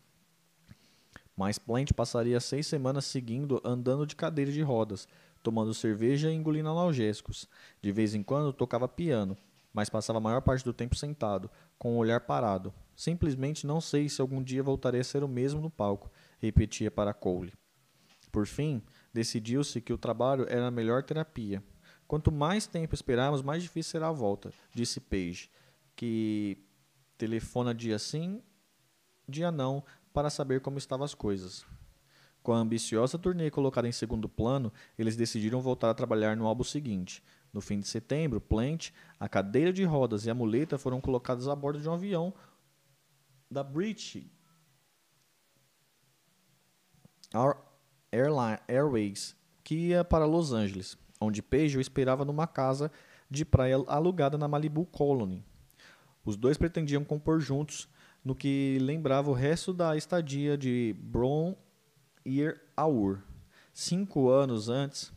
Mas 1.34 1.58
Plant 1.58 1.90
passaria 1.94 2.38
seis 2.38 2.66
semanas 2.66 3.06
seguindo 3.06 3.62
andando 3.64 4.06
de 4.06 4.14
cadeira 4.14 4.52
de 4.52 4.60
rodas, 4.60 5.08
tomando 5.42 5.72
cerveja 5.72 6.30
e 6.30 6.34
engolindo 6.34 6.68
analgésicos. 6.68 7.48
De 7.80 7.90
vez 7.90 8.14
em 8.14 8.22
quando 8.22 8.52
tocava 8.52 8.86
piano, 8.86 9.38
mas 9.72 9.88
passava 9.88 10.18
a 10.18 10.20
maior 10.20 10.40
parte 10.40 10.64
do 10.64 10.72
tempo 10.72 10.96
sentado, 10.96 11.50
com 11.78 11.94
o 11.94 11.98
olhar 11.98 12.20
parado. 12.20 12.72
Simplesmente 12.96 13.66
não 13.66 13.80
sei 13.80 14.08
se 14.08 14.20
algum 14.20 14.42
dia 14.42 14.62
voltarei 14.62 15.00
a 15.00 15.04
ser 15.04 15.22
o 15.22 15.28
mesmo 15.28 15.60
no 15.60 15.70
palco, 15.70 16.10
repetia 16.38 16.90
para 16.90 17.14
Cole. 17.14 17.52
Por 18.32 18.46
fim, 18.46 18.82
decidiu-se 19.12 19.80
que 19.80 19.92
o 19.92 19.98
trabalho 19.98 20.46
era 20.48 20.66
a 20.66 20.70
melhor 20.70 21.02
terapia. 21.02 21.62
Quanto 22.06 22.32
mais 22.32 22.66
tempo 22.66 22.94
esperarmos, 22.94 23.42
mais 23.42 23.62
difícil 23.62 23.92
será 23.92 24.08
a 24.08 24.12
volta, 24.12 24.52
disse 24.74 25.00
Page, 25.00 25.50
que 25.94 26.64
telefona 27.16 27.74
dia 27.74 27.98
sim, 27.98 28.42
dia 29.28 29.50
não, 29.52 29.84
para 30.12 30.30
saber 30.30 30.60
como 30.60 30.78
estavam 30.78 31.04
as 31.04 31.14
coisas. 31.14 31.66
Com 32.42 32.52
a 32.52 32.58
ambiciosa 32.58 33.18
turnê 33.18 33.50
colocada 33.50 33.86
em 33.86 33.92
segundo 33.92 34.28
plano, 34.28 34.72
eles 34.98 35.16
decidiram 35.16 35.60
voltar 35.60 35.90
a 35.90 35.94
trabalhar 35.94 36.36
no 36.36 36.46
álbum 36.46 36.64
seguinte, 36.64 37.22
no 37.52 37.60
fim 37.60 37.80
de 37.80 37.88
setembro, 37.88 38.40
Plant, 38.40 38.90
a 39.18 39.28
cadeira 39.28 39.72
de 39.72 39.84
rodas 39.84 40.26
e 40.26 40.30
a 40.30 40.34
muleta 40.34 40.78
foram 40.78 41.00
colocadas 41.00 41.48
a 41.48 41.56
bordo 41.56 41.80
de 41.80 41.88
um 41.88 41.94
avião 41.94 42.34
da 43.50 43.62
British 43.64 44.26
Airline, 48.12 48.58
Airways, 48.68 49.36
que 49.62 49.74
ia 49.74 50.04
para 50.04 50.24
Los 50.24 50.52
Angeles, 50.52 50.96
onde 51.20 51.42
Page 51.42 51.76
o 51.76 51.80
esperava 51.80 52.24
numa 52.24 52.46
casa 52.46 52.90
de 53.30 53.44
praia 53.44 53.76
alugada 53.86 54.38
na 54.38 54.48
Malibu 54.48 54.86
Colony. 54.86 55.44
Os 56.24 56.36
dois 56.36 56.56
pretendiam 56.56 57.04
compor 57.04 57.40
juntos 57.40 57.88
no 58.24 58.34
que 58.34 58.78
lembrava 58.80 59.30
o 59.30 59.34
resto 59.34 59.72
da 59.72 59.96
estadia 59.96 60.56
de 60.56 60.94
Brown 60.98 61.54
Ear 62.24 62.60
Hour. 62.78 63.22
Cinco 63.72 64.28
anos 64.28 64.68
antes, 64.68 65.12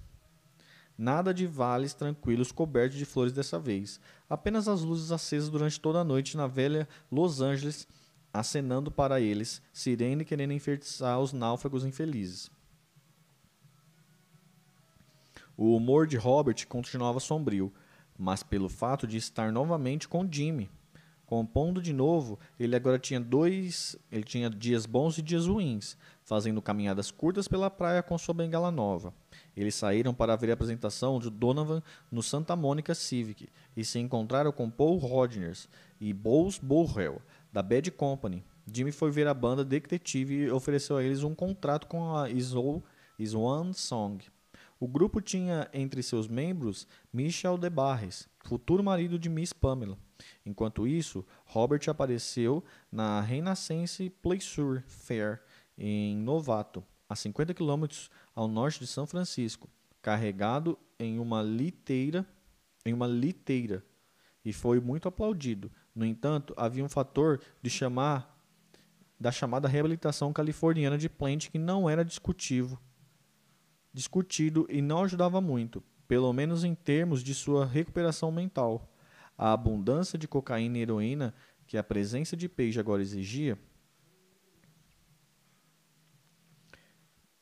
Nada 0.97 1.33
de 1.33 1.47
vales 1.47 1.93
tranquilos 1.93 2.51
cobertos 2.51 2.97
de 2.97 3.05
flores 3.05 3.33
dessa 3.33 3.57
vez. 3.57 3.99
Apenas 4.29 4.67
as 4.67 4.81
luzes 4.81 5.11
acesas 5.11 5.49
durante 5.49 5.79
toda 5.79 5.99
a 5.99 6.03
noite 6.03 6.37
na 6.37 6.47
velha 6.47 6.87
Los 7.11 7.41
Angeles, 7.41 7.87
acenando 8.33 8.91
para 8.91 9.19
eles, 9.19 9.61
sirene 9.73 10.23
querendo 10.23 10.53
enfeitiçar 10.53 11.19
os 11.19 11.33
náufragos 11.33 11.83
infelizes. 11.83 12.49
O 15.57 15.75
humor 15.75 16.07
de 16.07 16.17
Robert 16.17 16.65
continuava 16.67 17.19
sombrio, 17.19 17.73
mas 18.17 18.41
pelo 18.41 18.69
fato 18.69 19.05
de 19.05 19.17
estar 19.17 19.51
novamente 19.51 20.07
com 20.07 20.27
Jimmy, 20.31 20.69
compondo 21.25 21.81
de 21.81 21.93
novo, 21.93 22.39
ele 22.59 22.75
agora 22.75 22.99
tinha 22.99 23.19
dois, 23.19 23.95
ele 24.11 24.23
tinha 24.23 24.49
dias 24.49 24.85
bons 24.85 25.17
e 25.17 25.21
dias 25.21 25.47
ruins, 25.47 25.97
fazendo 26.23 26.61
caminhadas 26.61 27.11
curtas 27.11 27.47
pela 27.47 27.69
praia 27.69 28.03
com 28.03 28.17
sua 28.17 28.33
bengala 28.33 28.71
nova. 28.71 29.13
Eles 29.55 29.75
saíram 29.75 30.13
para 30.13 30.35
ver 30.35 30.49
a 30.49 30.53
apresentação 30.53 31.19
de 31.19 31.29
Donovan 31.29 31.81
no 32.11 32.23
Santa 32.23 32.55
Monica 32.55 32.95
Civic 32.95 33.49
e 33.75 33.83
se 33.83 33.99
encontraram 33.99 34.51
com 34.51 34.69
Paul 34.69 34.97
Rodgers 34.97 35.67
e 35.99 36.13
Bose 36.13 36.59
Burrell, 36.61 37.21
da 37.51 37.61
Bad 37.61 37.91
Company. 37.91 38.43
Jimmy 38.71 38.91
foi 38.91 39.11
ver 39.11 39.27
a 39.27 39.33
banda 39.33 39.65
Detective 39.65 40.33
e 40.33 40.51
ofereceu 40.51 40.97
a 40.97 41.03
eles 41.03 41.23
um 41.23 41.35
contrato 41.35 41.87
com 41.87 42.15
a 42.15 42.27
Swan 42.39 43.73
Song. 43.73 44.23
O 44.79 44.87
grupo 44.87 45.21
tinha 45.21 45.69
entre 45.73 46.01
seus 46.01 46.27
membros 46.27 46.87
Michel 47.13 47.57
DeBarres, 47.57 48.27
futuro 48.45 48.83
marido 48.83 49.19
de 49.19 49.29
Miss 49.29 49.53
Pamela. 49.53 49.97
Enquanto 50.43 50.87
isso, 50.87 51.23
Robert 51.45 51.81
apareceu 51.87 52.63
na 52.91 53.21
Renaissance 53.21 54.09
Pleasure 54.09 54.81
Fair 54.87 55.41
em 55.77 56.17
Novato, 56.17 56.83
a 57.07 57.15
50 57.15 57.53
quilômetros 57.53 58.09
ao 58.35 58.47
norte 58.47 58.79
de 58.79 58.87
São 58.87 59.05
Francisco, 59.05 59.69
carregado 60.01 60.77
em 60.99 61.19
uma 61.19 61.41
liteira, 61.41 62.25
em 62.85 62.93
uma 62.93 63.07
liteira, 63.07 63.83
e 64.43 64.51
foi 64.51 64.79
muito 64.79 65.07
aplaudido. 65.07 65.71
No 65.93 66.05
entanto, 66.05 66.53
havia 66.57 66.83
um 66.83 66.89
fator 66.89 67.39
de 67.61 67.69
chamar 67.69 68.39
da 69.19 69.31
chamada 69.31 69.67
reabilitação 69.67 70.33
californiana 70.33 70.97
de 70.97 71.07
Plant 71.07 71.49
que 71.49 71.59
não 71.59 71.87
era 71.89 72.03
discutivo, 72.03 72.81
discutido 73.93 74.65
e 74.69 74.81
não 74.81 75.03
ajudava 75.03 75.39
muito, 75.39 75.83
pelo 76.07 76.33
menos 76.33 76.63
em 76.63 76.73
termos 76.73 77.23
de 77.23 77.35
sua 77.35 77.65
recuperação 77.65 78.31
mental. 78.31 78.91
A 79.37 79.53
abundância 79.53 80.17
de 80.17 80.27
cocaína 80.27 80.77
e 80.77 80.81
heroína 80.81 81.33
que 81.67 81.77
a 81.77 81.83
presença 81.83 82.35
de 82.35 82.49
Page 82.49 82.79
agora 82.79 83.01
exigia 83.01 83.57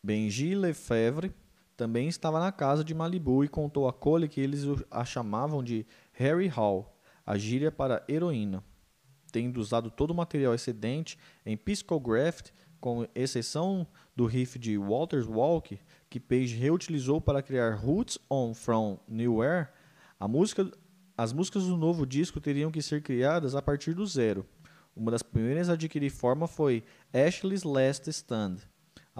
Benji 0.01 0.55
Lefebvre 0.55 1.33
também 1.75 2.07
estava 2.07 2.39
na 2.39 2.51
casa 2.51 2.83
de 2.83 2.93
Malibu 2.93 3.43
e 3.43 3.47
contou 3.47 3.87
a 3.87 3.93
Cole 3.93 4.27
que 4.27 4.39
eles 4.39 4.63
a 4.89 5.03
chamavam 5.03 5.63
de 5.63 5.85
Harry 6.13 6.47
Hall, 6.47 6.97
a 7.25 7.37
gíria 7.37 7.71
para 7.71 8.03
heroína. 8.07 8.63
Tendo 9.31 9.59
usado 9.59 9.91
todo 9.91 10.11
o 10.11 10.15
material 10.15 10.53
excedente 10.53 11.17
em 11.45 11.55
Piscograph, 11.55 12.41
com 12.79 13.05
exceção 13.13 13.85
do 14.15 14.25
riff 14.25 14.57
de 14.57 14.77
Walter's 14.77 15.27
Walk, 15.27 15.79
que 16.09 16.19
Page 16.19 16.55
reutilizou 16.55 17.19
para 17.19 17.41
criar 17.41 17.75
Roots 17.75 18.17
on 18.29 18.53
From 18.53 18.97
Nowhere, 19.07 19.67
a 20.19 20.27
música, 20.27 20.69
as 21.17 21.33
músicas 21.33 21.65
do 21.65 21.77
novo 21.77 22.05
disco 22.05 22.39
teriam 22.39 22.71
que 22.71 22.81
ser 22.81 23.01
criadas 23.01 23.53
a 23.53 23.61
partir 23.61 23.93
do 23.93 24.05
zero. 24.05 24.45
Uma 24.95 25.11
das 25.11 25.23
primeiras 25.23 25.69
a 25.69 25.73
adquirir 25.73 26.09
forma 26.09 26.47
foi 26.47 26.83
Ashley's 27.13 27.63
Last 27.63 28.09
Stand, 28.09 28.57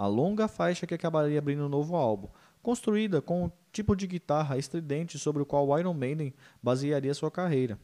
a 0.00 0.06
longa 0.06 0.48
faixa 0.48 0.86
que 0.86 0.94
acabaria 0.94 1.38
abrindo 1.38 1.66
um 1.66 1.68
novo 1.68 1.94
álbum, 1.94 2.28
construída 2.62 3.20
com 3.20 3.44
o 3.44 3.52
tipo 3.70 3.94
de 3.94 4.06
guitarra 4.06 4.56
estridente 4.56 5.18
sobre 5.18 5.42
o 5.42 5.44
qual 5.44 5.78
Iron 5.78 5.92
Maiden 5.92 6.32
basearia 6.62 7.12
sua 7.12 7.30
carreira. 7.30 7.78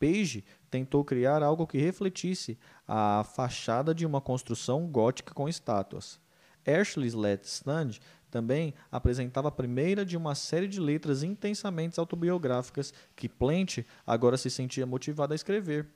Page 0.00 0.46
tentou 0.70 1.04
criar 1.04 1.42
algo 1.42 1.66
que 1.66 1.76
refletisse 1.76 2.58
a 2.86 3.22
fachada 3.22 3.94
de 3.94 4.06
uma 4.06 4.18
construção 4.18 4.86
gótica 4.86 5.34
com 5.34 5.46
estátuas. 5.46 6.18
Ashley's 6.66 7.12
Let 7.12 7.44
Stand 7.44 7.98
também 8.30 8.72
apresentava 8.90 9.48
a 9.48 9.52
primeira 9.52 10.06
de 10.06 10.16
uma 10.16 10.34
série 10.34 10.68
de 10.68 10.80
letras 10.80 11.22
intensamente 11.22 12.00
autobiográficas 12.00 12.94
que 13.14 13.28
Plant 13.28 13.80
agora 14.06 14.38
se 14.38 14.48
sentia 14.48 14.86
motivado 14.86 15.34
a 15.34 15.36
escrever. 15.36 15.86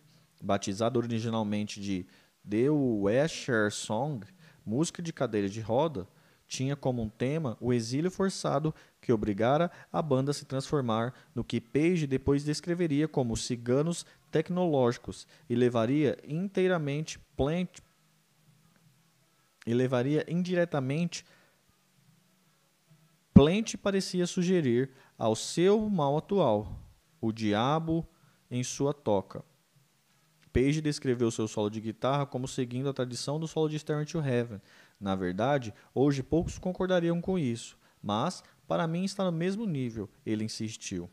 Batizada 0.43 0.99
originalmente 0.99 1.81
de 1.81 2.05
The 2.47 2.69
Wesher 2.69 3.73
Song, 3.73 4.27
música 4.65 5.03
de 5.03 5.13
cadeira 5.13 5.49
de 5.49 5.61
roda, 5.61 6.07
tinha 6.47 6.77
como 6.77 7.03
um 7.03 7.09
tema 7.09 7.57
o 7.61 7.73
exílio 7.73 8.11
forçado 8.11 8.75
que 9.01 9.13
obrigara 9.13 9.71
a 9.91 10.03
banda 10.03 10.33
a 10.33 10.35
se 10.35 10.45
transformar 10.45 11.15
no 11.35 11.43
que 11.43 11.61
Page 11.61 12.07
depois 12.07 12.45
descreveria 12.45 13.09
como 13.09 13.37
ciganos 13.37 14.05
tecnológicos 14.31 15.27
e 15.49 15.55
levaria 15.55 16.19
inteiramente 16.27 17.19
Plant 17.37 17.79
e 19.67 19.73
levaria 19.73 20.27
indiretamente 20.29 21.25
Plant 23.33 23.77
parecia 23.77 24.27
sugerir 24.27 24.91
ao 25.17 25.35
seu 25.35 25.89
mal 25.89 26.19
atual, 26.19 26.79
o 27.19 27.33
diabo 27.33 28.07
em 28.51 28.63
sua 28.63 28.93
toca. 28.93 29.43
Page 30.53 30.83
descreveu 30.83 31.31
seu 31.31 31.49
solo 31.49 31.71
de 31.71 31.81
guitarra 31.81 32.27
como 32.27 32.47
seguindo 32.47 32.89
a 32.89 32.93
tradição 32.93 33.41
do 33.41 33.49
solo 33.49 33.69
de 33.69 33.77
Staring 33.77 34.05
to 34.05 34.19
Heaven. 34.19 34.61
Na 35.01 35.15
verdade, 35.15 35.73
hoje 35.95 36.23
poucos 36.23 36.59
concordariam 36.59 37.21
com 37.21 37.39
isso, 37.39 37.79
mas 38.03 38.45
para 38.69 38.87
mim 38.87 39.05
está 39.05 39.25
no 39.25 39.33
mesmo 39.33 39.65
nível, 39.65 40.11
ele 40.27 40.45
insistiu. 40.45 41.09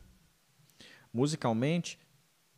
Musicalmente, 1.14 1.98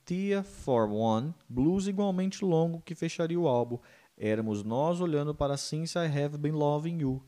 Tia 0.06 0.44
for 0.44 0.90
One, 0.90 1.34
blues 1.48 1.88
igualmente 1.88 2.44
longo 2.44 2.82
que 2.82 2.96
fecharia 2.96 3.40
o 3.40 3.48
álbum. 3.48 3.78
Éramos 4.18 4.64
nós 4.64 5.00
olhando 5.00 5.34
para 5.34 5.58
Since 5.58 5.98
I 5.98 6.06
Have 6.06 6.38
Been 6.38 6.52
Loving 6.52 7.00
You, 7.02 7.24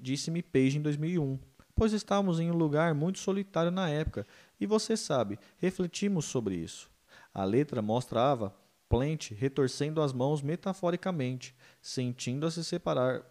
disse-me 0.00 0.42
Page 0.42 0.78
em 0.78 0.82
2001, 0.82 1.38
pois 1.74 1.92
estávamos 1.92 2.40
em 2.40 2.50
um 2.50 2.56
lugar 2.56 2.94
muito 2.94 3.18
solitário 3.18 3.70
na 3.70 3.88
época, 3.88 4.26
E 4.58 4.66
você 4.66 4.96
sabe, 4.96 5.38
refletimos 5.58 6.24
sobre 6.24 6.54
isso. 6.56 6.90
A 7.36 7.44
letra 7.44 7.82
mostrava 7.82 8.56
Plant 8.88 9.32
retorcendo 9.32 10.00
as 10.00 10.10
mãos 10.10 10.40
metaforicamente, 10.40 11.54
sentindo 11.82 12.46
a 12.46 12.50
se 12.50 12.64
separar, 12.64 13.26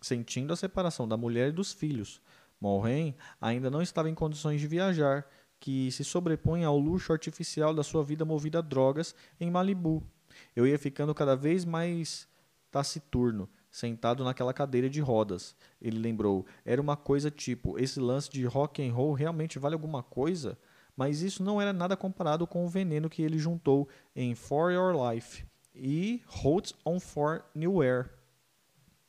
sentindo 0.00 0.52
a 0.52 0.56
separação 0.56 1.08
da 1.08 1.16
mulher 1.16 1.48
e 1.48 1.52
dos 1.52 1.72
filhos. 1.72 2.22
Mulroney 2.60 3.16
ainda 3.40 3.68
não 3.68 3.82
estava 3.82 4.08
em 4.08 4.14
condições 4.14 4.60
de 4.60 4.68
viajar, 4.68 5.28
que 5.58 5.90
se 5.90 6.04
sobrepõe 6.04 6.62
ao 6.62 6.78
luxo 6.78 7.12
artificial 7.12 7.74
da 7.74 7.82
sua 7.82 8.04
vida 8.04 8.24
movida 8.24 8.60
a 8.60 8.62
drogas 8.62 9.12
em 9.40 9.50
Malibu. 9.50 10.06
Eu 10.54 10.64
ia 10.64 10.78
ficando 10.78 11.12
cada 11.12 11.34
vez 11.34 11.64
mais 11.64 12.28
taciturno, 12.70 13.50
sentado 13.68 14.22
naquela 14.22 14.54
cadeira 14.54 14.88
de 14.88 15.00
rodas. 15.00 15.56
Ele 15.80 15.98
lembrou, 15.98 16.46
era 16.64 16.80
uma 16.80 16.96
coisa 16.96 17.28
tipo, 17.28 17.76
esse 17.76 17.98
lance 17.98 18.30
de 18.30 18.44
rock 18.44 18.88
and 18.88 18.94
roll 18.94 19.14
realmente 19.14 19.58
vale 19.58 19.74
alguma 19.74 20.00
coisa? 20.00 20.56
Mas 20.96 21.22
isso 21.22 21.42
não 21.42 21.60
era 21.60 21.72
nada 21.72 21.96
comparado 21.96 22.46
com 22.46 22.64
o 22.64 22.68
veneno 22.68 23.08
que 23.08 23.22
ele 23.22 23.38
juntou 23.38 23.88
em 24.14 24.34
For 24.34 24.72
Your 24.72 24.94
Life 24.94 25.44
e 25.74 26.22
Holds 26.26 26.74
on 26.84 27.00
For 27.00 27.44
Nowhere. 27.54 28.10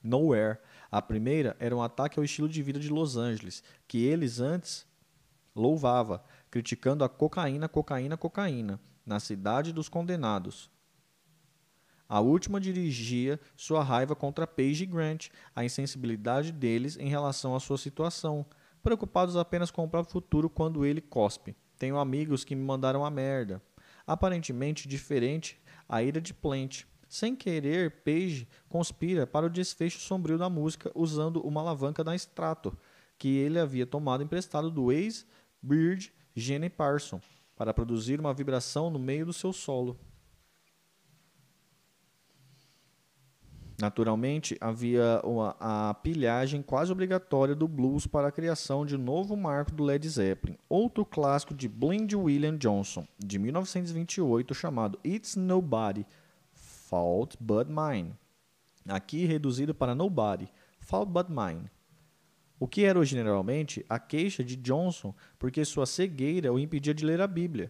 Nowhere. 0.02 0.60
A 0.92 1.02
primeira 1.02 1.56
era 1.60 1.76
um 1.76 1.82
ataque 1.82 2.20
ao 2.20 2.24
estilo 2.24 2.48
de 2.48 2.62
vida 2.62 2.80
de 2.80 2.90
Los 2.90 3.18
Angeles, 3.18 3.64
que 3.88 4.06
eles 4.06 4.40
antes 4.40 4.86
louvava, 5.56 6.24
criticando 6.50 7.04
a 7.04 7.10
cocaína, 7.10 7.68
cocaína, 7.68 8.18
cocaína, 8.18 8.80
na 9.06 9.20
cidade 9.20 9.74
dos 9.74 9.90
condenados. 9.90 10.70
A 12.08 12.20
última 12.20 12.60
dirigia 12.60 13.40
sua 13.56 13.84
raiva 13.84 14.16
contra 14.16 14.46
Page 14.46 14.84
e 14.84 14.86
Grant, 14.86 15.30
a 15.56 15.66
insensibilidade 15.66 16.52
deles 16.52 16.98
em 16.98 17.08
relação 17.08 17.56
à 17.56 17.60
sua 17.60 17.78
situação, 17.78 18.46
preocupados 18.84 19.36
apenas 19.36 19.72
com 19.72 19.84
o 19.84 19.90
próprio 19.90 20.12
futuro 20.12 20.50
quando 20.50 20.86
ele 20.86 21.02
cospe. 21.02 21.56
Tenho 21.84 21.98
amigos 21.98 22.46
que 22.46 22.56
me 22.56 22.64
mandaram 22.64 23.04
a 23.04 23.12
merda. 23.12 23.62
Aparentemente 24.08 24.88
diferente 24.88 25.62
a 25.90 26.02
ira 26.02 26.22
de 26.22 26.34
Plant. 26.34 26.86
Sem 27.10 27.36
querer, 27.36 28.04
Page 28.06 28.48
conspira 28.70 29.28
para 29.28 29.48
o 29.48 29.50
desfecho 29.50 30.00
sombrio 30.00 30.38
da 30.38 30.50
música 30.50 30.90
usando 30.96 31.46
uma 31.46 31.60
alavanca 31.60 32.02
da 32.02 32.16
Strato, 32.16 32.74
que 33.20 33.36
ele 33.36 33.60
havia 33.60 33.86
tomado 33.86 34.24
emprestado 34.24 34.72
do 34.72 34.94
ex-Bird 34.94 36.14
Gene 36.34 36.70
Parson, 36.70 37.20
para 37.54 37.74
produzir 37.74 38.18
uma 38.18 38.34
vibração 38.34 38.90
no 38.90 38.98
meio 38.98 39.26
do 39.26 39.34
seu 39.34 39.52
solo. 39.52 40.00
Naturalmente, 43.84 44.56
havia 44.62 45.22
a 45.60 45.94
pilhagem 45.94 46.62
quase 46.62 46.90
obrigatória 46.90 47.54
do 47.54 47.68
blues 47.68 48.08
para 48.08 48.30
a 48.30 48.32
criação 48.32 48.86
de 48.86 48.96
um 48.96 48.98
novo 48.98 49.36
marco 49.36 49.74
do 49.74 49.84
Led 49.84 50.08
Zeppelin, 50.08 50.58
outro 50.70 51.04
clássico 51.04 51.54
de 51.54 51.68
Blind 51.68 52.14
William 52.14 52.56
Johnson, 52.58 53.06
de 53.20 53.38
1928, 53.38 54.56
chamado 54.56 54.98
It's 55.04 55.36
Nobody, 55.36 56.06
Fault 56.54 57.36
But 57.42 57.68
Mine. 57.68 58.14
Aqui 58.88 59.26
reduzido 59.26 59.76
para 59.76 59.94
Nobody, 59.94 60.48
Fault 60.80 61.12
But 61.12 61.28
Mine. 61.28 61.70
O 62.58 62.70
que 62.70 62.86
era 62.86 62.98
originalmente 62.98 63.86
a 63.90 64.00
queixa 64.00 64.46
de 64.46 64.56
Johnson 64.56 65.14
porque 65.38 65.66
sua 65.66 65.86
cegueira 65.86 66.54
o 66.54 66.58
impedia 66.58 66.94
de 66.94 67.04
ler 67.04 67.20
a 67.20 67.28
Bíblia, 67.28 67.70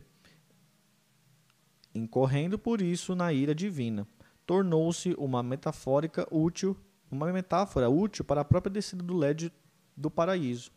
incorrendo 1.95 2.59
por 2.59 2.83
isso 2.83 3.15
na 3.15 3.33
ira 3.33 3.55
divina 3.55 4.07
tornou-se 4.53 5.15
uma 5.17 5.41
metafórica 5.41 6.27
útil, 6.29 6.77
uma 7.09 7.33
metáfora 7.33 7.89
útil 7.89 8.23
para 8.23 8.41
a 8.41 8.45
própria 8.45 8.71
descida 8.71 9.01
do 9.01 9.17
LED 9.17 9.51
do 9.97 10.11
paraíso. 10.11 10.71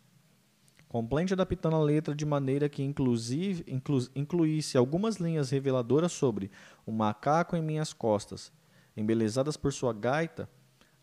Complente 0.88 1.34
adaptando 1.34 1.76
a 1.76 1.82
letra 1.82 2.14
de 2.14 2.24
maneira 2.24 2.70
que 2.70 2.82
inclusive 2.82 3.62
inclu, 3.68 3.98
incluísse 4.14 4.78
algumas 4.78 5.16
linhas 5.16 5.50
reveladoras 5.50 6.10
sobre 6.12 6.50
um 6.86 6.92
macaco 6.92 7.54
em 7.54 7.60
minhas 7.60 7.92
costas, 7.92 8.50
embelezadas 8.96 9.58
por 9.58 9.70
sua 9.74 9.92
gaita, 9.92 10.48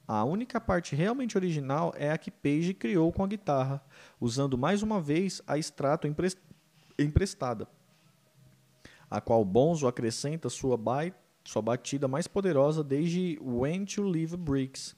a 0.07 0.23
única 0.23 0.59
parte 0.59 0.95
realmente 0.95 1.37
original 1.37 1.93
é 1.95 2.09
a 2.09 2.17
que 2.17 2.31
Page 2.31 2.73
criou 2.73 3.11
com 3.11 3.23
a 3.23 3.27
guitarra, 3.27 3.83
usando 4.19 4.57
mais 4.57 4.81
uma 4.81 4.99
vez 4.99 5.43
a 5.45 5.59
extrato 5.59 6.07
emprestada, 6.97 7.67
a 9.11 9.21
qual 9.21 9.45
Bonzo 9.45 9.85
acrescenta 9.85 10.49
sua 10.49 10.75
baita 10.75 11.22
sua 11.43 11.61
batida 11.61 12.07
mais 12.07 12.27
poderosa 12.27 12.83
desde 12.83 13.37
When 13.41 13.85
to 13.85 14.03
Leave 14.03 14.37
Bricks. 14.37 14.95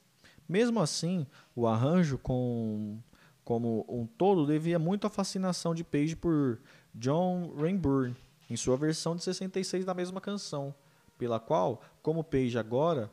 Mesmo 0.48 0.80
assim, 0.80 1.26
o 1.56 1.66
arranjo 1.66 2.18
com, 2.18 3.00
como 3.44 3.86
um 3.90 4.06
todo 4.06 4.46
devia 4.46 4.78
muito 4.78 5.08
à 5.08 5.10
fascinação 5.10 5.74
de 5.74 5.84
Page 5.84 6.16
por 6.16 6.60
John 6.94 7.54
Rainbourne, 7.58 8.16
em 8.50 8.56
sua 8.56 8.78
versão 8.78 9.16
de 9.16 9.24
66 9.24 9.84
da 9.86 9.94
mesma 9.94 10.22
canção, 10.22 10.74
pela 11.18 11.40
qual, 11.40 11.82
como 12.02 12.24
Page 12.24 12.58
agora, 12.58 13.12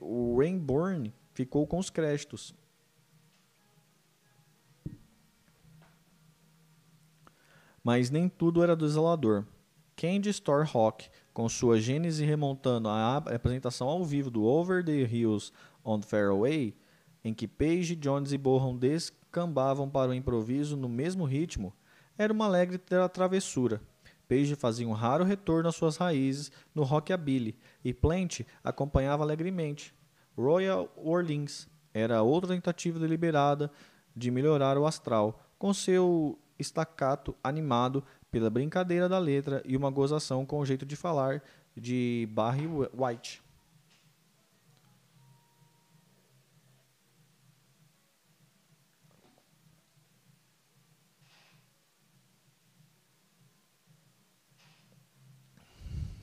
o 0.00 0.36
Rainbourne 0.38 1.14
ficou 1.32 1.66
com 1.66 1.78
os 1.78 1.88
créditos. 1.88 2.54
Mas 7.82 8.10
nem 8.10 8.28
tudo 8.28 8.64
era 8.64 8.74
desolador. 8.74 9.44
Candy 9.94 10.30
Store 10.30 10.68
Rock 10.68 11.08
com 11.36 11.50
sua 11.50 11.78
gênese 11.78 12.24
remontando 12.24 12.88
à 12.88 13.18
apresentação 13.18 13.88
ao 13.88 14.02
vivo 14.02 14.30
do 14.30 14.44
Over 14.44 14.82
the 14.82 15.02
Hills 15.02 15.52
on 15.84 16.00
Fairway, 16.00 16.74
em 17.22 17.34
que 17.34 17.46
Page, 17.46 17.94
Jones 17.94 18.32
e 18.32 18.38
Bohan 18.38 18.74
descambavam 18.74 19.86
para 19.86 20.12
o 20.12 20.14
improviso 20.14 20.78
no 20.78 20.88
mesmo 20.88 21.26
ritmo, 21.26 21.74
era 22.16 22.32
uma 22.32 22.46
alegre 22.46 22.80
travessura. 23.12 23.82
Page 24.26 24.54
fazia 24.54 24.88
um 24.88 24.94
raro 24.94 25.24
retorno 25.24 25.68
às 25.68 25.76
suas 25.76 25.98
raízes 25.98 26.50
no 26.74 26.84
rockabilly 26.84 27.54
e 27.84 27.92
Plant 27.92 28.40
acompanhava 28.64 29.22
alegremente. 29.22 29.94
Royal 30.34 30.90
Orleans 30.96 31.68
era 31.92 32.22
outra 32.22 32.54
tentativa 32.54 32.98
deliberada 32.98 33.70
de 34.16 34.30
melhorar 34.30 34.78
o 34.78 34.86
astral, 34.86 35.38
com 35.58 35.74
seu 35.74 36.38
estacato 36.58 37.36
animado 37.44 38.02
pela 38.36 38.50
brincadeira 38.50 39.08
da 39.08 39.18
letra 39.18 39.62
e 39.64 39.74
uma 39.74 39.90
gozação 39.90 40.44
com 40.44 40.58
o 40.58 40.66
jeito 40.66 40.84
de 40.84 40.94
falar 40.94 41.42
de 41.74 42.28
Barry 42.32 42.66
White. 42.66 43.42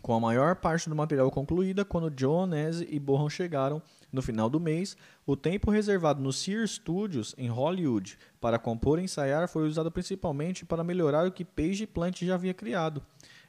Com 0.03 0.13
a 0.13 0.19
maior 0.19 0.55
parte 0.57 0.87
do 0.87 0.95
material 0.95 1.31
concluída, 1.31 1.83
quando 1.83 2.11
John 2.11 2.45
Nese 2.45 2.87
e 2.91 2.99
Bohan 2.99 3.27
chegaram 3.27 3.81
no 4.11 4.21
final 4.21 4.51
do 4.51 4.59
mês, 4.59 4.95
o 5.25 5.37
tempo 5.37 5.71
reservado 5.71 6.21
no 6.21 6.33
Sears 6.33 6.71
Studios, 6.71 7.33
em 7.37 7.47
Hollywood, 7.47 8.17
para 8.41 8.59
compor 8.59 8.99
e 8.99 9.03
ensaiar 9.03 9.47
foi 9.47 9.65
usado 9.65 9.89
principalmente 9.89 10.65
para 10.65 10.83
melhorar 10.83 11.25
o 11.25 11.31
que 11.31 11.45
Page 11.45 11.87
Plant 11.87 12.23
já 12.23 12.35
havia 12.35 12.53
criado. 12.53 13.01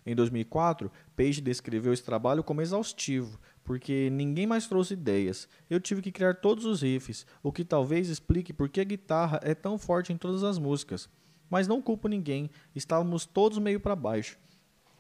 Em 0.07 0.15
2004, 0.15 0.91
Page 1.17 1.41
descreveu 1.41 1.93
esse 1.93 2.05
trabalho 2.05 2.45
como 2.45 2.63
exaustivo, 2.63 3.41
porque 3.65 4.09
ninguém 4.11 4.47
mais 4.47 4.69
trouxe 4.69 4.95
ideias. 4.95 5.49
Eu 5.69 5.81
tive 5.81 6.01
que 6.01 6.13
criar 6.13 6.35
todos 6.35 6.65
os 6.65 6.83
riffs, 6.83 7.27
o 7.43 7.51
que 7.51 7.65
talvez 7.65 8.09
explique 8.09 8.53
por 8.53 8.69
que 8.69 8.81
a 8.81 8.85
guitarra 8.85 9.41
é 9.43 9.55
tão 9.55 9.77
forte 9.77 10.13
em 10.13 10.17
todas 10.17 10.45
as 10.45 10.59
músicas. 10.59 11.09
Mas 11.51 11.67
não 11.67 11.83
culpo 11.83 12.07
ninguém, 12.07 12.51
estávamos 12.75 13.27
todos 13.27 13.59
meio 13.59 13.81
para 13.81 13.97
baixo. 13.97 14.39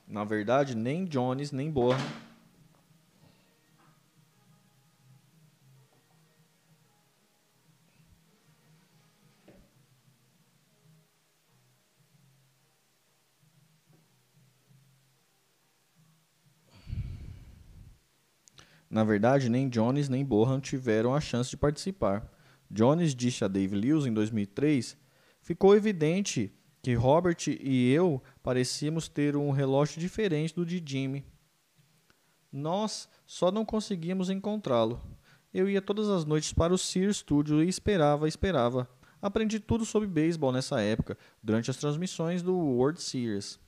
Na 0.08 0.24
verdade, 0.24 0.76
nem 0.76 1.04
Jones 1.04 1.52
nem 1.52 1.70
Boa 1.70 1.96
Na 18.94 19.02
verdade, 19.02 19.48
nem 19.48 19.68
Jones 19.68 20.08
nem 20.08 20.24
Bohan 20.24 20.60
tiveram 20.60 21.12
a 21.12 21.20
chance 21.20 21.50
de 21.50 21.56
participar. 21.56 22.32
Jones 22.70 23.12
disse 23.12 23.44
a 23.44 23.48
Dave 23.48 23.74
Lewis 23.74 24.06
em 24.06 24.14
2003: 24.14 24.96
Ficou 25.42 25.74
evidente 25.74 26.54
que 26.80 26.94
Robert 26.94 27.38
e 27.48 27.90
eu 27.90 28.22
parecíamos 28.40 29.08
ter 29.08 29.34
um 29.34 29.50
relógio 29.50 29.98
diferente 30.00 30.54
do 30.54 30.64
de 30.64 30.80
Jimmy. 30.86 31.24
Nós 32.52 33.08
só 33.26 33.50
não 33.50 33.64
conseguíamos 33.64 34.30
encontrá-lo. 34.30 35.02
Eu 35.52 35.68
ia 35.68 35.82
todas 35.82 36.08
as 36.08 36.24
noites 36.24 36.52
para 36.52 36.72
o 36.72 36.78
Sears 36.78 37.16
Studio 37.16 37.64
e 37.64 37.68
esperava, 37.68 38.28
esperava. 38.28 38.88
Aprendi 39.20 39.58
tudo 39.58 39.84
sobre 39.84 40.06
beisebol 40.06 40.52
nessa 40.52 40.80
época, 40.80 41.18
durante 41.42 41.68
as 41.68 41.76
transmissões 41.76 42.44
do 42.44 42.56
World 42.56 43.02
Series. 43.02 43.58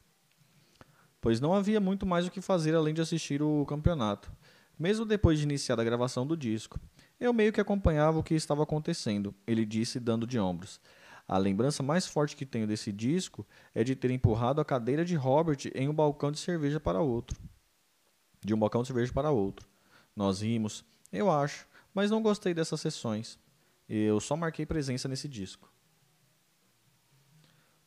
Pois 1.21 1.41
não 1.41 1.53
havia 1.53 1.81
muito 1.81 2.07
mais 2.07 2.29
o 2.29 2.31
que 2.31 2.41
fazer 2.41 2.77
além 2.77 2.95
de 2.95 3.01
assistir 3.01 3.43
o 3.43 3.67
campeonato. 3.67 4.31
Mesmo 4.79 5.05
depois 5.05 5.39
de 5.39 5.45
iniciar 5.45 5.81
a 5.81 5.85
gravação 5.85 6.27
do 6.27 6.37
disco, 6.37 6.79
eu 7.19 7.33
meio 7.33 7.53
que 7.53 7.61
acompanhava 7.61 8.19
o 8.19 8.23
que 8.23 8.35
estava 8.35 8.63
acontecendo, 8.63 9.35
ele 9.47 9.65
disse, 9.65 9.99
dando 9.99 10.27
de 10.27 10.39
ombros. 10.39 10.81
A 11.27 11.39
lembrança 11.39 11.83
mais 11.83 12.07
forte 12.07 12.37
que 12.37 12.47
tenho 12.47 12.67
desse 12.67 12.93
disco 12.93 13.45
é 13.75 13.83
de 13.83 13.97
ter 13.97 14.11
empurrado 14.11 14.61
a 14.61 14.65
cadeira 14.65 15.05
de 15.05 15.17
Robert 15.17 15.59
em 15.75 15.89
um 15.89 15.95
balcão 15.95 16.31
de 16.31 16.39
cerveja 16.39 16.79
para 16.79 17.01
outro. 17.01 17.37
De 18.45 18.55
um 18.55 18.59
balcão 18.59 18.83
de 18.83 18.89
cerveja 18.89 19.13
para 19.13 19.31
outro. 19.31 19.67
Nós 20.15 20.41
rimos, 20.41 20.85
eu 21.13 21.31
acho, 21.31 21.67
mas 21.93 22.11
não 22.11 22.23
gostei 22.23 22.55
dessas 22.55 22.81
sessões. 22.81 23.39
Eu 23.89 24.21
só 24.21 24.37
marquei 24.37 24.65
presença 24.65 25.09
nesse 25.09 25.27
disco. 25.27 25.73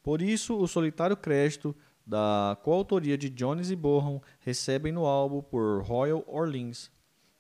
Por 0.02 0.22
isso, 0.22 0.58
o 0.58 0.68
solitário 0.68 1.16
crédito 1.16 1.76
da 2.10 2.58
coautoria 2.64 3.16
de 3.16 3.30
Jones 3.30 3.70
e 3.70 3.76
Bonham 3.76 4.20
recebem 4.40 4.92
no 4.92 5.06
álbum 5.06 5.44
por 5.44 5.84
Royal 5.84 6.24
Orleans. 6.28 6.92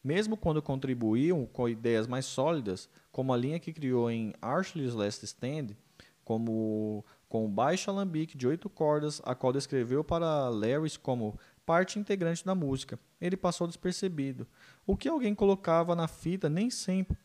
Mesmo 0.04 0.38
quando 0.38 0.62
contribuíam 0.62 1.46
com 1.48 1.68
ideias 1.68 2.06
mais 2.06 2.26
sólidas, 2.26 2.88
como 3.12 3.34
a 3.34 3.38
linha 3.38 3.60
que 3.60 3.74
criou 3.74 4.12
em 4.12 4.32
Archie's 4.40 4.94
Last 4.94 5.26
Stand, 5.26 5.76
como 6.24 7.04
com 7.28 7.50
baixo 7.50 7.90
alambique 7.90 8.38
de 8.38 8.48
oito 8.48 8.70
cordas, 8.70 9.20
a 9.26 9.34
qual 9.34 9.52
descreveu 9.52 10.04
para 10.04 10.50
Larry 10.50 10.98
como 11.00 11.38
parte 11.66 11.98
integrante 11.98 12.46
da 12.46 12.54
música. 12.54 13.00
Ele 13.20 13.36
passou 13.36 13.66
despercebido. 13.66 14.48
O 14.86 14.96
que 14.96 15.10
alguém 15.10 15.34
colocava 15.34 15.96
na 15.96 16.08
fita 16.08 16.48
nem 16.48 16.70
sempre 16.70 17.18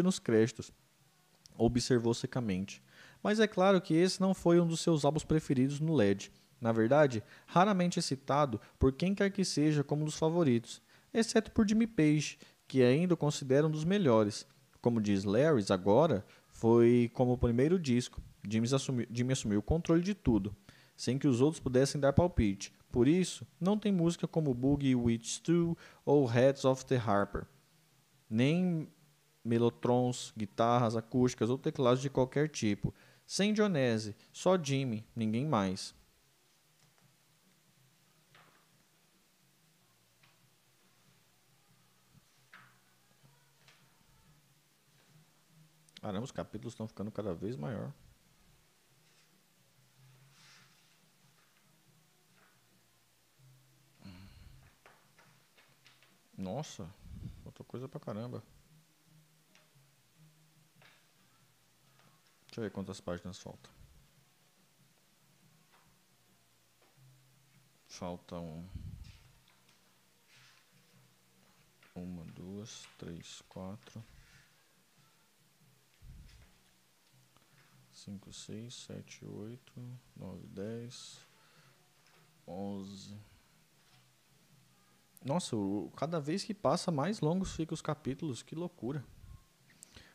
nos 0.00 0.20
créditos. 0.20 0.72
Observou 1.58 2.14
secamente. 2.14 2.82
Mas 3.22 3.40
é 3.40 3.46
claro 3.46 3.80
que 3.80 3.92
esse 3.94 4.20
não 4.20 4.32
foi 4.32 4.60
um 4.60 4.66
dos 4.66 4.80
seus 4.80 5.04
álbuns 5.04 5.24
preferidos 5.24 5.80
no 5.80 5.92
LED. 5.92 6.32
Na 6.62 6.70
verdade, 6.70 7.24
raramente 7.44 7.98
é 7.98 8.02
citado 8.02 8.60
por 8.78 8.92
quem 8.92 9.16
quer 9.16 9.32
que 9.32 9.44
seja 9.44 9.82
como 9.82 10.02
um 10.02 10.04
dos 10.04 10.16
favoritos, 10.16 10.80
exceto 11.12 11.50
por 11.50 11.68
Jimmy 11.68 11.88
Page, 11.88 12.38
que 12.68 12.84
ainda 12.84 13.14
o 13.14 13.16
considera 13.16 13.66
um 13.66 13.70
dos 13.70 13.84
melhores. 13.84 14.46
Como 14.80 15.00
diz 15.00 15.24
Larry, 15.24 15.64
agora 15.70 16.24
foi 16.48 17.10
como 17.14 17.32
o 17.32 17.38
primeiro 17.38 17.80
disco. 17.80 18.22
Jimmy 18.48 18.72
assumiu, 18.72 19.08
Jimmy 19.10 19.32
assumiu 19.32 19.58
o 19.58 19.62
controle 19.62 20.02
de 20.02 20.14
tudo, 20.14 20.54
sem 20.96 21.18
que 21.18 21.26
os 21.26 21.40
outros 21.40 21.58
pudessem 21.58 22.00
dar 22.00 22.12
palpite. 22.12 22.72
Por 22.92 23.08
isso, 23.08 23.44
não 23.60 23.76
tem 23.76 23.90
música 23.90 24.28
como 24.28 24.54
Boogie 24.54 24.94
Witch 24.94 25.26
Stew 25.26 25.76
ou 26.04 26.26
Heads 26.26 26.64
of 26.64 26.86
the 26.86 26.96
Harper, 26.96 27.44
nem 28.30 28.86
melotrons, 29.44 30.32
guitarras 30.36 30.94
acústicas 30.94 31.50
ou 31.50 31.58
teclados 31.58 32.00
de 32.00 32.08
qualquer 32.08 32.48
tipo. 32.48 32.94
Sem 33.26 33.52
Dionese, 33.52 34.14
só 34.32 34.56
Jimmy, 34.56 35.04
ninguém 35.16 35.44
mais. 35.44 35.92
Caramba, 46.02 46.24
os 46.24 46.32
capítulos 46.32 46.72
estão 46.72 46.88
ficando 46.88 47.12
cada 47.12 47.32
vez 47.32 47.56
maior. 47.56 47.92
Nossa, 56.36 56.92
faltou 57.44 57.64
coisa 57.64 57.88
pra 57.88 58.00
caramba. 58.00 58.42
Deixa 62.46 62.60
eu 62.60 62.64
ver 62.64 62.72
quantas 62.72 63.00
páginas 63.00 63.38
faltam. 63.38 63.70
Faltam 67.86 68.68
uma, 71.94 72.24
duas, 72.24 72.88
três, 72.98 73.40
quatro. 73.48 74.02
5, 78.04 78.32
6, 78.32 78.74
7, 78.88 79.24
8, 79.24 79.72
9, 80.16 80.46
10, 80.48 81.18
11. 82.48 83.16
Nossa, 85.24 85.56
cada 85.96 86.18
vez 86.18 86.42
que 86.42 86.52
passa, 86.52 86.90
mais 86.90 87.20
longos 87.20 87.54
ficam 87.54 87.74
os 87.74 87.80
capítulos. 87.80 88.42
Que 88.42 88.56
loucura. 88.56 89.04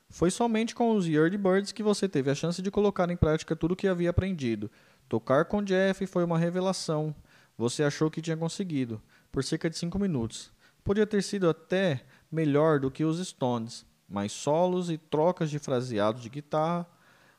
Foi 0.10 0.30
somente 0.30 0.76
com 0.76 0.98
os 0.98 1.08
Yardbirds 1.08 1.72
que 1.72 1.82
você 1.82 2.10
teve 2.10 2.30
a 2.30 2.36
chance 2.36 2.62
de 2.62 2.70
colocar 2.70 3.10
em 3.10 3.16
prática 3.16 3.56
tudo 3.56 3.72
o 3.72 3.76
que 3.76 3.88
havia 3.88 4.10
aprendido. 4.10 4.70
Tocar 5.08 5.46
com 5.46 5.64
Jeff 5.64 6.06
foi 6.08 6.26
uma 6.26 6.38
revelação. 6.38 7.16
Você 7.58 7.84
achou 7.84 8.12
que 8.12 8.22
tinha 8.22 8.36
conseguido, 8.36 9.02
por 9.32 9.46
cerca 9.46 9.70
de 9.70 9.78
5 9.78 9.98
minutos. 9.98 10.52
Podia 10.84 11.08
ter 11.08 11.24
sido 11.24 11.50
até 11.50 12.06
melhor 12.30 12.82
do 12.82 12.92
que 12.92 13.06
os 13.06 13.26
Stones, 13.26 13.86
mais 14.10 14.34
solos 14.34 14.90
e 14.90 14.98
trocas 14.98 15.50
de 15.50 15.58
fraseados 15.58 16.22
de 16.22 16.28
guitarra 16.28 16.86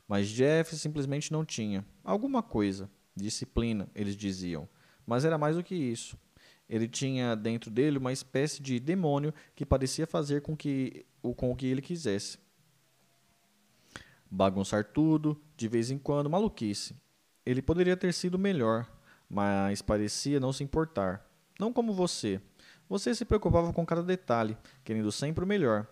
mas 0.08 0.28
Jeff 0.28 0.74
simplesmente 0.74 1.30
não 1.30 1.44
tinha. 1.44 1.84
Alguma 2.02 2.42
coisa. 2.42 2.90
Disciplina, 3.14 3.88
eles 3.94 4.16
diziam. 4.16 4.66
Mas 5.06 5.24
era 5.24 5.36
mais 5.36 5.56
do 5.56 5.62
que 5.62 5.74
isso. 5.74 6.16
Ele 6.68 6.88
tinha 6.88 7.36
dentro 7.36 7.70
dele 7.70 7.98
uma 7.98 8.12
espécie 8.12 8.62
de 8.62 8.80
demônio 8.80 9.34
que 9.54 9.66
parecia 9.66 10.06
fazer 10.06 10.40
com, 10.40 10.56
que, 10.56 11.04
com 11.36 11.50
o 11.50 11.56
que 11.56 11.66
ele 11.66 11.82
quisesse. 11.82 12.38
Bagunçar 14.30 14.84
tudo, 14.84 15.40
de 15.56 15.68
vez 15.68 15.90
em 15.90 15.98
quando, 15.98 16.30
maluquice. 16.30 16.94
Ele 17.44 17.62
poderia 17.62 17.96
ter 17.96 18.12
sido 18.12 18.38
melhor, 18.38 18.86
mas 19.28 19.82
parecia 19.82 20.40
não 20.40 20.52
se 20.52 20.64
importar. 20.64 21.26
Não 21.58 21.72
como 21.72 21.92
você. 21.92 22.40
Você 22.88 23.14
se 23.14 23.24
preocupava 23.24 23.72
com 23.72 23.84
cada 23.84 24.02
detalhe, 24.02 24.56
querendo 24.84 25.10
sempre 25.12 25.44
o 25.44 25.46
melhor. 25.46 25.86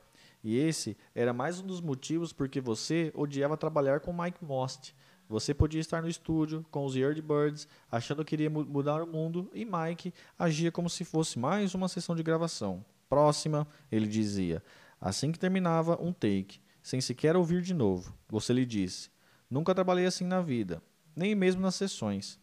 E 0.48 0.58
esse 0.58 0.96
era 1.12 1.32
mais 1.32 1.58
um 1.58 1.66
dos 1.66 1.80
motivos 1.80 2.32
porque 2.32 2.60
você 2.60 3.10
odiava 3.16 3.56
trabalhar 3.56 3.98
com 3.98 4.12
Mike 4.12 4.44
Most. 4.44 4.94
Você 5.28 5.52
podia 5.52 5.80
estar 5.80 6.00
no 6.00 6.08
estúdio 6.08 6.64
com 6.70 6.84
os 6.84 6.94
Yardbirds, 6.94 7.66
achando 7.90 8.24
que 8.24 8.36
iria 8.36 8.48
mudar 8.48 9.02
o 9.02 9.08
mundo, 9.08 9.50
e 9.52 9.64
Mike 9.64 10.14
agia 10.38 10.70
como 10.70 10.88
se 10.88 11.04
fosse 11.04 11.36
mais 11.36 11.74
uma 11.74 11.88
sessão 11.88 12.14
de 12.14 12.22
gravação. 12.22 12.84
Próxima, 13.08 13.66
ele 13.90 14.06
dizia, 14.06 14.62
assim 15.00 15.32
que 15.32 15.38
terminava 15.40 16.00
um 16.00 16.12
take, 16.12 16.60
sem 16.80 17.00
sequer 17.00 17.34
ouvir 17.34 17.60
de 17.60 17.74
novo. 17.74 18.14
Você 18.28 18.52
lhe 18.52 18.64
disse: 18.64 19.10
Nunca 19.50 19.74
trabalhei 19.74 20.06
assim 20.06 20.24
na 20.24 20.40
vida, 20.40 20.80
nem 21.16 21.34
mesmo 21.34 21.60
nas 21.60 21.74
sessões. 21.74 22.38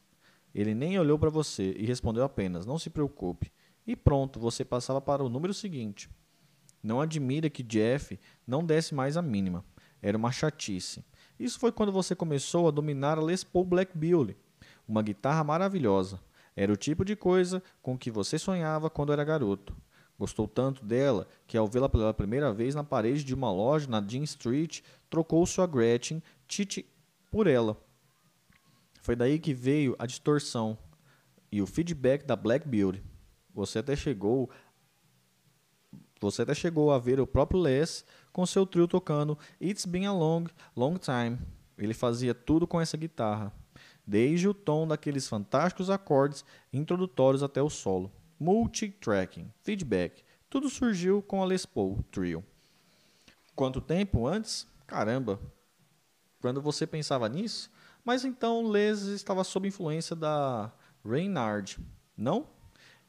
Ele 0.53 0.75
nem 0.75 0.99
olhou 0.99 1.17
para 1.17 1.29
você 1.29 1.73
e 1.77 1.85
respondeu 1.85 2.25
apenas: 2.25 2.65
Não 2.65 2.77
se 2.77 2.89
preocupe. 2.89 3.49
E 3.87 3.95
pronto, 3.95 4.41
você 4.41 4.65
passava 4.65 4.99
para 4.99 5.23
o 5.23 5.29
número 5.29 5.53
seguinte. 5.53 6.09
Não 6.83 6.99
admira 6.99 7.49
que 7.49 7.63
Jeff 7.63 8.19
não 8.45 8.63
desse 8.63 8.93
mais 8.93 9.15
a 9.15 9.21
mínima. 9.21 9.63
Era 10.01 10.17
uma 10.17 10.31
chatice. 10.31 11.03
Isso 11.39 11.57
foi 11.57 11.71
quando 11.71 11.93
você 11.93 12.13
começou 12.13 12.67
a 12.67 12.71
dominar 12.71 13.17
a 13.17 13.21
Les 13.21 13.43
Paul 13.43 13.65
Black 13.65 13.97
Beauty, 13.97 14.35
uma 14.85 15.01
guitarra 15.01 15.43
maravilhosa. 15.43 16.19
Era 16.55 16.73
o 16.73 16.77
tipo 16.77 17.05
de 17.05 17.15
coisa 17.15 17.63
com 17.81 17.97
que 17.97 18.11
você 18.11 18.37
sonhava 18.37 18.89
quando 18.89 19.13
era 19.13 19.23
garoto. 19.23 19.75
Gostou 20.19 20.47
tanto 20.47 20.85
dela 20.85 21.27
que, 21.47 21.57
ao 21.57 21.67
vê-la 21.67 21.89
pela 21.89 22.13
primeira 22.13 22.53
vez 22.53 22.75
na 22.75 22.83
parede 22.83 23.23
de 23.23 23.33
uma 23.33 23.51
loja 23.51 23.89
na 23.89 23.99
Dean 23.99 24.23
Street, 24.23 24.81
trocou 25.09 25.45
sua 25.45 25.65
Gretchen 25.65 26.21
Titi 26.47 26.85
por 27.31 27.47
ela. 27.47 27.75
Foi 29.01 29.15
daí 29.15 29.39
que 29.39 29.53
veio 29.53 29.95
a 29.97 30.05
distorção 30.05 30.77
e 31.51 31.61
o 31.61 31.65
feedback 31.65 32.25
da 32.25 32.35
Black 32.35 32.67
Beauty. 32.67 33.03
Você 33.53 33.79
até 33.79 33.95
chegou 33.95 34.49
você 36.23 36.41
até 36.41 36.53
chegou 36.53 36.91
a 36.91 36.97
ver 36.97 37.19
o 37.19 37.27
próprio 37.27 37.59
Les 37.59 38.05
com 38.31 38.45
seu 38.45 38.65
trio 38.65 38.87
tocando 38.87 39.37
It's 39.61 39.85
Been 39.85 40.05
a 40.05 40.13
Long, 40.13 40.45
Long 40.75 40.95
Time. 40.97 41.37
Ele 41.77 41.93
fazia 41.93 42.33
tudo 42.33 42.65
com 42.65 42.79
essa 42.79 42.95
guitarra, 42.95 43.53
desde 44.05 44.47
o 44.47 44.53
tom 44.53 44.87
daqueles 44.87 45.27
fantásticos 45.27 45.89
acordes 45.89 46.45
introdutórios 46.71 47.43
até 47.43 47.61
o 47.61 47.69
solo. 47.69 48.11
Multi-tracking, 48.39 49.51
feedback, 49.61 50.23
tudo 50.49 50.69
surgiu 50.69 51.21
com 51.21 51.41
a 51.41 51.45
Les 51.45 51.65
Paul 51.65 52.03
Trio. 52.11 52.43
Quanto 53.55 53.81
tempo 53.81 54.25
antes? 54.25 54.67
Caramba! 54.87 55.39
Quando 56.41 56.61
você 56.61 56.87
pensava 56.87 57.27
nisso? 57.29 57.71
Mas 58.03 58.25
então 58.25 58.69
Les 58.69 59.01
estava 59.03 59.43
sob 59.43 59.67
influência 59.67 60.15
da 60.15 60.71
Reynard, 61.05 61.79
não? 62.15 62.47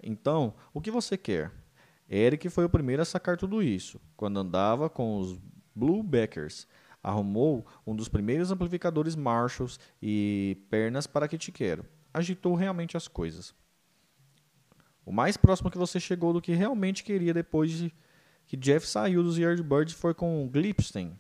Então, 0.03 0.55
o 0.73 0.81
que 0.81 0.91
você 0.91 1.17
quer? 1.17 1.64
Eric 2.11 2.49
foi 2.51 2.65
o 2.65 2.69
primeiro 2.69 3.03
a 3.03 3.05
sacar 3.05 3.37
tudo 3.37 3.63
isso, 3.63 4.01
quando 4.17 4.39
andava 4.39 4.91
com 4.91 5.19
os 5.19 5.39
Bluebackers. 5.75 6.67
Arrumou 7.03 7.67
um 7.87 7.95
dos 7.95 8.09
primeiros 8.09 8.51
amplificadores 8.51 9.15
Marshalls 9.15 9.79
e 10.01 10.57
pernas 10.71 11.07
para 11.07 11.29
que 11.29 11.37
te 11.37 11.53
quero. 11.53 11.85
Agitou 12.13 12.55
realmente 12.55 12.97
as 12.97 13.09
coisas. 13.09 13.55
O 15.05 15.13
mais 15.13 15.37
próximo 15.37 15.71
que 15.71 15.77
você 15.77 16.01
chegou 16.01 16.33
do 16.33 16.41
que 16.41 16.55
realmente 16.55 17.05
queria 17.05 17.35
depois 17.35 17.71
de 17.71 17.95
que 18.47 18.57
Jeff 18.57 18.87
saiu 18.87 19.23
dos 19.23 19.37
Yardbirds 19.39 19.95
foi 19.95 20.15
com 20.15 20.49
Glipstein, 20.49 21.17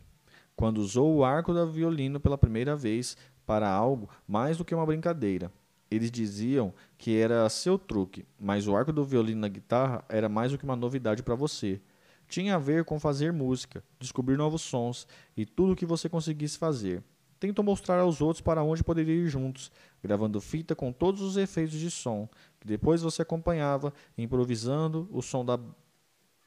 quando 0.57 0.78
usou 0.78 1.14
o 1.14 1.24
arco 1.24 1.53
da 1.53 1.64
violino 1.64 2.20
pela 2.20 2.39
primeira 2.39 2.74
vez 2.76 3.16
para 3.45 3.68
algo 3.68 4.09
mais 4.26 4.57
do 4.57 4.64
que 4.64 4.74
uma 4.74 4.87
brincadeira. 4.87 5.53
Eles 5.95 6.11
diziam 6.11 6.74
que 6.99 7.16
era 7.16 7.49
seu 7.49 7.78
truque, 7.78 8.26
mas 8.38 8.66
o 8.66 8.74
arco 8.74 8.92
do 8.92 9.05
violino 9.05 9.40
na 9.40 9.49
guitarra 9.49 10.05
era 10.09 10.28
mais 10.28 10.51
do 10.51 10.59
que 10.59 10.64
uma 10.64 10.74
novidade 10.74 11.22
para 11.22 11.34
você. 11.34 11.80
Tinha 12.26 12.57
a 12.57 12.59
ver 12.59 12.84
com 12.84 12.99
fazer 12.99 13.32
música, 13.32 13.84
descobrir 14.01 14.36
novos 14.36 14.62
sons 14.62 15.07
e 15.36 15.47
tudo 15.47 15.72
o 15.72 15.76
que 15.76 15.86
você 15.86 16.09
conseguisse 16.09 16.59
fazer. 16.59 17.03
tentou 17.38 17.64
mostrar 17.64 18.01
aos 18.01 18.20
outros 18.20 18.40
para 18.40 18.62
onde 18.62 18.82
poderia 18.82 19.14
ir 19.14 19.28
juntos, 19.28 19.70
gravando 20.03 20.40
fita 20.40 20.74
com 20.74 20.90
todos 20.90 21.20
os 21.20 21.36
efeitos 21.36 21.78
de 21.78 21.90
som, 21.90 22.28
que 22.59 22.66
depois 22.66 23.03
você 23.03 23.22
acompanhava, 23.22 23.92
improvisando 24.16 25.09
o 25.12 25.20
som 25.20 25.45
da 25.45 25.61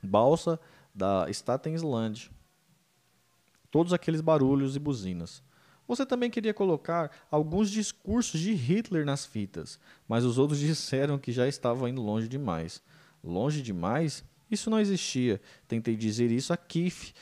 balsa 0.02 0.60
da 0.94 1.30
Staten 1.30 1.74
Island. 1.74 2.32
Todos 3.70 3.94
aqueles 3.94 4.22
barulhos 4.22 4.76
e 4.76 4.80
buzinas. 4.80 5.44
Você 5.88 6.06
também 6.06 6.30
queria 6.30 6.54
colocar 6.54 7.12
alguns 7.32 7.72
discursos 7.72 8.42
de 8.42 8.54
Hitler 8.54 9.06
nas 9.06 9.26
fitas, 9.26 9.80
mas 10.08 10.26
os 10.26 10.38
outros 10.38 10.60
disseram 10.60 11.18
que 11.18 11.32
já 11.32 11.48
estava 11.48 11.90
indo 11.90 12.02
longe 12.02 12.28
demais. 12.28 12.82
Longe 13.24 13.62
demais? 13.62 14.24
Isso 14.52 14.70
não 14.70 14.80
existia. 14.80 15.42
Tentei 15.68 15.96
dizer 15.96 16.32
isso 16.32 16.52
a 16.52 16.58
Keith, 16.58 17.14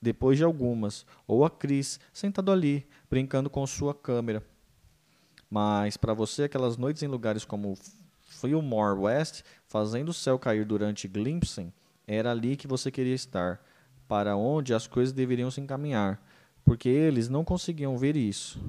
depois 0.00 0.36
de 0.36 0.44
algumas, 0.44 1.04
ou 1.26 1.44
a 1.44 1.50
Chris, 1.50 1.98
sentado 2.12 2.52
ali, 2.52 2.86
brincando 3.08 3.48
com 3.48 3.66
sua 3.66 3.94
câmera. 3.94 4.44
Mas 5.50 5.96
para 5.96 6.14
você, 6.14 6.44
aquelas 6.44 6.76
noites 6.76 7.02
em 7.02 7.06
lugares 7.06 7.44
como 7.44 7.78
Fillmore 8.20 8.98
West, 8.98 9.42
fazendo 9.66 10.08
o 10.08 10.14
céu 10.14 10.38
cair 10.38 10.64
durante 10.64 11.08
Glimpsing, 11.08 11.72
era 12.06 12.30
ali 12.30 12.56
que 12.56 12.66
você 12.66 12.90
queria 12.90 13.14
estar, 13.14 13.64
para 14.06 14.36
onde 14.36 14.74
as 14.74 14.86
coisas 14.86 15.12
deveriam 15.12 15.50
se 15.50 15.60
encaminhar, 15.60 16.20
porque 16.64 16.88
eles 16.88 17.28
não 17.28 17.44
conseguiam 17.44 17.96
ver 17.96 18.16
isso. 18.16 18.60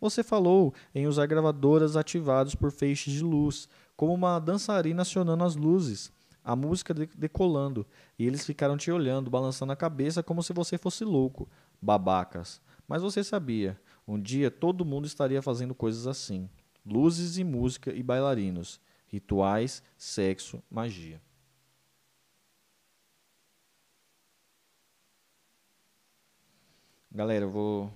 Você 0.00 0.22
falou 0.22 0.72
em 0.94 1.06
usar 1.06 1.26
gravadoras 1.26 1.96
ativadas 1.96 2.54
por 2.54 2.70
feixes 2.70 3.12
de 3.12 3.22
luz, 3.22 3.68
como 3.96 4.14
uma 4.14 4.38
dançarina 4.38 5.02
acionando 5.02 5.42
as 5.42 5.56
luzes, 5.56 6.12
a 6.44 6.54
música 6.54 6.94
decolando, 6.94 7.86
e 8.18 8.26
eles 8.26 8.46
ficaram 8.46 8.76
te 8.76 8.90
olhando, 8.90 9.28
balançando 9.28 9.72
a 9.72 9.76
cabeça 9.76 10.22
como 10.22 10.42
se 10.42 10.52
você 10.52 10.78
fosse 10.78 11.04
louco, 11.04 11.48
babacas. 11.82 12.60
Mas 12.86 13.02
você 13.02 13.22
sabia, 13.22 13.78
um 14.06 14.18
dia 14.18 14.50
todo 14.50 14.84
mundo 14.84 15.06
estaria 15.06 15.42
fazendo 15.42 15.74
coisas 15.74 16.06
assim: 16.06 16.48
luzes 16.86 17.36
e 17.36 17.44
música 17.44 17.92
e 17.92 18.02
bailarinos, 18.02 18.80
rituais, 19.08 19.82
sexo, 19.96 20.62
magia. 20.70 21.20
Galera, 27.18 27.46
eu 27.46 27.50
vou 27.50 27.92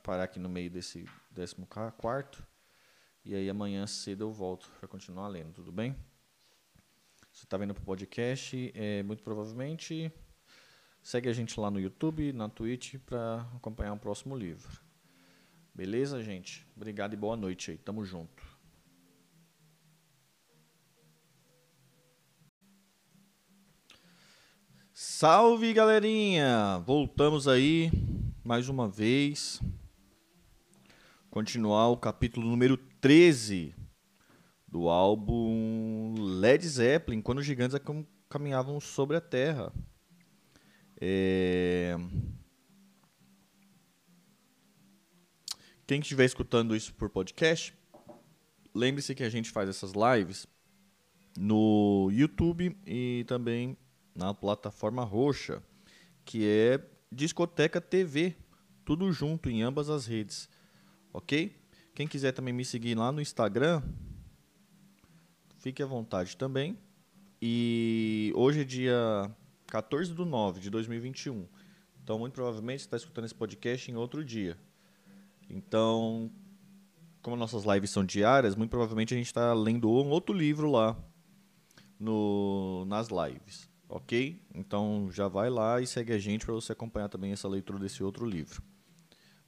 parar 0.00 0.22
aqui 0.22 0.38
no 0.38 0.48
meio 0.48 0.70
desse 0.70 1.04
décimo 1.28 1.66
quarto. 1.66 2.46
E 3.24 3.34
aí 3.34 3.50
amanhã 3.50 3.84
cedo 3.84 4.22
eu 4.22 4.32
volto 4.32 4.70
para 4.78 4.86
continuar 4.86 5.26
lendo, 5.26 5.54
tudo 5.54 5.72
bem? 5.72 5.96
Você 7.32 7.42
está 7.42 7.56
vendo 7.56 7.74
para 7.74 7.82
o 7.82 7.84
podcast, 7.84 8.70
é, 8.76 9.02
muito 9.02 9.24
provavelmente 9.24 10.12
segue 11.02 11.28
a 11.28 11.32
gente 11.32 11.58
lá 11.58 11.68
no 11.68 11.80
YouTube, 11.80 12.32
na 12.32 12.48
Twitch, 12.48 12.94
para 13.04 13.40
acompanhar 13.56 13.92
o 13.92 13.98
próximo 13.98 14.36
livro. 14.36 14.70
Beleza, 15.74 16.22
gente? 16.22 16.64
Obrigado 16.76 17.14
e 17.14 17.16
boa 17.16 17.36
noite 17.36 17.72
aí. 17.72 17.76
Tamo 17.76 18.04
junto. 18.04 18.40
Salve 24.92 25.72
galerinha! 25.72 26.78
Voltamos 26.86 27.48
aí 27.48 27.90
mais 28.44 28.68
uma 28.68 28.88
vez. 28.88 29.60
Continuar 31.30 31.88
o 31.88 31.96
capítulo 31.96 32.48
número 32.48 32.76
13 32.76 33.74
do 34.66 34.88
álbum 34.88 36.14
Led 36.18 36.66
Zeppelin, 36.66 37.22
quando 37.22 37.38
os 37.38 37.46
gigantes 37.46 37.78
caminhavam 38.28 38.80
sobre 38.80 39.16
a 39.16 39.20
Terra. 39.20 39.72
É... 41.00 41.96
Quem 45.86 46.00
estiver 46.00 46.24
escutando 46.24 46.74
isso 46.74 46.92
por 46.94 47.10
podcast, 47.10 47.74
lembre-se 48.74 49.14
que 49.14 49.22
a 49.22 49.30
gente 49.30 49.50
faz 49.50 49.68
essas 49.68 49.92
lives 49.92 50.46
no 51.38 52.10
YouTube 52.12 52.76
e 52.86 53.24
também 53.28 53.76
na 54.14 54.34
plataforma 54.34 55.04
roxa, 55.04 55.62
que 56.24 56.46
é 56.46 56.91
Discoteca 57.12 57.78
TV, 57.78 58.34
tudo 58.86 59.12
junto 59.12 59.50
em 59.50 59.62
ambas 59.62 59.90
as 59.90 60.06
redes, 60.06 60.48
ok? 61.12 61.54
Quem 61.94 62.08
quiser 62.08 62.32
também 62.32 62.54
me 62.54 62.64
seguir 62.64 62.94
lá 62.94 63.12
no 63.12 63.20
Instagram, 63.20 63.82
fique 65.58 65.82
à 65.82 65.86
vontade 65.86 66.38
também. 66.38 66.78
E 67.40 68.32
hoje 68.34 68.62
é 68.62 68.64
dia 68.64 69.30
14 69.66 70.14
de 70.14 70.24
9 70.24 70.58
de 70.58 70.70
2021. 70.70 71.46
Então, 72.02 72.18
muito 72.18 72.32
provavelmente 72.32 72.80
você 72.80 72.86
está 72.86 72.96
escutando 72.96 73.26
esse 73.26 73.34
podcast 73.34 73.90
em 73.90 73.94
outro 73.94 74.24
dia. 74.24 74.56
Então, 75.50 76.30
como 77.20 77.36
nossas 77.36 77.64
lives 77.64 77.90
são 77.90 78.06
diárias, 78.06 78.56
muito 78.56 78.70
provavelmente 78.70 79.12
a 79.12 79.18
gente 79.18 79.26
está 79.26 79.52
lendo 79.52 79.90
um 79.90 80.08
outro 80.08 80.34
livro 80.34 80.70
lá 80.70 80.96
no, 82.00 82.86
nas 82.86 83.08
lives 83.08 83.70
ok? 83.92 84.40
Então 84.54 85.10
já 85.12 85.28
vai 85.28 85.50
lá 85.50 85.80
e 85.80 85.86
segue 85.86 86.14
a 86.14 86.18
gente 86.18 86.46
para 86.46 86.54
você 86.54 86.72
acompanhar 86.72 87.10
também 87.10 87.30
essa 87.30 87.46
leitura 87.46 87.78
desse 87.78 88.02
outro 88.02 88.24
livro. 88.24 88.62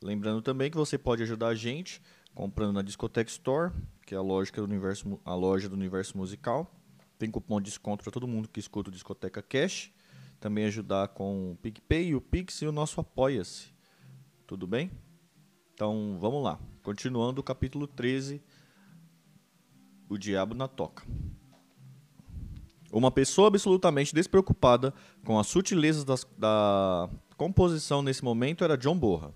Lembrando 0.02 0.42
também 0.42 0.70
que 0.70 0.76
você 0.76 0.98
pode 0.98 1.22
ajudar 1.22 1.48
a 1.48 1.54
gente 1.54 2.02
comprando 2.34 2.74
na 2.74 2.82
Discoteque 2.82 3.30
Store, 3.30 3.72
que 4.04 4.14
é 4.14 4.18
a 4.18 4.20
loja 4.20 4.52
do 4.52 4.64
universo, 4.64 5.18
a 5.24 5.34
loja 5.34 5.66
do 5.66 5.74
universo 5.74 6.18
musical. 6.18 6.70
Tem 7.18 7.30
cupom 7.30 7.58
de 7.58 7.70
desconto 7.70 8.04
para 8.04 8.12
todo 8.12 8.28
mundo 8.28 8.48
que 8.48 8.60
escuta 8.60 8.90
o 8.90 8.92
Discoteca 8.92 9.40
Cash. 9.40 9.90
Também 10.38 10.66
ajudar 10.66 11.08
com 11.08 11.52
o 11.52 11.56
PicPay, 11.56 12.14
o 12.14 12.20
Pix 12.20 12.60
e 12.60 12.66
o 12.66 12.72
nosso 12.72 13.00
Apoia-se. 13.00 13.72
Tudo 14.46 14.66
bem? 14.66 14.90
Então 15.72 16.18
vamos 16.20 16.44
lá. 16.44 16.60
Continuando 16.82 17.40
o 17.40 17.44
capítulo 17.44 17.86
13, 17.86 18.42
O 20.06 20.18
Diabo 20.18 20.54
na 20.54 20.68
Toca. 20.68 21.02
Uma 22.94 23.10
pessoa 23.10 23.48
absolutamente 23.48 24.14
despreocupada 24.14 24.94
com 25.24 25.36
as 25.36 25.48
sutilezas 25.48 26.04
das, 26.04 26.24
da 26.38 27.10
composição 27.36 28.02
nesse 28.02 28.22
momento 28.22 28.62
era 28.62 28.78
John 28.78 28.96
Borra, 28.96 29.34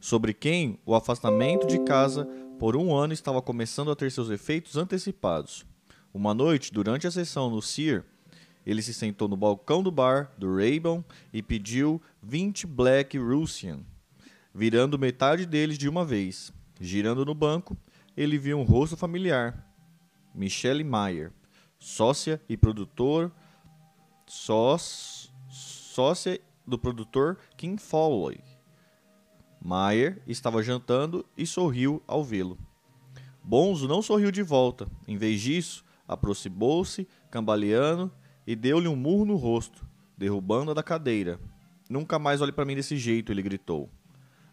sobre 0.00 0.32
quem 0.32 0.78
o 0.86 0.94
afastamento 0.94 1.66
de 1.66 1.80
casa 1.80 2.24
por 2.58 2.74
um 2.74 2.96
ano 2.96 3.12
estava 3.12 3.42
começando 3.42 3.90
a 3.90 3.94
ter 3.94 4.10
seus 4.10 4.30
efeitos 4.30 4.78
antecipados. 4.78 5.66
Uma 6.14 6.32
noite, 6.32 6.72
durante 6.72 7.06
a 7.06 7.10
sessão 7.10 7.50
no 7.50 7.60
Sear, 7.60 8.06
ele 8.64 8.80
se 8.80 8.94
sentou 8.94 9.28
no 9.28 9.36
balcão 9.36 9.82
do 9.82 9.90
bar 9.90 10.32
do 10.38 10.56
Raybon 10.56 11.04
e 11.30 11.42
pediu 11.42 12.00
20 12.22 12.66
Black 12.66 13.18
Russian, 13.18 13.80
virando 14.54 14.98
metade 14.98 15.44
deles 15.44 15.76
de 15.76 15.90
uma 15.90 16.06
vez. 16.06 16.50
Girando 16.80 17.22
no 17.26 17.34
banco, 17.34 17.76
ele 18.16 18.38
viu 18.38 18.58
um 18.58 18.62
rosto 18.62 18.96
familiar. 18.96 19.62
Michelle 20.34 20.84
Meyer, 20.84 21.32
sócia 21.78 22.42
e 22.48 22.56
produtor, 22.56 23.32
sócia 25.48 26.40
do 26.66 26.78
produtor 26.78 27.38
Kim 27.56 27.76
Foley. 27.76 28.42
Mayer 29.60 30.22
estava 30.26 30.62
jantando 30.62 31.24
e 31.36 31.46
sorriu 31.46 32.02
ao 32.06 32.22
vê-lo. 32.22 32.58
Bonzo 33.42 33.88
não 33.88 34.02
sorriu 34.02 34.30
de 34.30 34.42
volta. 34.42 34.88
Em 35.06 35.16
vez 35.16 35.40
disso, 35.40 35.84
aproximou-se, 36.06 37.08
cambaleando, 37.30 38.12
e 38.46 38.54
deu-lhe 38.54 38.88
um 38.88 38.96
murro 38.96 39.24
no 39.24 39.36
rosto, 39.36 39.86
derrubando-a 40.16 40.74
da 40.74 40.82
cadeira. 40.82 41.40
Nunca 41.88 42.18
mais 42.18 42.40
olhe 42.40 42.52
para 42.52 42.64
mim 42.64 42.74
desse 42.74 42.96
jeito, 42.96 43.32
ele 43.32 43.42
gritou. 43.42 43.90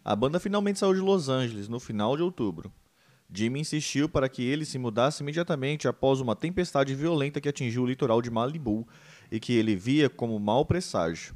A 0.04 0.14
banda 0.14 0.38
finalmente 0.38 0.78
saiu 0.78 0.94
de 0.94 1.00
Los 1.00 1.28
Angeles 1.28 1.68
no 1.68 1.80
final 1.80 2.16
de 2.16 2.22
outubro. 2.22 2.72
Jimmy 3.32 3.60
insistiu 3.60 4.08
para 4.08 4.28
que 4.28 4.42
ele 4.42 4.64
se 4.64 4.78
mudasse 4.78 5.22
imediatamente 5.22 5.88
após 5.88 6.20
uma 6.20 6.36
tempestade 6.36 6.94
violenta 6.94 7.40
que 7.40 7.48
atingiu 7.48 7.82
o 7.82 7.86
litoral 7.86 8.22
de 8.22 8.30
Malibu 8.30 8.86
e 9.30 9.40
que 9.40 9.52
ele 9.52 9.74
via 9.74 10.08
como 10.08 10.38
mau 10.38 10.64
presságio. 10.64 11.34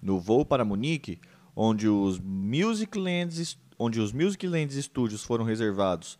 No 0.00 0.18
voo 0.18 0.44
para 0.44 0.64
Munique, 0.64 1.20
onde 1.54 1.88
os 1.88 2.18
Musiclands, 2.18 3.58
onde 3.78 4.00
os 4.00 4.12
Musiclands 4.12 4.76
Studios 4.84 5.22
foram 5.22 5.44
reservados 5.44 6.18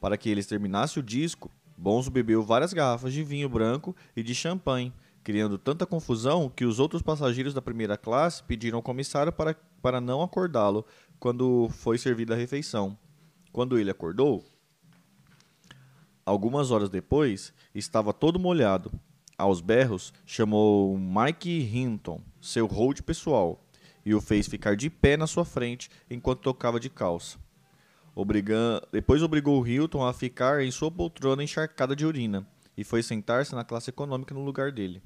para 0.00 0.16
que 0.16 0.28
eles 0.30 0.46
terminassem 0.46 1.02
o 1.02 1.04
disco, 1.04 1.50
Bonzo 1.76 2.10
bebeu 2.10 2.42
várias 2.42 2.74
garrafas 2.74 3.12
de 3.12 3.22
vinho 3.22 3.48
branco 3.48 3.96
e 4.14 4.22
de 4.22 4.34
champanhe, 4.34 4.92
criando 5.24 5.56
tanta 5.56 5.86
confusão 5.86 6.50
que 6.54 6.64
os 6.64 6.78
outros 6.78 7.00
passageiros 7.00 7.54
da 7.54 7.62
primeira 7.62 7.96
classe 7.96 8.42
pediram 8.42 8.76
ao 8.76 8.82
comissário 8.82 9.32
para, 9.32 9.54
para 9.80 9.98
não 9.98 10.20
acordá-lo 10.20 10.84
quando 11.18 11.68
foi 11.70 11.96
servida 11.96 12.34
a 12.34 12.36
refeição. 12.36 12.98
Quando 13.52 13.78
ele 13.78 13.90
acordou, 13.90 14.44
algumas 16.24 16.70
horas 16.70 16.88
depois, 16.88 17.52
estava 17.74 18.12
todo 18.12 18.38
molhado. 18.38 18.92
Aos 19.36 19.60
berros, 19.60 20.12
chamou 20.24 20.96
Mike 20.98 21.50
Hinton, 21.50 22.20
seu 22.40 22.66
hold 22.66 23.00
pessoal, 23.02 23.64
e 24.04 24.14
o 24.14 24.20
fez 24.20 24.46
ficar 24.46 24.76
de 24.76 24.88
pé 24.88 25.16
na 25.16 25.26
sua 25.26 25.44
frente 25.44 25.90
enquanto 26.10 26.40
tocava 26.42 26.78
de 26.78 26.88
calça. 26.90 27.38
Depois 28.92 29.22
obrigou 29.22 29.66
Hilton 29.66 30.04
a 30.04 30.12
ficar 30.12 30.62
em 30.62 30.70
sua 30.70 30.90
poltrona 30.90 31.42
encharcada 31.42 31.96
de 31.96 32.04
urina 32.04 32.46
e 32.76 32.84
foi 32.84 33.02
sentar-se 33.02 33.54
na 33.54 33.64
classe 33.64 33.90
econômica 33.90 34.34
no 34.34 34.44
lugar 34.44 34.72
dele. 34.72 35.02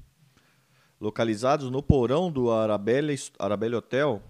Localizados 0.99 1.69
no 1.69 1.81
porão 1.81 2.31
do 2.31 2.51
Arabelle 2.51 3.75
Hotel, 3.75 4.21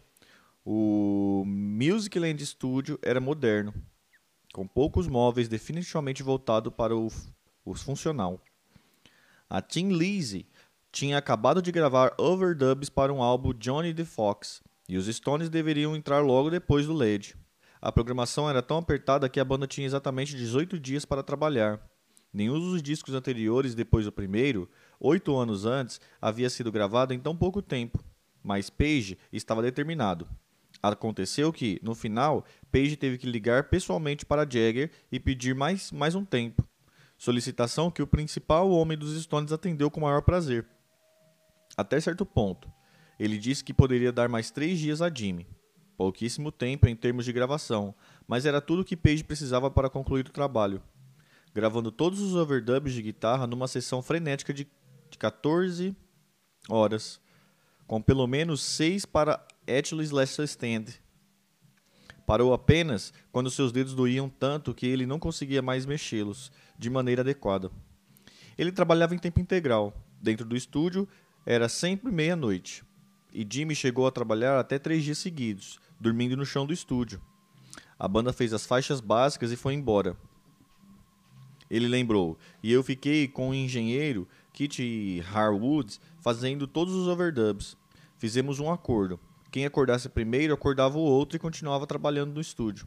o 0.63 1.43
Musicland 1.45 2.43
Studio 2.45 2.99
era 3.01 3.20
moderno, 3.20 3.74
com 4.56 4.66
poucos 4.66 5.06
móveis 5.06 5.49
definitivamente 5.49 6.24
voltado 6.24 6.72
para 6.72 6.95
o, 6.95 7.12
o 7.66 7.74
funcional. 7.74 8.39
A 9.49 9.62
Tim 9.62 9.89
Lizzy 9.89 10.47
tinha 10.93 11.18
acabado 11.18 11.62
de 11.62 11.74
gravar 11.74 12.16
overdubs 12.18 12.88
para 12.88 13.12
um 13.12 13.22
álbum 13.22 13.53
Johnny 13.53 13.93
the 13.93 14.06
Fox, 14.06 14.64
e 14.88 14.95
os 14.95 15.14
Stones 15.14 15.49
deveriam 15.49 15.93
entrar 15.93 16.22
logo 16.22 16.49
depois 16.49 16.86
do 16.86 16.93
LED. 16.93 17.36
A 17.82 17.91
programação 17.91 18.49
era 18.49 18.62
tão 18.62 18.78
apertada 18.78 19.28
que 19.28 19.41
a 19.41 19.43
banda 19.43 19.68
tinha 19.68 19.86
exatamente 19.86 20.38
18 20.38 20.80
dias 20.80 21.03
para 21.03 21.22
trabalhar. 21.22 21.86
Nenhum 22.32 22.58
dos 22.58 22.82
discos 22.82 23.14
anteriores 23.14 23.76
depois 23.76 24.06
do 24.06 24.12
primeiro, 24.14 24.70
oito 25.01 25.36
anos 25.36 25.66
antes, 25.66 25.99
havia 26.22 26.49
sido 26.49 26.72
gravado 26.72 27.14
em 27.14 27.20
tão 27.20 27.36
pouco 27.36 27.62
tempo, 27.62 28.01
mas 28.41 28.70
Page 28.70 29.18
estava 29.34 29.62
determinado. 29.62 30.26
Aconteceu 30.93 31.51
que, 31.51 31.79
no 31.81 31.95
final, 31.95 32.45
Page 32.71 32.95
teve 32.95 33.17
que 33.17 33.27
ligar 33.27 33.69
pessoalmente 33.69 34.25
para 34.25 34.43
Jagger 34.43 34.91
e 35.11 35.19
pedir 35.19 35.55
mais, 35.55 35.91
mais 35.91 36.13
um 36.13 36.23
tempo. 36.23 36.67
Solicitação 37.17 37.89
que 37.89 38.03
o 38.03 38.07
principal 38.07 38.69
homem 38.69 38.97
dos 38.97 39.19
Stones 39.23 39.51
atendeu 39.51 39.89
com 39.89 40.01
maior 40.01 40.21
prazer. 40.21 40.67
Até 41.75 41.99
certo 41.99 42.25
ponto. 42.25 42.71
Ele 43.19 43.38
disse 43.38 43.63
que 43.63 43.73
poderia 43.73 44.11
dar 44.11 44.29
mais 44.29 44.51
três 44.51 44.77
dias 44.77 45.01
a 45.01 45.09
Jimmy. 45.13 45.47
Pouquíssimo 45.97 46.51
tempo 46.51 46.88
em 46.88 46.95
termos 46.95 47.25
de 47.25 47.31
gravação, 47.31 47.95
mas 48.27 48.45
era 48.45 48.59
tudo 48.59 48.83
que 48.83 48.97
Page 48.97 49.23
precisava 49.23 49.71
para 49.71 49.89
concluir 49.89 50.27
o 50.27 50.31
trabalho. 50.31 50.83
Gravando 51.53 51.89
todos 51.89 52.19
os 52.19 52.36
overdubs 52.36 52.93
de 52.93 53.01
guitarra 53.01 53.47
numa 53.47 53.67
sessão 53.67 54.01
frenética 54.01 54.53
de 54.53 54.67
14 55.17 55.95
horas, 56.69 57.21
com 57.88 58.01
pelo 58.01 58.27
menos 58.27 58.61
seis 58.61 59.05
para 59.05 59.45
Atlas 59.68 60.11
Last 60.11 60.41
Stand. 60.43 60.86
Parou 62.26 62.53
apenas 62.53 63.13
quando 63.32 63.51
seus 63.51 63.72
dedos 63.72 63.93
doíam 63.93 64.28
tanto 64.28 64.74
que 64.74 64.88
ele 64.88 65.05
não 65.05 65.20
conseguia 65.20 65.61
mais 65.61 65.86
mexê-los 65.86 66.51
de 66.78 66.89
maneira 66.89 67.22
adequada. 67.22 67.70
Ele 68.57 68.72
trabalhava 68.72 69.13
em 69.13 69.20
tempo 69.20 69.39
integral. 69.39 69.93
Dentro 70.22 70.45
do 70.45 70.55
estúdio 70.55 71.07
era 71.45 71.70
sempre 71.70 72.11
meia-noite. 72.11 72.84
E 73.34 73.45
Jimmy 73.47 73.76
chegou 73.76 74.07
a 74.07 74.11
trabalhar 74.11 74.59
até 74.59 74.80
três 74.80 75.03
dias 75.03 75.18
seguidos, 75.18 75.80
dormindo 75.99 76.38
no 76.38 76.45
chão 76.45 76.66
do 76.66 76.74
estúdio. 76.74 77.22
A 77.99 78.07
banda 78.07 78.34
fez 78.34 78.53
as 78.53 78.66
faixas 78.66 78.99
básicas 78.99 79.51
e 79.51 79.55
foi 79.55 79.74
embora. 79.74 80.18
Ele 81.70 81.88
lembrou, 81.88 82.38
e 82.63 82.72
eu 82.72 82.84
fiquei 82.84 83.28
com 83.28 83.49
o 83.49 83.53
engenheiro 83.53 84.28
Kit 84.53 85.22
Harwood 85.34 85.99
fazendo 86.22 86.68
todos 86.68 86.93
os 86.93 87.07
overdubs. 87.07 87.76
Fizemos 88.18 88.59
um 88.59 88.72
acordo. 88.72 89.20
Quem 89.56 89.66
acordasse 89.66 90.10
primeiro 90.10 90.53
acordava 90.53 90.97
o 90.97 91.01
outro 91.01 91.38
e 91.38 91.39
continuava 91.39 91.88
trabalhando 91.88 92.34
no 92.34 92.41
estúdio. 92.41 92.86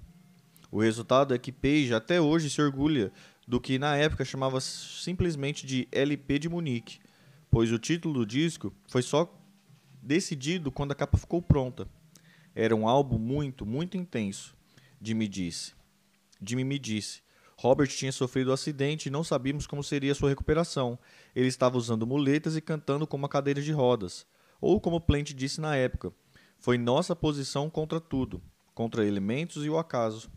O 0.70 0.82
resultado 0.82 1.32
é 1.32 1.38
que 1.38 1.50
Page 1.50 1.94
até 1.94 2.20
hoje 2.20 2.50
se 2.50 2.60
orgulha 2.60 3.10
do 3.46 3.58
que 3.58 3.78
na 3.78 3.96
época 3.96 4.22
chamava 4.22 4.60
simplesmente 4.60 5.64
de 5.66 5.88
LP 5.90 6.38
de 6.38 6.46
Munique, 6.46 6.98
pois 7.50 7.72
o 7.72 7.78
título 7.78 8.12
do 8.12 8.26
disco 8.26 8.70
foi 8.86 9.00
só 9.00 9.34
decidido 10.02 10.70
quando 10.70 10.92
a 10.92 10.94
capa 10.94 11.16
ficou 11.16 11.40
pronta. 11.40 11.88
Era 12.54 12.76
um 12.76 12.86
álbum 12.86 13.16
muito, 13.16 13.64
muito 13.64 13.96
intenso, 13.96 14.54
Jimmy 15.00 15.26
disse. 15.26 15.72
Jimmy 16.46 16.64
me 16.64 16.78
disse. 16.78 17.22
Robert 17.56 17.88
tinha 17.88 18.12
sofrido 18.12 18.50
um 18.50 18.52
acidente 18.52 19.08
e 19.08 19.10
não 19.10 19.24
sabíamos 19.24 19.66
como 19.66 19.82
seria 19.82 20.14
sua 20.14 20.28
recuperação. 20.28 20.98
Ele 21.34 21.48
estava 21.48 21.78
usando 21.78 22.06
muletas 22.06 22.58
e 22.58 22.60
cantando 22.60 23.06
com 23.06 23.16
uma 23.16 23.26
cadeira 23.26 23.62
de 23.62 23.72
rodas. 23.72 24.26
Ou 24.60 24.78
como 24.78 25.00
Plant 25.00 25.32
disse 25.32 25.60
na 25.60 25.76
época, 25.76 26.12
foi 26.58 26.76
nossa 26.76 27.14
posição 27.14 27.70
contra 27.70 28.00
tudo, 28.00 28.42
contra 28.74 29.06
elementos 29.06 29.64
e 29.64 29.70
o 29.70 29.78
acaso. 29.78 30.30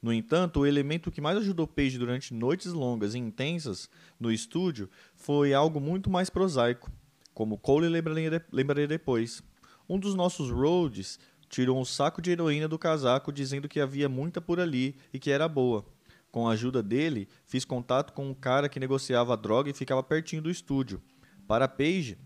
No 0.00 0.12
entanto, 0.12 0.60
o 0.60 0.66
elemento 0.66 1.10
que 1.10 1.20
mais 1.20 1.36
ajudou 1.38 1.66
Page 1.66 1.98
durante 1.98 2.32
noites 2.32 2.72
longas 2.72 3.14
e 3.14 3.18
intensas 3.18 3.90
no 4.18 4.30
estúdio 4.30 4.88
foi 5.16 5.52
algo 5.52 5.80
muito 5.80 6.08
mais 6.08 6.30
prosaico, 6.30 6.90
como 7.34 7.58
Cole 7.58 7.88
lembraria 7.88 8.86
depois. 8.86 9.42
Um 9.88 9.98
dos 9.98 10.14
nossos 10.14 10.50
roads 10.50 11.18
tirou 11.48 11.80
um 11.80 11.84
saco 11.84 12.22
de 12.22 12.30
heroína 12.30 12.68
do 12.68 12.78
casaco 12.78 13.32
dizendo 13.32 13.68
que 13.68 13.80
havia 13.80 14.08
muita 14.08 14.40
por 14.40 14.60
ali 14.60 14.96
e 15.12 15.18
que 15.18 15.30
era 15.30 15.48
boa. 15.48 15.84
Com 16.30 16.46
a 16.46 16.52
ajuda 16.52 16.82
dele, 16.82 17.26
fiz 17.46 17.64
contato 17.64 18.12
com 18.12 18.28
um 18.28 18.34
cara 18.34 18.68
que 18.68 18.78
negociava 18.78 19.32
a 19.32 19.36
droga 19.36 19.70
e 19.70 19.74
ficava 19.74 20.02
pertinho 20.02 20.42
do 20.42 20.50
estúdio. 20.50 21.02
Para 21.46 21.66
Page, 21.66 22.18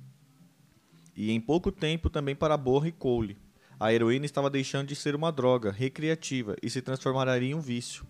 e 1.23 1.31
em 1.31 1.41
pouco 1.41 1.71
tempo 1.71 2.11
também 2.11 2.35
para 2.35 2.57
Borra 2.57 2.89
e 2.89 2.93
Cole. 2.93 3.39
A 3.79 3.95
heroína 3.95 4.27
estava 4.27 4.51
deixando 4.51 4.89
de 4.89 4.97
ser 4.97 5.15
uma 5.15 5.31
droga 5.31 5.71
recreativa 5.71 6.57
e 6.61 6.69
se 6.69 6.83
transformaria 6.83 7.51
em 7.51 7.55
um 7.55 7.61
vício. 7.61 8.05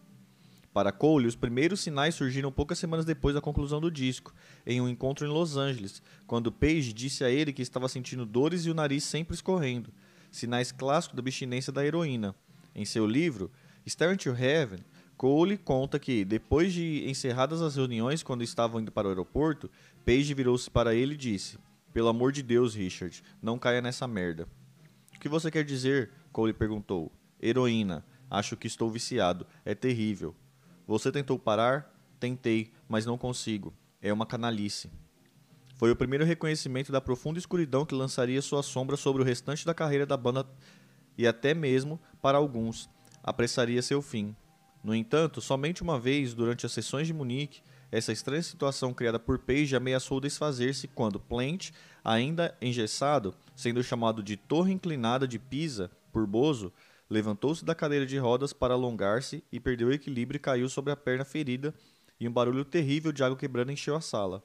Para 0.72 0.90
Cole, 0.90 1.26
os 1.26 1.36
primeiros 1.36 1.80
sinais 1.80 2.14
surgiram 2.14 2.50
poucas 2.50 2.78
semanas 2.78 3.04
depois 3.04 3.34
da 3.34 3.40
conclusão 3.42 3.82
do 3.82 3.90
disco, 3.90 4.32
em 4.66 4.80
um 4.80 4.88
encontro 4.88 5.26
em 5.26 5.28
Los 5.28 5.58
Angeles, 5.58 6.02
quando 6.26 6.50
Page 6.50 6.94
disse 6.94 7.22
a 7.22 7.28
ele 7.28 7.52
que 7.52 7.60
estava 7.60 7.86
sentindo 7.86 8.24
dores 8.24 8.64
e 8.64 8.70
o 8.70 8.74
nariz 8.74 9.04
sempre 9.04 9.34
escorrendo 9.34 9.92
sinais 10.30 10.72
clássicos 10.72 11.14
da 11.14 11.20
abstinência 11.20 11.70
da 11.70 11.84
heroína. 11.84 12.34
Em 12.74 12.86
seu 12.86 13.06
livro, 13.06 13.50
Staring 13.84 14.16
to 14.16 14.30
Heaven, 14.30 14.80
Cole 15.18 15.58
conta 15.58 15.98
que, 15.98 16.24
depois 16.24 16.72
de 16.72 17.04
encerradas 17.06 17.60
as 17.60 17.76
reuniões 17.76 18.22
quando 18.22 18.42
estavam 18.42 18.80
indo 18.80 18.90
para 18.90 19.06
o 19.06 19.10
aeroporto, 19.10 19.70
Page 20.06 20.32
virou-se 20.32 20.70
para 20.70 20.94
ele 20.94 21.12
e 21.12 21.18
disse: 21.18 21.58
Pelo 21.92 22.08
amor 22.08 22.32
de 22.32 22.42
Deus, 22.42 22.74
Richard, 22.74 23.22
não 23.40 23.58
caia 23.58 23.82
nessa 23.82 24.06
merda. 24.08 24.48
O 25.14 25.20
que 25.20 25.28
você 25.28 25.50
quer 25.50 25.64
dizer? 25.64 26.10
Cole 26.32 26.52
perguntou. 26.52 27.12
Heroína. 27.40 28.04
Acho 28.30 28.56
que 28.56 28.66
estou 28.66 28.90
viciado. 28.90 29.46
É 29.64 29.74
terrível. 29.74 30.34
Você 30.86 31.12
tentou 31.12 31.38
parar? 31.38 31.94
Tentei, 32.18 32.72
mas 32.88 33.04
não 33.04 33.18
consigo. 33.18 33.74
É 34.00 34.12
uma 34.12 34.26
canalice. 34.26 34.90
Foi 35.74 35.90
o 35.90 35.96
primeiro 35.96 36.24
reconhecimento 36.24 36.92
da 36.92 37.00
profunda 37.00 37.38
escuridão 37.38 37.84
que 37.84 37.94
lançaria 37.94 38.40
sua 38.40 38.62
sombra 38.62 38.96
sobre 38.96 39.20
o 39.20 39.24
restante 39.24 39.66
da 39.66 39.74
carreira 39.74 40.06
da 40.06 40.16
banda 40.16 40.46
e 41.16 41.26
até 41.26 41.52
mesmo, 41.54 42.00
para 42.20 42.38
alguns, 42.38 42.88
apressaria 43.22 43.82
seu 43.82 44.00
fim. 44.00 44.34
No 44.82 44.94
entanto, 44.94 45.40
somente 45.40 45.82
uma 45.82 45.98
vez, 45.98 46.34
durante 46.34 46.64
as 46.66 46.72
sessões 46.72 47.06
de 47.06 47.12
Munique, 47.12 47.62
essa 47.92 48.10
estranha 48.10 48.42
situação 48.42 48.94
criada 48.94 49.18
por 49.18 49.38
Page 49.38 49.76
ameaçou 49.76 50.18
desfazer-se 50.18 50.88
quando 50.88 51.20
Plant, 51.20 51.72
ainda 52.02 52.56
engessado, 52.58 53.34
sendo 53.54 53.82
chamado 53.84 54.22
de 54.22 54.34
Torre 54.34 54.72
Inclinada 54.72 55.28
de 55.28 55.38
Pisa 55.38 55.90
por 56.10 56.26
Bozo, 56.26 56.72
levantou-se 57.10 57.62
da 57.62 57.74
cadeira 57.74 58.06
de 58.06 58.16
rodas 58.16 58.54
para 58.54 58.72
alongar-se 58.72 59.44
e 59.52 59.60
perdeu 59.60 59.88
o 59.88 59.92
equilíbrio 59.92 60.38
e 60.38 60.40
caiu 60.40 60.70
sobre 60.70 60.90
a 60.90 60.96
perna 60.96 61.22
ferida, 61.22 61.74
e 62.18 62.26
um 62.26 62.32
barulho 62.32 62.64
terrível 62.64 63.12
de 63.12 63.22
água 63.22 63.36
quebrando 63.36 63.70
encheu 63.70 63.94
a 63.94 64.00
sala. 64.00 64.42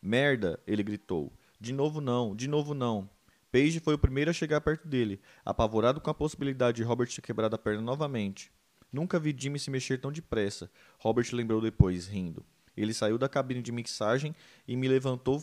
Merda! 0.00 0.60
ele 0.64 0.84
gritou. 0.84 1.32
De 1.58 1.72
novo 1.72 2.00
não, 2.00 2.36
de 2.36 2.46
novo 2.46 2.72
não. 2.72 3.10
Page 3.50 3.80
foi 3.80 3.94
o 3.94 3.98
primeiro 3.98 4.30
a 4.30 4.34
chegar 4.34 4.60
perto 4.60 4.86
dele, 4.86 5.20
apavorado 5.44 6.00
com 6.00 6.10
a 6.10 6.14
possibilidade 6.14 6.76
de 6.76 6.82
Robert 6.84 7.12
ter 7.12 7.22
quebrado 7.22 7.56
a 7.56 7.58
perna 7.58 7.82
novamente. 7.82 8.52
Nunca 8.92 9.18
vi 9.18 9.34
Jimmy 9.36 9.58
se 9.58 9.72
mexer 9.72 9.98
tão 9.98 10.12
depressa, 10.12 10.70
Robert 10.98 11.26
lembrou 11.32 11.60
depois, 11.60 12.06
rindo. 12.06 12.44
Ele 12.76 12.92
saiu 12.92 13.16
da 13.18 13.28
cabine 13.28 13.62
de 13.62 13.72
mixagem 13.72 14.34
e 14.66 14.76
me 14.76 14.88
levantou 14.88 15.42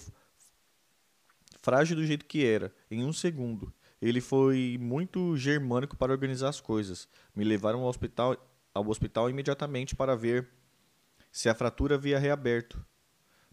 frágil 1.61 1.95
do 1.95 2.05
jeito 2.05 2.25
que 2.25 2.45
era, 2.45 2.73
em 2.91 3.03
um 3.03 3.13
segundo. 3.13 3.73
Ele 4.01 4.19
foi 4.19 4.77
muito 4.81 5.35
germânico 5.37 5.95
para 5.95 6.11
organizar 6.11 6.49
as 6.49 6.59
coisas. 6.59 7.07
Me 7.33 7.45
levaram 7.45 7.79
ao 7.79 7.87
hospital, 7.87 8.35
ao 8.73 8.87
hospital 8.87 9.29
imediatamente 9.29 9.95
para 9.95 10.15
ver 10.15 10.49
se 11.31 11.47
a 11.47 11.55
fratura 11.55 11.95
havia 11.95 12.19
reaberto. 12.19 12.85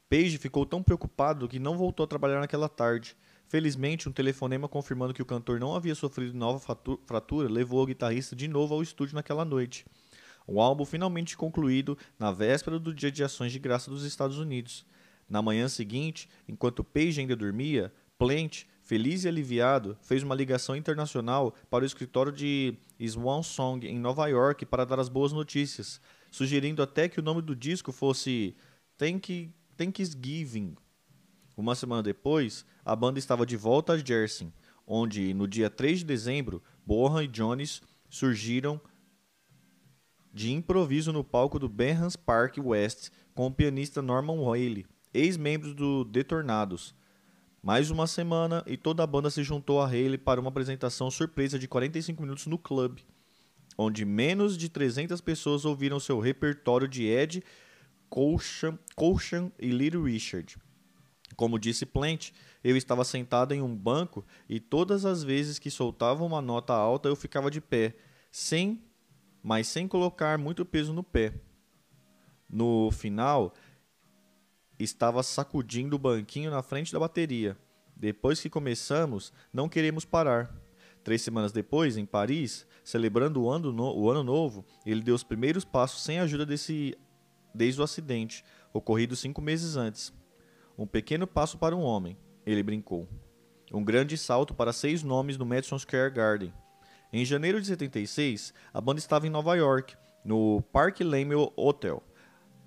Page 0.09 0.39
ficou 0.39 0.66
tão 0.66 0.83
preocupado 0.83 1.49
que 1.49 1.61
não 1.61 1.78
voltou 1.78 2.03
a 2.03 2.07
trabalhar 2.09 2.41
naquela 2.41 2.68
tarde. 2.68 3.16
Felizmente, 3.47 4.09
um 4.09 4.12
telefonema 4.12 4.68
confirmando 4.68 5.14
que 5.14 5.22
o 5.22 5.26
cantor 5.26 5.61
não 5.61 5.74
havia 5.74 5.95
sofrido 5.95 6.37
nova 6.37 6.59
fratura 7.07 7.49
levou 7.49 7.81
o 7.81 7.87
guitarrista 7.87 8.35
de 8.35 8.49
novo 8.49 8.74
ao 8.74 8.83
estúdio 8.83 9.14
naquela 9.14 9.45
noite. 9.45 9.87
O 10.47 10.61
álbum 10.61 10.84
finalmente 10.84 11.36
concluído 11.36 11.97
na 12.18 12.32
véspera 12.32 12.78
do 12.78 12.95
Dia 12.95 13.11
de 13.11 13.22
Ações 13.22 13.53
de 13.53 13.59
Graça 13.59 13.91
dos 13.91 14.05
Estados 14.05 14.38
Unidos. 14.38 14.84
Na 15.28 15.41
manhã 15.41 15.68
seguinte, 15.68 16.28
enquanto 16.49 16.82
Page 16.82 17.20
ainda 17.20 17.36
dormia, 17.36 17.93
Plant, 18.18 18.64
feliz 18.82 19.24
e 19.24 19.28
aliviado, 19.28 19.97
fez 20.03 20.22
uma 20.22 20.34
ligação 20.34 20.76
internacional 20.76 21.55
para 21.70 21.84
o 21.84 21.86
escritório 21.86 22.30
de 22.30 22.74
Swan 23.01 23.43
Song 23.43 23.86
em 23.86 23.99
Nova 23.99 24.26
York 24.26 24.66
para 24.66 24.84
dar 24.84 25.01
as 25.01 25.09
boas 25.09 25.32
notícias, 25.32 26.01
sugerindo 26.30 26.82
até 26.82 27.09
que 27.09 27.18
o 27.18 27.22
nome 27.22 27.41
do 27.41 27.57
disco 27.57 27.93
fosse 27.93 28.55
Thank 28.99 29.55
Thanksgiving. 29.76 30.76
Uma 31.57 31.74
semana 31.74 32.03
depois, 32.03 32.66
a 32.84 32.95
banda 32.95 33.18
estava 33.18 33.47
de 33.47 33.57
volta 33.57 33.95
a 33.95 33.99
Jersey, 33.99 34.53
onde, 34.86 35.32
no 35.32 35.49
dia 35.49 35.70
3 35.70 36.01
de 36.01 36.05
dezembro, 36.05 36.62
Bohan 36.84 37.24
e 37.24 37.28
Jones 37.28 37.80
surgiram 38.11 38.78
de 40.33 40.53
improviso 40.53 41.12
no 41.12 41.24
palco 41.24 41.59
do 41.59 41.68
Benhams 41.68 42.16
Park 42.16 42.57
West 42.59 43.11
com 43.35 43.47
o 43.47 43.51
pianista 43.51 44.01
Norman 44.01 44.39
Whaley, 44.41 44.87
ex-membro 45.12 45.74
do 45.74 46.05
The 46.05 46.22
Tornados. 46.22 46.95
Mais 47.62 47.91
uma 47.91 48.07
semana 48.07 48.62
e 48.66 48.76
toda 48.76 49.03
a 49.03 49.07
banda 49.07 49.28
se 49.28 49.43
juntou 49.43 49.81
a 49.81 49.87
Haley 49.87 50.16
para 50.16 50.41
uma 50.41 50.49
apresentação 50.49 51.11
surpresa 51.11 51.59
de 51.59 51.68
45 51.68 52.22
minutos 52.22 52.47
no 52.47 52.57
clube. 52.57 53.05
onde 53.76 54.05
menos 54.05 54.59
de 54.59 54.68
300 54.68 55.20
pessoas 55.20 55.64
ouviram 55.64 55.99
seu 55.99 56.20
repertório 56.20 56.87
de 56.87 57.07
Ed, 57.07 57.43
Colchan 58.09 59.53
e 59.59 59.70
Little 59.70 60.03
Richard. 60.03 60.59
Como 61.35 61.59
disse 61.59 61.87
Plant, 61.87 62.31
eu 62.62 62.76
estava 62.76 63.05
sentado 63.05 63.53
em 63.55 63.62
um 63.62 63.74
banco 63.74 64.24
e 64.49 64.61
todas 64.61 65.07
as 65.07 65.22
vezes 65.22 65.59
que 65.59 65.70
soltava 65.70 66.24
uma 66.24 66.43
nota 66.43 66.74
alta 66.74 67.09
eu 67.09 67.16
ficava 67.16 67.51
de 67.51 67.61
pé, 67.61 67.95
sem, 68.31 68.83
mas 69.43 69.68
sem 69.68 69.88
colocar 69.88 70.38
muito 70.38 70.64
peso 70.64 70.93
no 70.93 71.03
pé. 71.03 71.34
No 72.49 72.91
final, 72.91 73.55
estava 74.78 75.22
sacudindo 75.22 75.97
o 75.97 75.99
banquinho 75.99 76.51
na 76.51 76.62
frente 76.62 76.93
da 76.93 76.99
bateria. 76.99 77.57
Depois 77.97 78.41
que 78.41 78.51
começamos, 78.51 79.32
não 79.53 79.68
queremos 79.68 80.05
parar. 80.05 80.55
Três 81.05 81.22
semanas 81.22 81.53
depois, 81.53 81.97
em 81.97 82.05
Paris, 82.05 82.66
celebrando 82.84 83.43
o 83.43 83.51
ano, 83.51 83.72
no, 83.72 83.97
o 83.97 84.11
ano 84.11 84.22
novo, 84.22 84.64
ele 84.84 85.03
deu 85.03 85.14
os 85.14 85.22
primeiros 85.22 85.64
passos 85.64 86.03
sem 86.03 86.18
a 86.18 86.22
ajuda 86.22 86.45
desse 86.45 86.97
desde 87.55 87.80
o 87.80 87.84
acidente, 87.84 88.45
ocorrido 88.72 89.16
cinco 89.16 89.41
meses 89.41 89.76
antes. 89.76 90.12
Um 90.78 90.86
pequeno 90.86 91.26
passo 91.26 91.59
para 91.59 91.74
um 91.74 91.82
homem, 91.82 92.16
ele 92.47 92.62
brincou. 92.62 93.09
Um 93.72 93.84
grande 93.84 94.16
salto 94.16 94.55
para 94.55 94.72
seis 94.72 95.03
nomes 95.03 95.36
no 95.36 95.45
Madison 95.45 95.78
Square 95.78 96.12
Garden. 96.12 96.53
Em 97.12 97.24
janeiro 97.24 97.61
de 97.61 97.66
76, 97.66 98.54
a 98.72 98.80
banda 98.80 99.00
estava 99.00 99.26
em 99.26 99.30
Nova 99.30 99.56
York, 99.56 99.96
no 100.24 100.62
Park 100.72 101.00
Lane 101.00 101.34
Hotel, 101.56 102.00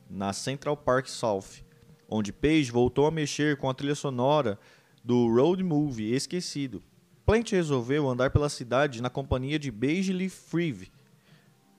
na 0.09 0.33
Central 0.33 0.75
Park 0.75 1.07
South, 1.07 1.63
onde 2.09 2.33
Page 2.33 2.69
voltou 2.69 3.07
a 3.07 3.11
mexer 3.11 3.55
com 3.55 3.69
a 3.69 3.73
trilha 3.73 3.95
sonora 3.95 4.59
do 5.01 5.33
road 5.33 5.63
movie 5.63 6.13
Esquecido. 6.13 6.83
Plant 7.25 7.51
resolveu 7.51 8.09
andar 8.09 8.31
pela 8.31 8.49
cidade 8.49 9.01
na 9.01 9.09
companhia 9.09 9.57
de 9.57 9.71
Beijley 9.71 10.27
Freeve 10.27 10.91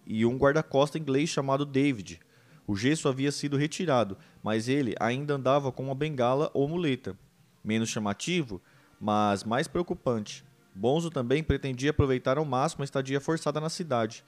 e 0.07 0.25
um 0.25 0.39
guarda-costa 0.39 0.99
inglês 0.99 1.29
chamado 1.29 1.67
David. 1.67 2.19
O 2.67 2.75
gesso 2.75 3.11
havia 3.11 3.31
sido 3.31 3.59
retirado, 3.59 4.17
mas 4.43 4.69
ele 4.69 4.95
ainda 4.99 5.35
andava 5.35 5.71
com 5.71 5.83
uma 5.83 5.95
bengala 5.95 6.51
ou 6.55 6.67
muleta. 6.67 7.15
Menos 7.63 7.91
chamativo, 7.91 8.59
mas 8.99 9.45
mais 9.45 9.69
preocupante. 9.69 10.43
Bonzo 10.75 11.11
também 11.11 11.43
pretendia 11.43 11.91
aproveitar 11.91 12.37
ao 12.37 12.45
máximo 12.45 12.83
a 12.83 12.85
estadia 12.85 13.21
forçada 13.21 13.61
na 13.61 13.69
cidade. 13.69 14.25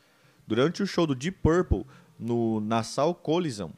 Durante 0.46 0.82
o 0.82 0.86
show 0.86 1.06
do 1.06 1.14
Deep 1.14 1.38
Purple 1.42 1.84
no 2.18 2.60
Nassau 2.60 3.14
Coliseum, 3.14 3.72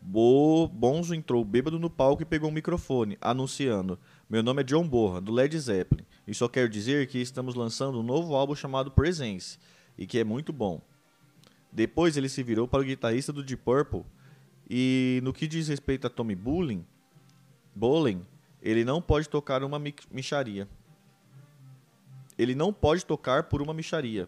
Bo 0.00 0.66
Bonzo 0.66 1.14
entrou 1.14 1.44
bêbado 1.44 1.78
no 1.78 1.90
palco 1.90 2.22
e 2.22 2.24
pegou 2.24 2.48
um 2.48 2.52
microfone, 2.52 3.18
anunciando: 3.20 3.98
Meu 4.30 4.42
nome 4.42 4.62
é 4.62 4.64
John 4.64 4.88
Borra, 4.88 5.20
do 5.20 5.30
Led 5.30 5.58
Zeppelin, 5.58 6.06
e 6.26 6.34
só 6.34 6.48
quero 6.48 6.70
dizer 6.70 7.06
que 7.06 7.18
estamos 7.18 7.54
lançando 7.54 8.00
um 8.00 8.02
novo 8.02 8.34
álbum 8.34 8.54
chamado 8.54 8.90
Presence, 8.90 9.58
e 9.98 10.06
que 10.06 10.18
é 10.18 10.24
muito 10.24 10.54
bom. 10.54 10.80
Depois 11.70 12.16
ele 12.16 12.30
se 12.30 12.42
virou 12.42 12.66
para 12.66 12.80
o 12.80 12.84
guitarrista 12.84 13.30
do 13.30 13.44
Deep 13.44 13.62
Purple, 13.62 14.04
e 14.68 15.20
no 15.22 15.34
que 15.34 15.46
diz 15.46 15.68
respeito 15.68 16.06
a 16.06 16.10
Tommy 16.10 16.34
Bolin, 16.34 16.84
Bolin 17.74 18.24
ele 18.62 18.84
não 18.84 19.02
pode 19.02 19.28
tocar 19.28 19.62
uma 19.62 19.78
micharia. 20.10 20.66
Ele 22.40 22.54
não 22.54 22.72
pode 22.72 23.04
tocar 23.04 23.42
por 23.50 23.60
uma 23.60 23.74
micharia. 23.74 24.26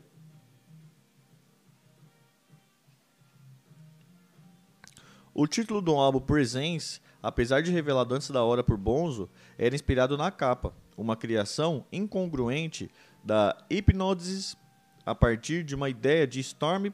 O 5.32 5.46
título 5.46 5.80
do 5.80 5.92
álbum 5.92 6.20
Presence, 6.20 7.00
apesar 7.22 7.62
de 7.62 7.70
revelado 7.70 8.14
antes 8.14 8.30
da 8.30 8.44
hora 8.44 8.62
por 8.62 8.76
Bonzo, 8.76 9.30
era 9.56 9.74
inspirado 9.74 10.18
na 10.18 10.30
capa, 10.30 10.74
uma 10.94 11.16
criação 11.16 11.86
incongruente 11.90 12.90
da 13.24 13.56
Hypnosis 13.70 14.58
a 15.06 15.14
partir 15.14 15.64
de 15.64 15.74
uma 15.74 15.88
ideia 15.88 16.26
de 16.26 16.38
Storm 16.40 16.92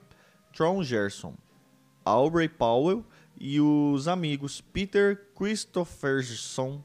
Gerson, 0.84 1.34
Aubrey 2.04 2.48
Powell 2.48 3.04
e 3.36 3.60
os 3.60 4.06
amigos 4.06 4.60
Peter 4.60 5.26
Christopherson 5.36 6.80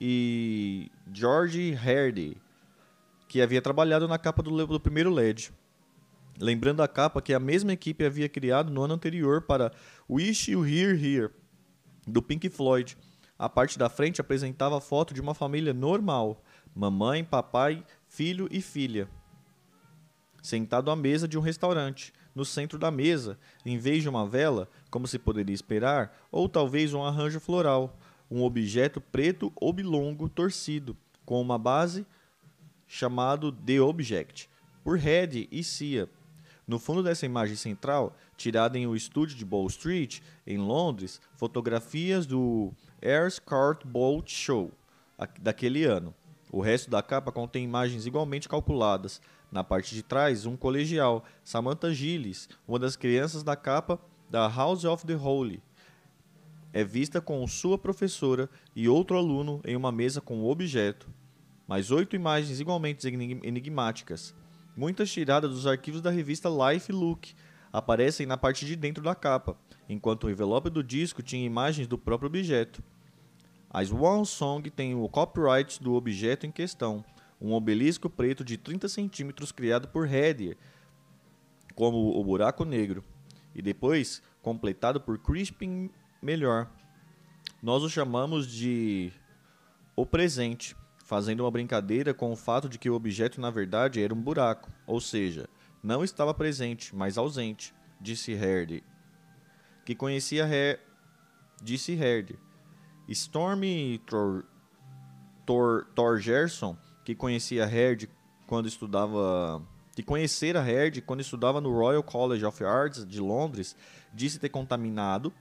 e 0.00 0.90
George 1.12 1.74
Hardy, 1.74 2.36
que 3.28 3.42
havia 3.42 3.60
trabalhado 3.60 4.08
na 4.08 4.18
capa 4.18 4.42
do, 4.42 4.66
do 4.66 4.80
primeiro 4.80 5.10
LED. 5.10 5.52
Lembrando 6.40 6.82
a 6.82 6.88
capa 6.88 7.20
que 7.20 7.34
a 7.34 7.38
mesma 7.38 7.72
equipe 7.72 8.04
havia 8.04 8.28
criado 8.28 8.72
no 8.72 8.82
ano 8.82 8.94
anterior 8.94 9.42
para 9.42 9.70
Wish 10.08 10.50
You 10.50 10.66
Here 10.66 10.96
Here, 10.96 11.30
do 12.06 12.22
Pink 12.22 12.48
Floyd. 12.48 12.96
A 13.38 13.48
parte 13.48 13.78
da 13.78 13.88
frente 13.88 14.20
apresentava 14.20 14.78
a 14.78 14.80
foto 14.80 15.12
de 15.12 15.20
uma 15.20 15.34
família 15.34 15.74
normal: 15.74 16.42
mamãe, 16.74 17.22
papai, 17.22 17.84
filho 18.06 18.48
e 18.50 18.62
filha. 18.62 19.08
Sentado 20.40 20.90
à 20.90 20.96
mesa 20.96 21.28
de 21.28 21.36
um 21.36 21.42
restaurante. 21.42 22.12
No 22.34 22.44
centro 22.44 22.78
da 22.78 22.90
mesa, 22.90 23.36
em 23.66 23.76
vez 23.78 24.02
de 24.02 24.08
uma 24.08 24.24
vela, 24.24 24.68
como 24.92 25.08
se 25.08 25.18
poderia 25.18 25.54
esperar, 25.54 26.16
ou 26.30 26.48
talvez 26.48 26.94
um 26.94 27.02
arranjo 27.02 27.40
floral, 27.40 27.98
um 28.30 28.44
objeto 28.44 29.00
preto 29.00 29.52
oblongo 29.56 30.28
torcido, 30.28 30.96
com 31.24 31.40
uma 31.40 31.58
base 31.58 32.06
chamado 32.88 33.52
The 33.52 33.80
Object, 33.80 34.50
por 34.82 34.98
Head 34.98 35.48
e 35.52 35.62
Cia, 35.62 36.08
no 36.66 36.78
fundo 36.78 37.02
dessa 37.02 37.26
imagem 37.26 37.56
central, 37.56 38.16
tirada 38.36 38.78
em 38.78 38.86
um 38.86 38.96
estúdio 38.96 39.36
de 39.36 39.44
Wall 39.44 39.66
Street, 39.68 40.20
em 40.46 40.58
Londres, 40.58 41.20
fotografias 41.36 42.26
do 42.26 42.72
Airs 43.00 43.38
Cart 43.38 43.84
Boat 43.86 44.30
Show 44.34 44.72
daquele 45.40 45.84
ano. 45.84 46.14
O 46.50 46.60
resto 46.60 46.90
da 46.90 47.02
capa 47.02 47.30
contém 47.30 47.64
imagens 47.64 48.06
igualmente 48.06 48.48
calculadas. 48.48 49.20
Na 49.50 49.64
parte 49.64 49.94
de 49.94 50.02
trás, 50.02 50.44
um 50.44 50.56
colegial, 50.56 51.24
Samantha 51.42 51.92
Gilles, 51.92 52.48
uma 52.66 52.78
das 52.78 52.96
crianças 52.96 53.42
da 53.42 53.56
capa 53.56 53.98
da 54.30 54.46
House 54.46 54.84
of 54.84 55.06
the 55.06 55.16
Holy, 55.16 55.62
é 56.72 56.84
vista 56.84 57.20
com 57.20 57.46
sua 57.46 57.78
professora 57.78 58.48
e 58.76 58.88
outro 58.88 59.16
aluno 59.16 59.60
em 59.64 59.74
uma 59.74 59.90
mesa 59.90 60.20
com 60.20 60.40
o 60.40 60.50
objeto. 60.50 61.08
Mais 61.68 61.90
oito 61.90 62.16
imagens 62.16 62.58
igualmente 62.58 63.06
enigmáticas 63.06 64.34
muitas 64.78 65.10
tiradas 65.10 65.50
dos 65.50 65.66
arquivos 65.66 66.00
da 66.00 66.08
revista 66.08 66.48
Life 66.48 66.92
Look 66.92 67.34
aparecem 67.72 68.26
na 68.26 68.36
parte 68.36 68.64
de 68.64 68.76
dentro 68.76 69.02
da 69.02 69.12
capa, 69.12 69.58
enquanto 69.88 70.24
o 70.24 70.30
envelope 70.30 70.70
do 70.70 70.84
disco 70.84 71.20
tinha 71.20 71.44
imagens 71.44 71.88
do 71.88 71.98
próprio 71.98 72.28
objeto. 72.28 72.80
A 73.68 73.84
Swan 73.84 74.24
Song 74.24 74.70
tem 74.70 74.94
o 74.94 75.08
copyright 75.08 75.82
do 75.82 75.94
objeto 75.94 76.46
em 76.46 76.52
questão, 76.52 77.04
um 77.40 77.52
obelisco 77.52 78.08
preto 78.08 78.44
de 78.44 78.56
30 78.56 78.88
centímetros 78.88 79.50
criado 79.50 79.88
por 79.88 80.06
Hedier, 80.06 80.56
como 81.74 82.16
o 82.16 82.24
Buraco 82.24 82.64
Negro, 82.64 83.02
e 83.52 83.60
depois 83.60 84.22
completado 84.40 85.00
por 85.00 85.18
Crispin 85.18 85.90
Melhor. 86.22 86.70
Nós 87.60 87.82
o 87.82 87.90
chamamos 87.90 88.46
de 88.46 89.12
O 89.96 90.06
Presente 90.06 90.76
fazendo 91.08 91.40
uma 91.40 91.50
brincadeira 91.50 92.12
com 92.12 92.30
o 92.30 92.36
fato 92.36 92.68
de 92.68 92.78
que 92.78 92.90
o 92.90 92.94
objeto 92.94 93.40
na 93.40 93.48
verdade 93.48 94.02
era 94.02 94.12
um 94.12 94.20
buraco, 94.20 94.70
ou 94.86 95.00
seja, 95.00 95.48
não 95.82 96.04
estava 96.04 96.34
presente, 96.34 96.94
mas 96.94 97.16
ausente, 97.16 97.74
disse 97.98 98.32
Herde. 98.32 98.84
Que 99.86 99.94
conhecia 99.94 100.44
Her... 100.44 100.78
disse 101.62 101.94
Herde. 101.94 102.38
Stormy 103.08 104.02
Tor... 104.04 104.44
Tor... 105.46 105.86
Torgerson, 105.94 106.76
que 107.06 107.14
conhecia 107.14 107.64
Herde 107.64 108.10
quando 108.46 108.68
estudava 108.68 109.66
que 109.96 110.02
conhecera 110.02 110.60
Herd 110.60 111.00
quando 111.00 111.20
estudava 111.20 111.58
no 111.58 111.72
Royal 111.72 112.02
College 112.02 112.44
of 112.44 112.62
Arts 112.62 113.06
de 113.06 113.18
Londres, 113.18 113.74
disse 114.12 114.38
ter 114.38 114.50
contaminado 114.50 115.32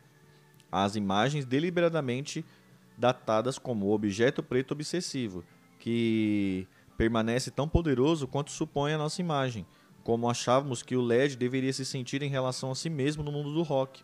as 0.72 0.96
imagens 0.96 1.46
deliberadamente 1.46 2.46
datadas 2.98 3.60
como 3.60 3.92
objeto 3.92 4.42
preto 4.42 4.72
obsessivo, 4.72 5.44
que 5.80 6.68
permanece 6.98 7.52
tão 7.52 7.68
poderoso 7.68 8.28
quanto 8.28 8.52
supõe 8.52 8.94
a 8.94 8.98
nossa 8.98 9.22
imagem, 9.22 9.66
como 10.04 10.30
achávamos 10.30 10.82
que 10.82 10.96
o 10.96 11.02
LED 11.02 11.36
deveria 11.36 11.72
se 11.72 11.86
sentir 11.86 12.24
em 12.24 12.30
relação 12.30 12.72
a 12.72 12.76
si 12.76 12.90
mesmo 12.90 13.24
no 13.24 13.32
mundo 13.32 13.54
do 13.54 13.62
rock. 13.62 14.04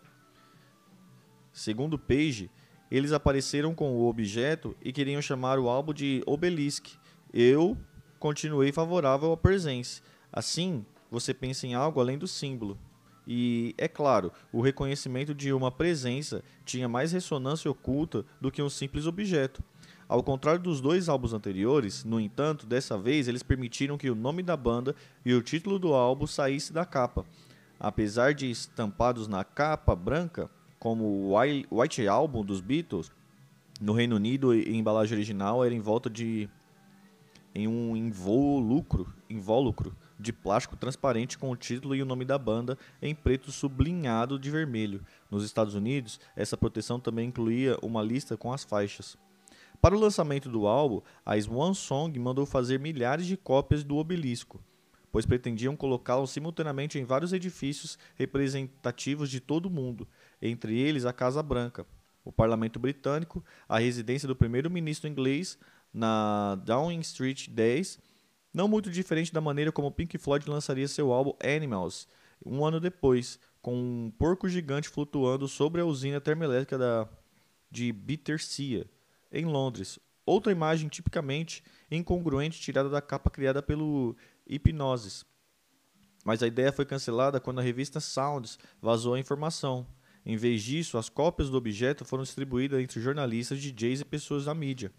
Segundo 1.52 1.98
Page, 1.98 2.50
eles 2.90 3.12
apareceram 3.12 3.74
com 3.74 3.92
o 3.92 4.08
objeto 4.08 4.76
e 4.82 4.92
queriam 4.92 5.22
chamar 5.22 5.58
o 5.58 5.68
álbum 5.68 5.92
de 5.92 6.22
Obelisk. 6.26 6.96
Eu 7.32 7.76
continuei 8.18 8.70
favorável 8.72 9.32
à 9.32 9.36
presença. 9.36 10.02
Assim, 10.32 10.84
você 11.10 11.32
pensa 11.32 11.66
em 11.66 11.74
algo 11.74 12.00
além 12.00 12.18
do 12.18 12.26
símbolo. 12.26 12.78
E, 13.26 13.74
é 13.78 13.88
claro, 13.88 14.32
o 14.52 14.60
reconhecimento 14.60 15.34
de 15.34 15.52
uma 15.52 15.70
presença 15.70 16.42
tinha 16.64 16.88
mais 16.88 17.12
ressonância 17.12 17.70
oculta 17.70 18.24
do 18.40 18.50
que 18.50 18.62
um 18.62 18.68
simples 18.68 19.06
objeto. 19.06 19.62
Ao 20.08 20.22
contrário 20.22 20.60
dos 20.60 20.80
dois 20.80 21.08
álbuns 21.08 21.32
anteriores, 21.32 22.04
no 22.04 22.20
entanto, 22.20 22.66
dessa 22.66 22.98
vez 22.98 23.26
eles 23.26 23.42
permitiram 23.42 23.96
que 23.96 24.10
o 24.10 24.14
nome 24.14 24.42
da 24.42 24.56
banda 24.56 24.94
e 25.24 25.32
o 25.32 25.42
título 25.42 25.78
do 25.78 25.94
álbum 25.94 26.26
saísse 26.26 26.72
da 26.72 26.84
capa. 26.84 27.24
Apesar 27.80 28.34
de 28.34 28.50
estampados 28.50 29.26
na 29.26 29.44
capa 29.44 29.96
branca, 29.96 30.50
como 30.78 31.04
o 31.04 31.38
White 31.80 32.06
Album 32.06 32.44
dos 32.44 32.60
Beatles, 32.60 33.10
no 33.80 33.92
Reino 33.92 34.16
Unido 34.16 34.50
a 34.50 34.56
embalagem 34.56 35.16
original 35.16 35.64
era 35.64 35.74
em 35.74 35.80
volta 35.80 36.08
de 36.10 36.48
em 37.54 37.68
um 37.68 37.96
invólucro, 37.96 39.12
invólucro 39.30 39.96
de 40.18 40.32
plástico 40.32 40.76
transparente 40.76 41.38
com 41.38 41.50
o 41.50 41.56
título 41.56 41.94
e 41.94 42.02
o 42.02 42.06
nome 42.06 42.24
da 42.24 42.36
banda 42.36 42.76
em 43.00 43.14
preto 43.14 43.52
sublinhado 43.52 44.38
de 44.38 44.50
vermelho. 44.50 45.04
Nos 45.30 45.44
Estados 45.44 45.74
Unidos, 45.74 46.20
essa 46.34 46.56
proteção 46.56 46.98
também 46.98 47.28
incluía 47.28 47.76
uma 47.80 48.02
lista 48.02 48.36
com 48.36 48.52
as 48.52 48.64
faixas. 48.64 49.16
Para 49.84 49.94
o 49.94 50.00
lançamento 50.00 50.48
do 50.48 50.66
álbum, 50.66 51.02
a 51.26 51.38
Swan 51.38 51.74
Song 51.74 52.18
mandou 52.18 52.46
fazer 52.46 52.80
milhares 52.80 53.26
de 53.26 53.36
cópias 53.36 53.84
do 53.84 53.98
obelisco, 53.98 54.58
pois 55.12 55.26
pretendiam 55.26 55.76
colocá-lo 55.76 56.26
simultaneamente 56.26 56.98
em 56.98 57.04
vários 57.04 57.34
edifícios 57.34 57.98
representativos 58.14 59.28
de 59.28 59.40
todo 59.40 59.66
o 59.66 59.70
mundo, 59.70 60.08
entre 60.40 60.80
eles 60.80 61.04
a 61.04 61.12
Casa 61.12 61.42
Branca, 61.42 61.86
o 62.24 62.32
Parlamento 62.32 62.78
Britânico, 62.78 63.44
a 63.68 63.78
residência 63.78 64.26
do 64.26 64.34
primeiro-ministro 64.34 65.06
inglês 65.06 65.58
na 65.92 66.54
Downing 66.64 67.00
Street 67.00 67.50
10, 67.50 67.98
não 68.54 68.66
muito 68.66 68.90
diferente 68.90 69.34
da 69.34 69.40
maneira 69.42 69.70
como 69.70 69.92
Pink 69.92 70.16
Floyd 70.16 70.48
lançaria 70.48 70.88
seu 70.88 71.12
álbum 71.12 71.34
Animals 71.44 72.08
um 72.42 72.64
ano 72.64 72.80
depois, 72.80 73.38
com 73.60 73.74
um 73.74 74.10
porco 74.18 74.48
gigante 74.48 74.88
flutuando 74.88 75.46
sobre 75.46 75.82
a 75.82 75.84
usina 75.84 76.22
termoelétrica 76.22 76.78
da, 76.78 77.06
de 77.70 77.92
Bittersea, 77.92 78.86
em 79.34 79.44
Londres. 79.44 79.98
Outra 80.24 80.52
imagem 80.52 80.88
tipicamente 80.88 81.62
incongruente 81.90 82.60
tirada 82.60 82.88
da 82.88 83.02
capa 83.02 83.28
criada 83.28 83.62
pelo 83.62 84.16
Hipnosis. 84.46 85.26
Mas 86.24 86.42
a 86.42 86.46
ideia 86.46 86.72
foi 86.72 86.86
cancelada 86.86 87.40
quando 87.40 87.58
a 87.58 87.62
revista 87.62 88.00
Sounds 88.00 88.58
vazou 88.80 89.14
a 89.14 89.18
informação. 89.18 89.86
Em 90.24 90.36
vez 90.36 90.62
disso, 90.62 90.96
as 90.96 91.10
cópias 91.10 91.50
do 91.50 91.58
objeto 91.58 92.04
foram 92.04 92.22
distribuídas 92.22 92.80
entre 92.80 93.00
jornalistas, 93.00 93.60
DJs 93.60 94.00
e 94.00 94.04
pessoas 94.06 94.46
da 94.46 94.54
mídia. 94.54 94.90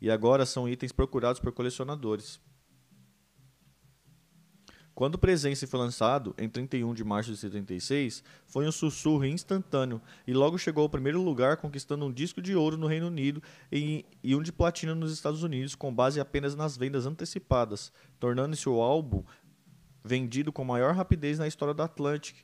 E 0.00 0.10
agora 0.10 0.46
são 0.46 0.66
itens 0.66 0.92
procurados 0.92 1.40
por 1.40 1.52
colecionadores. 1.52 2.40
Quando 4.94 5.14
o 5.14 5.18
Presence 5.18 5.66
foi 5.66 5.80
lançado, 5.80 6.34
em 6.36 6.48
31 6.48 6.92
de 6.92 7.02
março 7.02 7.30
de 7.30 7.36
76, 7.38 8.22
foi 8.46 8.66
um 8.66 8.72
sussurro 8.72 9.24
instantâneo 9.24 10.02
e 10.26 10.34
logo 10.34 10.58
chegou 10.58 10.82
ao 10.82 10.88
primeiro 10.88 11.22
lugar, 11.22 11.56
conquistando 11.56 12.04
um 12.04 12.12
disco 12.12 12.42
de 12.42 12.54
ouro 12.54 12.76
no 12.76 12.86
Reino 12.86 13.06
Unido 13.06 13.42
e, 13.70 14.04
e 14.22 14.36
um 14.36 14.42
de 14.42 14.52
platina 14.52 14.94
nos 14.94 15.12
Estados 15.12 15.42
Unidos, 15.42 15.74
com 15.74 15.94
base 15.94 16.20
apenas 16.20 16.54
nas 16.54 16.76
vendas 16.76 17.06
antecipadas, 17.06 17.90
tornando-se 18.20 18.68
o 18.68 18.82
álbum 18.82 19.24
vendido 20.04 20.52
com 20.52 20.64
maior 20.64 20.94
rapidez 20.94 21.38
na 21.38 21.48
história 21.48 21.72
da 21.72 21.84
Atlantic. 21.84 22.36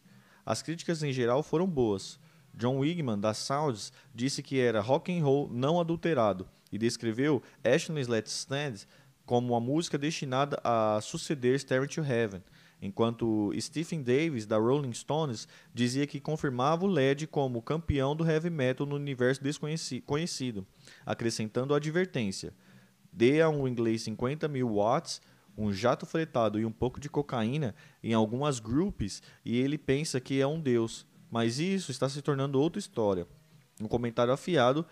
As 0.47 0.63
críticas 0.63 1.03
em 1.03 1.13
geral 1.13 1.43
foram 1.43 1.67
boas. 1.67 2.19
John 2.55 2.79
Wigman, 2.79 3.21
da 3.21 3.35
Sounds, 3.35 3.93
disse 4.15 4.43
que 4.43 4.59
era 4.59 4.81
rock 4.81 5.13
and 5.13 5.23
roll 5.23 5.51
não 5.53 5.79
adulterado 5.79 6.49
e 6.73 6.79
descreveu 6.79 7.43
Ashley's 7.63 8.09
Let's 8.09 8.33
Stand 8.33 8.87
como 9.29 9.53
uma 9.53 9.61
música 9.61 9.99
destinada 9.99 10.59
a 10.65 11.03
suceder 11.03 11.55
Staring 11.57 11.87
to 11.87 12.01
Heaven, 12.01 12.43
enquanto 12.81 13.53
Stephen 13.61 14.03
Davis, 14.03 14.47
da 14.47 14.57
Rolling 14.57 14.95
Stones, 14.95 15.47
dizia 15.75 16.07
que 16.07 16.19
confirmava 16.19 16.87
o 16.87 16.89
LED 16.89 17.27
como 17.27 17.61
campeão 17.61 18.17
do 18.17 18.27
heavy 18.27 18.49
metal 18.49 18.87
no 18.87 18.97
universo 18.97 19.43
desconhecido, 19.43 20.67
acrescentando 21.05 21.75
a 21.75 21.77
advertência: 21.77 22.55
dê 23.13 23.43
a 23.43 23.51
um 23.51 23.69
inglês 23.69 24.01
50 24.01 24.49
mil 24.49 24.77
watts, 24.77 25.21
um 25.59 25.71
jato 25.75 26.07
fretado 26.07 26.59
e 26.59 26.65
um 26.65 26.73
pouco 26.73 26.99
de 26.99 27.11
cocaína 27.11 27.75
em 28.03 28.15
algumas 28.15 28.59
groups 28.59 29.23
e 29.45 29.59
ele 29.59 29.77
pensa 29.77 30.19
que 30.19 30.41
é 30.41 30.47
um 30.47 30.59
deus. 30.59 31.07
Mas 31.31 31.59
isso 31.59 31.91
está 31.91 32.09
se 32.09 32.23
tornando 32.23 32.59
outra 32.59 32.79
história. 32.79 33.29
Um 33.79 33.89
comentário 33.89 34.33
afiado 34.33 34.87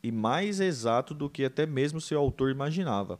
e 0.00 0.12
mais 0.12 0.60
exato 0.60 1.12
do 1.12 1.28
que 1.28 1.44
até 1.44 1.66
mesmo 1.66 2.00
seu 2.00 2.20
autor 2.20 2.52
imaginava 2.52 3.18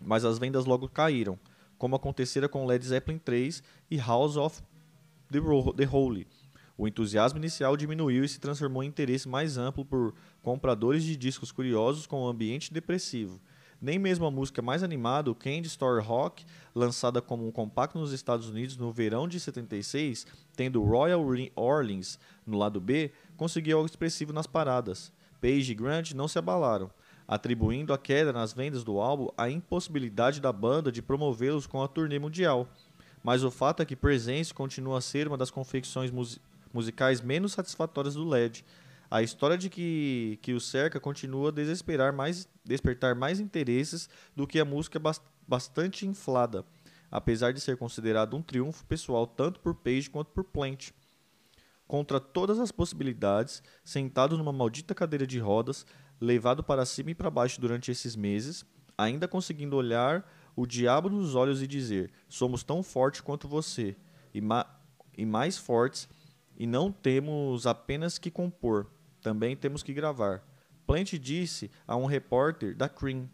mas 0.00 0.24
as 0.24 0.38
vendas 0.38 0.64
logo 0.64 0.88
caíram, 0.88 1.38
como 1.78 1.96
acontecera 1.96 2.48
com 2.48 2.66
Led 2.66 2.84
Zeppelin 2.84 3.18
3 3.18 3.62
e 3.90 3.96
House 3.98 4.36
of 4.36 4.62
the 5.30 5.86
Holy. 5.90 6.26
O 6.76 6.88
entusiasmo 6.88 7.38
inicial 7.38 7.76
diminuiu 7.76 8.24
e 8.24 8.28
se 8.28 8.40
transformou 8.40 8.82
em 8.82 8.88
interesse 8.88 9.28
mais 9.28 9.56
amplo 9.56 9.84
por 9.84 10.14
compradores 10.42 11.04
de 11.04 11.16
discos 11.16 11.52
curiosos 11.52 12.06
com 12.06 12.24
um 12.24 12.26
ambiente 12.26 12.72
depressivo. 12.72 13.40
Nem 13.80 13.98
mesmo 13.98 14.24
a 14.24 14.30
música 14.30 14.62
mais 14.62 14.82
animada, 14.82 15.30
o 15.30 15.34
Candy 15.34 15.68
Store 15.68 16.02
Rock, 16.02 16.44
lançada 16.74 17.20
como 17.20 17.46
um 17.46 17.52
compacto 17.52 17.98
nos 17.98 18.12
Estados 18.12 18.48
Unidos 18.48 18.76
no 18.76 18.90
verão 18.90 19.28
de 19.28 19.38
76, 19.38 20.26
tendo 20.56 20.82
Royal 20.82 21.24
Orleans 21.54 22.18
no 22.46 22.56
lado 22.56 22.80
B, 22.80 23.12
conseguiu 23.36 23.76
algo 23.76 23.88
expressivo 23.88 24.32
nas 24.32 24.46
paradas. 24.46 25.12
Page 25.40 25.70
e 25.70 25.74
Grant 25.74 26.12
não 26.12 26.26
se 26.26 26.38
abalaram 26.38 26.90
atribuindo 27.26 27.92
a 27.92 27.98
queda 27.98 28.32
nas 28.32 28.52
vendas 28.52 28.84
do 28.84 29.00
álbum 29.00 29.28
à 29.36 29.48
impossibilidade 29.48 30.40
da 30.40 30.52
banda 30.52 30.92
de 30.92 31.02
promovê-los 31.02 31.66
com 31.66 31.82
a 31.82 31.88
turnê 31.88 32.18
mundial. 32.18 32.68
Mas 33.22 33.42
o 33.42 33.50
fato 33.50 33.82
é 33.82 33.86
que 33.86 33.96
Presence 33.96 34.52
continua 34.52 34.98
a 34.98 35.00
ser 35.00 35.26
uma 35.26 35.38
das 35.38 35.50
confecções 35.50 36.10
mus 36.10 36.40
musicais 36.72 37.20
menos 37.20 37.52
satisfatórias 37.52 38.14
do 38.14 38.28
LED. 38.28 38.64
A 39.08 39.22
história 39.22 39.56
de 39.56 39.70
que, 39.70 40.40
que 40.42 40.52
o 40.52 40.60
cerca 40.60 40.98
continua 40.98 41.50
a 41.50 41.52
desesperar 41.52 42.12
mais, 42.12 42.48
despertar 42.64 43.14
mais 43.14 43.38
interesses 43.38 44.08
do 44.34 44.44
que 44.44 44.58
a 44.58 44.64
música 44.64 44.98
bast 44.98 45.22
bastante 45.46 46.06
inflada, 46.06 46.64
apesar 47.10 47.52
de 47.52 47.60
ser 47.60 47.76
considerado 47.76 48.36
um 48.36 48.42
triunfo 48.42 48.84
pessoal 48.86 49.26
tanto 49.26 49.60
por 49.60 49.74
Page 49.74 50.10
quanto 50.10 50.30
por 50.32 50.42
Plant. 50.42 50.90
Contra 51.86 52.18
todas 52.18 52.58
as 52.58 52.72
possibilidades, 52.72 53.62
sentado 53.84 54.38
numa 54.38 54.52
maldita 54.52 54.94
cadeira 54.94 55.26
de 55.26 55.38
rodas, 55.38 55.86
levado 56.20 56.62
para 56.62 56.86
cima 56.86 57.10
e 57.10 57.14
para 57.14 57.30
baixo 57.30 57.60
durante 57.60 57.90
esses 57.90 58.16
meses, 58.16 58.64
ainda 58.96 59.28
conseguindo 59.28 59.76
olhar 59.76 60.24
o 60.56 60.66
diabo 60.66 61.08
nos 61.08 61.34
olhos 61.34 61.62
e 61.62 61.66
dizer: 61.66 62.10
Somos 62.28 62.62
tão 62.62 62.82
fortes 62.82 63.20
quanto 63.20 63.48
você, 63.48 63.96
e, 64.32 64.40
ma 64.40 64.66
e 65.16 65.24
mais 65.26 65.56
fortes, 65.58 66.08
e 66.56 66.66
não 66.66 66.90
temos 66.90 67.66
apenas 67.66 68.18
que 68.18 68.30
compor, 68.30 68.90
também 69.20 69.56
temos 69.56 69.82
que 69.82 69.92
gravar. 69.92 70.42
Plant 70.86 71.14
disse 71.14 71.70
a 71.86 71.96
um 71.96 72.06
repórter 72.06 72.76
da 72.76 72.88
Cream: 72.88 73.28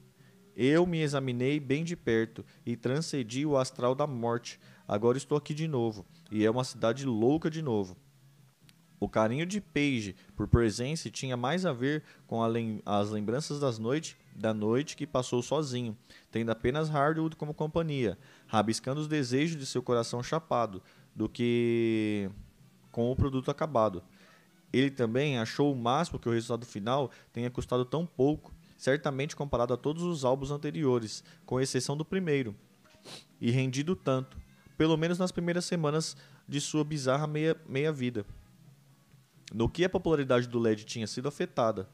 Eu 0.57 0.86
me 0.86 1.01
examinei 1.01 1.61
bem 1.61 1.85
de 1.85 1.97
perto 1.97 2.44
e 2.65 2.77
transcedi 2.77 3.44
o 3.44 3.57
astral 3.57 3.94
da 3.94 4.07
morte. 4.07 4.59
Agora 4.86 5.19
estou 5.19 5.36
aqui 5.36 5.55
de 5.55 5.69
novo, 5.69 6.07
e 6.31 6.44
é 6.44 6.51
uma 6.51 6.65
cidade 6.65 7.05
louca 7.05 7.51
de 7.51 7.62
novo. 7.62 7.97
O 9.01 9.09
carinho 9.09 9.47
de 9.47 9.62
Page 9.62 10.14
por 10.36 10.47
Presence 10.47 11.10
tinha 11.10 11.35
mais 11.35 11.64
a 11.64 11.72
ver 11.72 12.05
com 12.27 12.47
lem 12.47 12.82
as 12.85 13.09
lembranças 13.09 13.59
das 13.59 13.78
noite, 13.78 14.14
da 14.36 14.52
noite 14.52 14.94
que 14.94 15.06
passou 15.06 15.43
sozinho, 15.43 15.97
tendo 16.31 16.51
apenas 16.51 16.90
Hardwood 16.90 17.35
como 17.35 17.55
companhia, 17.55 18.18
rabiscando 18.47 19.01
os 19.01 19.09
desejos 19.09 19.56
de 19.59 19.64
seu 19.64 19.82
coração 19.82 20.22
chapado, 20.22 20.82
do 21.16 21.31
que 21.31 22.31
com 22.93 23.10
o 23.10 23.16
produto 23.16 23.51
acabado. 23.51 24.02
Ele 24.70 24.90
também 24.90 25.39
achou 25.39 25.72
o 25.72 25.77
máximo 25.77 26.18
que 26.18 26.28
o 26.28 26.32
resultado 26.32 26.66
final 26.66 27.10
tenha 27.32 27.51
custado 27.51 27.86
tão 27.86 28.05
pouco, 28.05 28.52
certamente 28.77 29.35
comparado 29.35 29.72
a 29.72 29.78
todos 29.78 30.02
os 30.02 30.27
álbuns 30.27 30.51
anteriores, 30.51 31.24
com 31.47 31.59
exceção 31.59 31.97
do 31.97 32.05
primeiro, 32.05 32.55
e 33.40 33.51
rendido 33.51 33.97
tanto, 33.97 34.36
pelo 34.77 34.98
menos 34.98 35.18
nas 35.18 35.32
primeiras 35.32 35.64
semanas 35.64 36.14
de 36.47 36.60
sua 36.60 36.85
bizarra 36.85 37.27
meia-vida. 37.27 37.64
meia 37.66 37.93
vida 37.93 38.40
no 39.52 39.68
que 39.68 39.85
a 39.85 39.89
popularidade 39.89 40.47
do 40.47 40.59
LED 40.59 40.85
tinha 40.85 41.06
sido 41.06 41.28
afetada. 41.28 41.89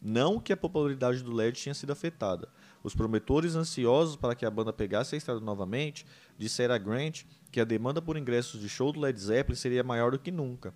Não 0.00 0.40
que 0.40 0.52
a 0.52 0.56
popularidade 0.56 1.22
do 1.22 1.32
LED 1.32 1.60
tinha 1.60 1.74
sido 1.74 1.92
afetada. 1.92 2.48
Os 2.82 2.94
promotores 2.94 3.54
ansiosos 3.54 4.16
para 4.16 4.34
que 4.34 4.44
a 4.44 4.50
banda 4.50 4.72
pegasse 4.72 5.14
a 5.14 5.18
estrada 5.18 5.38
novamente 5.38 6.04
disseram 6.36 6.74
a 6.74 6.78
Grant 6.78 7.22
que 7.52 7.60
a 7.60 7.64
demanda 7.64 8.02
por 8.02 8.16
ingressos 8.16 8.60
de 8.60 8.68
show 8.68 8.90
do 8.92 8.98
Led 8.98 9.20
Zeppelin 9.20 9.56
seria 9.56 9.84
maior 9.84 10.10
do 10.10 10.18
que 10.18 10.32
nunca. 10.32 10.74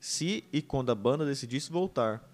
Se 0.00 0.44
e 0.52 0.60
quando 0.60 0.90
a 0.90 0.94
banda 0.94 1.24
decidisse 1.24 1.70
voltar. 1.70 2.28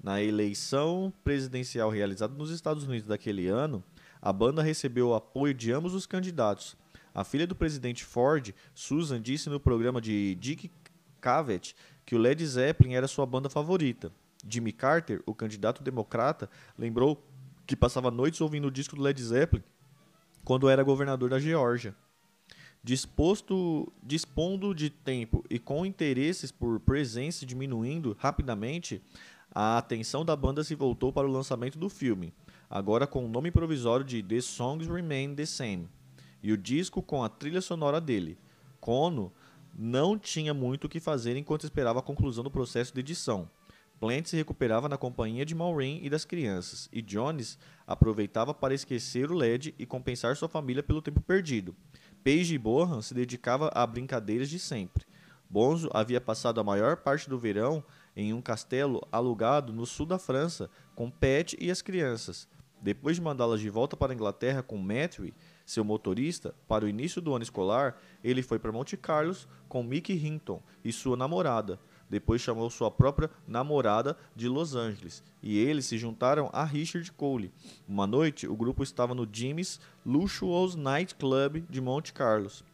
Na 0.00 0.22
eleição 0.22 1.12
presidencial 1.24 1.90
realizada 1.90 2.32
nos 2.34 2.50
Estados 2.50 2.84
Unidos 2.84 3.08
daquele 3.08 3.48
ano, 3.48 3.82
a 4.22 4.32
banda 4.32 4.62
recebeu 4.62 5.08
o 5.08 5.14
apoio 5.14 5.52
de 5.52 5.72
ambos 5.72 5.94
os 5.94 6.06
candidatos. 6.06 6.76
A 7.12 7.24
filha 7.24 7.46
do 7.46 7.56
presidente 7.56 8.04
Ford, 8.04 8.54
Susan, 8.74 9.20
disse 9.20 9.50
no 9.50 9.58
programa 9.58 10.00
de 10.00 10.36
Dick 10.36 10.70
Cavett 11.20 11.74
que 12.04 12.14
o 12.14 12.18
Led 12.18 12.44
Zeppelin 12.46 12.94
era 12.94 13.08
sua 13.08 13.26
banda 13.26 13.50
favorita. 13.50 14.12
Jimmy 14.48 14.70
Carter, 14.70 15.22
o 15.26 15.34
candidato 15.34 15.82
democrata, 15.82 16.48
lembrou 16.78 17.20
que 17.66 17.74
passava 17.74 18.10
noites 18.10 18.40
ouvindo 18.40 18.68
o 18.68 18.70
disco 18.70 18.94
do 18.94 19.02
Led 19.02 19.20
Zeppelin 19.20 19.64
quando 20.44 20.68
era 20.68 20.84
governador 20.84 21.28
da 21.28 21.40
Geórgia. 21.40 21.94
Disposto, 22.82 23.92
dispondo 24.00 24.72
de 24.72 24.88
tempo 24.88 25.44
e 25.50 25.58
com 25.58 25.84
interesses 25.84 26.52
por 26.52 26.78
presença 26.78 27.44
diminuindo 27.44 28.16
rapidamente, 28.20 29.02
a 29.52 29.76
atenção 29.76 30.24
da 30.24 30.36
banda 30.36 30.62
se 30.62 30.76
voltou 30.76 31.12
para 31.12 31.26
o 31.26 31.32
lançamento 31.32 31.76
do 31.76 31.88
filme, 31.88 32.32
agora 32.70 33.04
com 33.04 33.24
o 33.24 33.28
nome 33.28 33.50
provisório 33.50 34.04
de 34.04 34.22
The 34.22 34.40
Songs 34.40 34.86
Remain 34.86 35.34
the 35.34 35.46
Same, 35.46 35.88
e 36.40 36.52
o 36.52 36.56
disco 36.56 37.02
com 37.02 37.24
a 37.24 37.28
trilha 37.28 37.60
sonora 37.60 38.00
dele. 38.00 38.38
Kono 38.80 39.32
não 39.78 40.18
tinha 40.18 40.54
muito 40.54 40.84
o 40.84 40.88
que 40.88 40.98
fazer 40.98 41.36
enquanto 41.36 41.64
esperava 41.64 41.98
a 41.98 42.02
conclusão 42.02 42.42
do 42.42 42.50
processo 42.50 42.94
de 42.94 43.00
edição. 43.00 43.50
Plant 44.00 44.26
se 44.26 44.36
recuperava 44.36 44.88
na 44.88 44.96
companhia 44.96 45.44
de 45.44 45.54
Maureen 45.54 46.00
e 46.02 46.10
das 46.10 46.24
crianças, 46.24 46.88
e 46.92 47.00
Jones 47.00 47.58
aproveitava 47.86 48.52
para 48.52 48.74
esquecer 48.74 49.30
o 49.30 49.34
LED 49.34 49.74
e 49.78 49.86
compensar 49.86 50.36
sua 50.36 50.48
família 50.48 50.82
pelo 50.82 51.02
tempo 51.02 51.20
perdido. 51.20 51.74
Paige 52.22 52.54
e 52.54 52.58
Bohan 52.58 53.00
se 53.00 53.14
dedicava 53.14 53.70
a 53.74 53.86
brincadeiras 53.86 54.50
de 54.50 54.58
sempre. 54.58 55.04
Bonzo 55.48 55.88
havia 55.92 56.20
passado 56.20 56.60
a 56.60 56.64
maior 56.64 56.96
parte 56.96 57.28
do 57.28 57.38
verão 57.38 57.84
em 58.16 58.32
um 58.32 58.42
castelo 58.42 59.06
alugado 59.12 59.72
no 59.72 59.86
sul 59.86 60.04
da 60.04 60.18
França 60.18 60.68
com 60.94 61.10
Pat 61.10 61.54
e 61.58 61.70
as 61.70 61.80
crianças. 61.80 62.48
Depois 62.82 63.16
de 63.16 63.22
mandá-las 63.22 63.60
de 63.60 63.70
volta 63.70 63.96
para 63.96 64.12
a 64.12 64.14
Inglaterra 64.14 64.62
com 64.62 64.76
Matthew, 64.76 65.32
seu 65.66 65.84
motorista, 65.84 66.54
para 66.68 66.84
o 66.84 66.88
início 66.88 67.20
do 67.20 67.34
ano 67.34 67.42
escolar, 67.42 68.00
ele 68.22 68.40
foi 68.40 68.56
para 68.56 68.70
Monte 68.70 68.96
Carlos 68.96 69.48
com 69.68 69.82
Mickey 69.82 70.14
Hinton 70.14 70.62
e 70.84 70.92
sua 70.92 71.16
namorada. 71.16 71.80
Depois 72.08 72.40
chamou 72.40 72.70
sua 72.70 72.88
própria 72.88 73.28
namorada 73.48 74.16
de 74.36 74.48
Los 74.48 74.76
Angeles 74.76 75.24
e 75.42 75.58
eles 75.58 75.86
se 75.86 75.98
juntaram 75.98 76.48
a 76.52 76.62
Richard 76.62 77.10
Cole. 77.10 77.52
Uma 77.88 78.06
noite, 78.06 78.46
o 78.46 78.54
grupo 78.54 78.84
estava 78.84 79.12
no 79.12 79.28
Jimmy's 79.30 79.80
Luxuous 80.04 80.76
Night 80.76 81.16
Club 81.16 81.64
de 81.68 81.80
Monte 81.80 82.12
Carlos. 82.12 82.64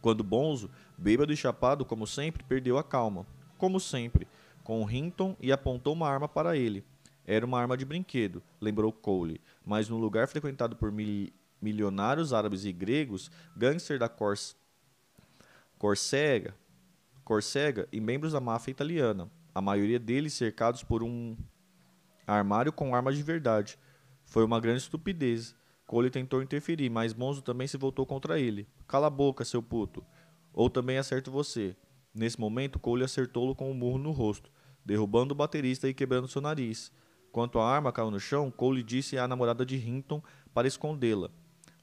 Quando 0.00 0.24
Bonzo, 0.24 0.68
bêbado 0.96 1.32
e 1.32 1.36
chapado 1.36 1.84
como 1.84 2.04
sempre, 2.04 2.42
perdeu 2.42 2.78
a 2.78 2.82
calma. 2.82 3.24
Como 3.56 3.78
sempre, 3.78 4.26
com 4.64 4.90
Hinton 4.90 5.36
e 5.40 5.52
apontou 5.52 5.92
uma 5.92 6.08
arma 6.08 6.28
para 6.28 6.56
ele. 6.56 6.84
Era 7.24 7.46
uma 7.46 7.60
arma 7.60 7.76
de 7.76 7.84
brinquedo, 7.84 8.42
lembrou 8.60 8.90
Cole, 8.90 9.40
mas 9.64 9.88
no 9.88 9.98
lugar 9.98 10.26
frequentado 10.26 10.74
por 10.74 10.90
mil 10.90 11.30
milionários 11.60 12.32
árabes 12.32 12.64
e 12.64 12.72
gregos, 12.72 13.30
gangster 13.56 13.98
da 13.98 14.08
Cors 14.08 14.56
Corsega, 15.78 16.54
Corsega 17.24 17.88
e 17.92 18.00
membros 18.00 18.32
da 18.32 18.40
máfia 18.40 18.72
italiana, 18.72 19.30
a 19.54 19.60
maioria 19.60 19.98
deles 19.98 20.34
cercados 20.34 20.82
por 20.82 21.02
um 21.02 21.36
armário 22.26 22.72
com 22.72 22.94
armas 22.94 23.16
de 23.16 23.22
verdade. 23.22 23.78
Foi 24.24 24.44
uma 24.44 24.60
grande 24.60 24.82
estupidez. 24.82 25.56
Cole 25.86 26.10
tentou 26.10 26.42
interferir, 26.42 26.90
mas 26.90 27.14
Monzo 27.14 27.40
também 27.40 27.66
se 27.66 27.78
voltou 27.78 28.04
contra 28.04 28.38
ele. 28.38 28.68
Cala 28.86 29.06
a 29.06 29.10
boca, 29.10 29.44
seu 29.44 29.62
puto. 29.62 30.04
Ou 30.52 30.68
também 30.68 30.98
acerto 30.98 31.30
você. 31.30 31.74
Nesse 32.14 32.38
momento, 32.38 32.78
Cole 32.78 33.04
acertou-lo 33.04 33.54
com 33.54 33.70
um 33.70 33.74
murro 33.74 33.98
no 33.98 34.10
rosto, 34.10 34.50
derrubando 34.84 35.32
o 35.32 35.36
baterista 35.36 35.88
e 35.88 35.94
quebrando 35.94 36.28
seu 36.28 36.42
nariz. 36.42 36.92
Quanto 37.32 37.58
a 37.58 37.66
arma 37.66 37.92
caiu 37.92 38.10
no 38.10 38.20
chão, 38.20 38.50
Cole 38.50 38.82
disse 38.82 39.16
à 39.16 39.26
namorada 39.26 39.64
de 39.64 39.76
Hinton 39.76 40.22
para 40.52 40.68
escondê-la. 40.68 41.30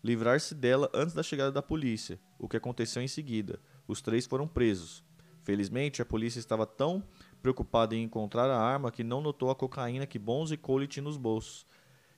Livrar-se 0.06 0.54
dela 0.54 0.88
antes 0.94 1.16
da 1.16 1.24
chegada 1.24 1.52
da 1.52 1.64
polícia, 1.64 2.20
o 2.38 2.48
que 2.48 2.56
aconteceu 2.56 3.02
em 3.02 3.08
seguida. 3.08 3.60
Os 3.88 4.04
três 4.04 4.28
foram 4.28 4.48
presos. 4.48 5.04
Felizmente, 5.44 6.00
a 6.00 6.06
polícia 6.06 6.38
estava 6.38 6.64
tão 6.64 7.04
preocupada 7.42 7.96
em 7.96 8.04
encontrar 8.04 8.48
a 8.48 8.56
arma 8.56 8.92
que 8.92 9.04
não 9.04 9.20
notou 9.20 9.50
a 9.50 9.56
cocaína 9.56 10.06
que 10.06 10.20
Bones 10.20 10.52
e 10.52 10.58
Cole 10.58 10.86
tinham 10.86 11.06
nos 11.06 11.18
bolsos. 11.18 11.66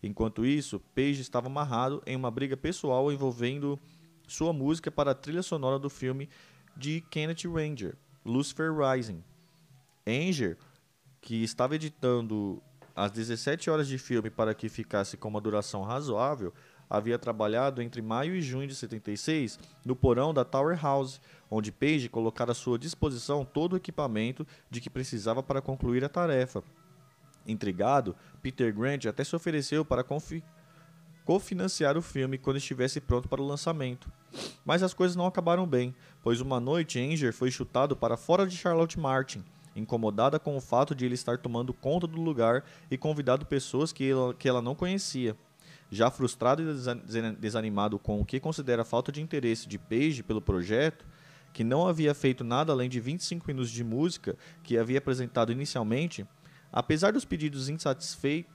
Enquanto 0.03 0.45
isso, 0.45 0.81
Page 0.93 1.21
estava 1.21 1.47
amarrado 1.47 2.03
em 2.05 2.13
uma 2.13 2.29
briga 2.29 2.57
pessoal 2.57 3.09
envolvendo 3.09 3.79
sua 4.27 4.51
música 4.51 4.91
para 4.91 5.11
a 5.11 5.15
trilha 5.15 5.41
sonora 5.41 5.79
do 5.79 5.89
filme 5.89 6.27
de 6.75 6.99
Kenneth 7.09 7.49
Ranger, 7.49 7.95
Lucifer 8.25 8.69
Rising. 8.77 9.23
Anger, 10.05 10.57
que 11.21 11.41
estava 11.41 11.75
editando 11.75 12.61
as 12.93 13.11
17 13.11 13.69
horas 13.69 13.87
de 13.87 13.97
filme 13.97 14.29
para 14.29 14.53
que 14.53 14.67
ficasse 14.67 15.15
com 15.15 15.29
uma 15.29 15.39
duração 15.39 15.83
razoável, 15.83 16.51
havia 16.89 17.19
trabalhado 17.19 17.81
entre 17.81 18.01
maio 18.01 18.35
e 18.35 18.41
junho 18.41 18.67
de 18.67 18.75
76 18.75 19.59
no 19.85 19.95
porão 19.95 20.33
da 20.33 20.45
Tower 20.45 20.81
House, 20.81 21.21
onde 21.49 21.71
Page 21.71 22.09
colocara 22.09 22.51
à 22.51 22.55
sua 22.55 22.77
disposição 22.77 23.45
todo 23.45 23.73
o 23.73 23.77
equipamento 23.77 24.45
de 24.69 24.81
que 24.81 24.89
precisava 24.89 25.41
para 25.41 25.61
concluir 25.61 26.03
a 26.03 26.09
tarefa. 26.09 26.63
Intrigado, 27.45 28.15
Peter 28.41 28.73
Grant 28.73 29.05
até 29.05 29.23
se 29.23 29.35
ofereceu 29.35 29.85
para 29.85 30.05
cofinanciar 31.25 31.97
o 31.97 32.01
filme 32.01 32.37
quando 32.37 32.57
estivesse 32.57 32.99
pronto 32.99 33.29
para 33.29 33.41
o 33.41 33.47
lançamento. 33.47 34.11
Mas 34.65 34.83
as 34.83 34.93
coisas 34.93 35.15
não 35.15 35.25
acabaram 35.25 35.65
bem, 35.65 35.95
pois 36.21 36.41
uma 36.41 36.59
noite 36.59 36.99
Anger 36.99 37.33
foi 37.33 37.49
chutado 37.49 37.95
para 37.95 38.17
fora 38.17 38.45
de 38.45 38.57
Charlotte 38.57 38.99
Martin, 38.99 39.43
incomodada 39.75 40.37
com 40.39 40.57
o 40.57 40.61
fato 40.61 40.93
de 40.93 41.05
ele 41.05 41.15
estar 41.15 41.37
tomando 41.37 41.73
conta 41.73 42.05
do 42.05 42.21
lugar 42.21 42.65
e 42.91 42.97
convidado 42.97 43.45
pessoas 43.45 43.93
que 43.93 44.09
ela, 44.09 44.33
que 44.33 44.49
ela 44.49 44.61
não 44.61 44.75
conhecia. 44.75 45.37
Já 45.89 46.11
frustrado 46.11 46.61
e 46.61 47.35
desanimado 47.35 47.97
com 47.97 48.19
o 48.19 48.25
que 48.25 48.39
considera 48.39 48.83
falta 48.83 49.11
de 49.11 49.21
interesse 49.21 49.67
de 49.67 49.77
Page 49.77 50.21
pelo 50.21 50.41
projeto, 50.41 51.05
que 51.53 51.63
não 51.63 51.87
havia 51.87 52.13
feito 52.13 52.43
nada 52.43 52.71
além 52.71 52.89
de 52.89 52.99
25 52.99 53.47
minutos 53.47 53.71
de 53.71 53.83
música 53.83 54.37
que 54.63 54.77
havia 54.77 54.97
apresentado 54.97 55.51
inicialmente, 55.51 56.27
apesar 56.71 57.13
dos 57.13 57.25
pedidos 57.25 57.69
insatisfeitos, 57.69 58.51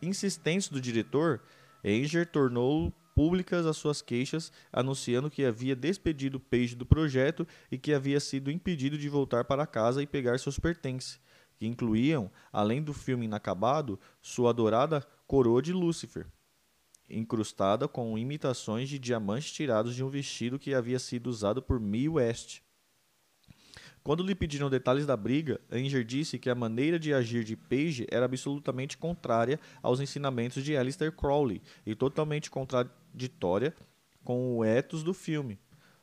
insistentes 0.00 0.68
do 0.68 0.80
diretor, 0.80 1.42
Anger 1.84 2.26
tornou 2.26 2.92
públicas 3.14 3.66
as 3.66 3.76
suas 3.76 4.00
queixas, 4.00 4.50
anunciando 4.72 5.30
que 5.30 5.44
havia 5.44 5.76
despedido 5.76 6.40
Page 6.40 6.74
do 6.74 6.86
projeto 6.86 7.46
e 7.70 7.76
que 7.76 7.92
havia 7.92 8.18
sido 8.18 8.50
impedido 8.50 8.96
de 8.96 9.08
voltar 9.08 9.44
para 9.44 9.66
casa 9.66 10.02
e 10.02 10.06
pegar 10.06 10.38
seus 10.38 10.58
pertences 10.58 11.20
que 11.60 11.66
incluíam, 11.66 12.30
além 12.50 12.82
do 12.82 12.94
filme 12.94 13.26
inacabado, 13.26 14.00
sua 14.22 14.48
adorada 14.48 15.06
coroa 15.26 15.60
de 15.60 15.74
Lúcifer, 15.74 16.26
incrustada 17.06 17.86
com 17.86 18.16
imitações 18.16 18.88
de 18.88 18.98
diamantes 18.98 19.52
tirados 19.52 19.94
de 19.94 20.02
um 20.02 20.08
vestido 20.08 20.58
que 20.58 20.72
havia 20.72 20.98
sido 20.98 21.26
usado 21.26 21.60
por 21.60 21.78
Mae 21.78 22.08
West. 22.08 22.62
Quando 24.02 24.22
lhe 24.22 24.34
pediram 24.34 24.70
detalhes 24.70 25.04
da 25.04 25.14
briga, 25.14 25.60
Anger 25.70 26.02
disse 26.02 26.38
que 26.38 26.48
a 26.48 26.54
maneira 26.54 26.98
de 26.98 27.12
agir 27.12 27.44
de 27.44 27.54
Page 27.56 28.06
era 28.10 28.24
absolutamente 28.24 28.96
contrária 28.96 29.60
aos 29.82 30.00
ensinamentos 30.00 30.64
de 30.64 30.74
Aleister 30.74 31.12
Crowley 31.12 31.60
e 31.84 31.94
totalmente 31.94 32.50
contraditória 32.50 33.74
com 34.24 34.56
o 34.56 34.64
ethos 34.64 35.02
do 35.02 35.12
filme. 35.12 35.58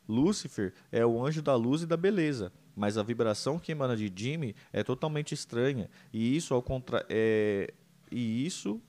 Lúcifer 0.07 0.75
é 0.91 1.03
o 1.03 1.25
anjo 1.25 1.41
da 1.41 1.55
luz 1.55 1.81
e 1.81 1.87
da 1.87 1.97
beleza, 1.97 2.53
mas 2.77 2.95
a 2.95 3.01
vibração 3.01 3.57
que 3.57 3.71
emana 3.71 3.97
de 3.97 4.13
Jimmy 4.15 4.55
é 4.71 4.83
totalmente 4.83 5.33
estranha 5.33 5.89
e 6.13 6.37
isso 6.37 6.53
ao 6.53 6.61
contra 6.61 7.03
é, 7.09 7.73
e 8.11 8.45
isso 8.45 8.79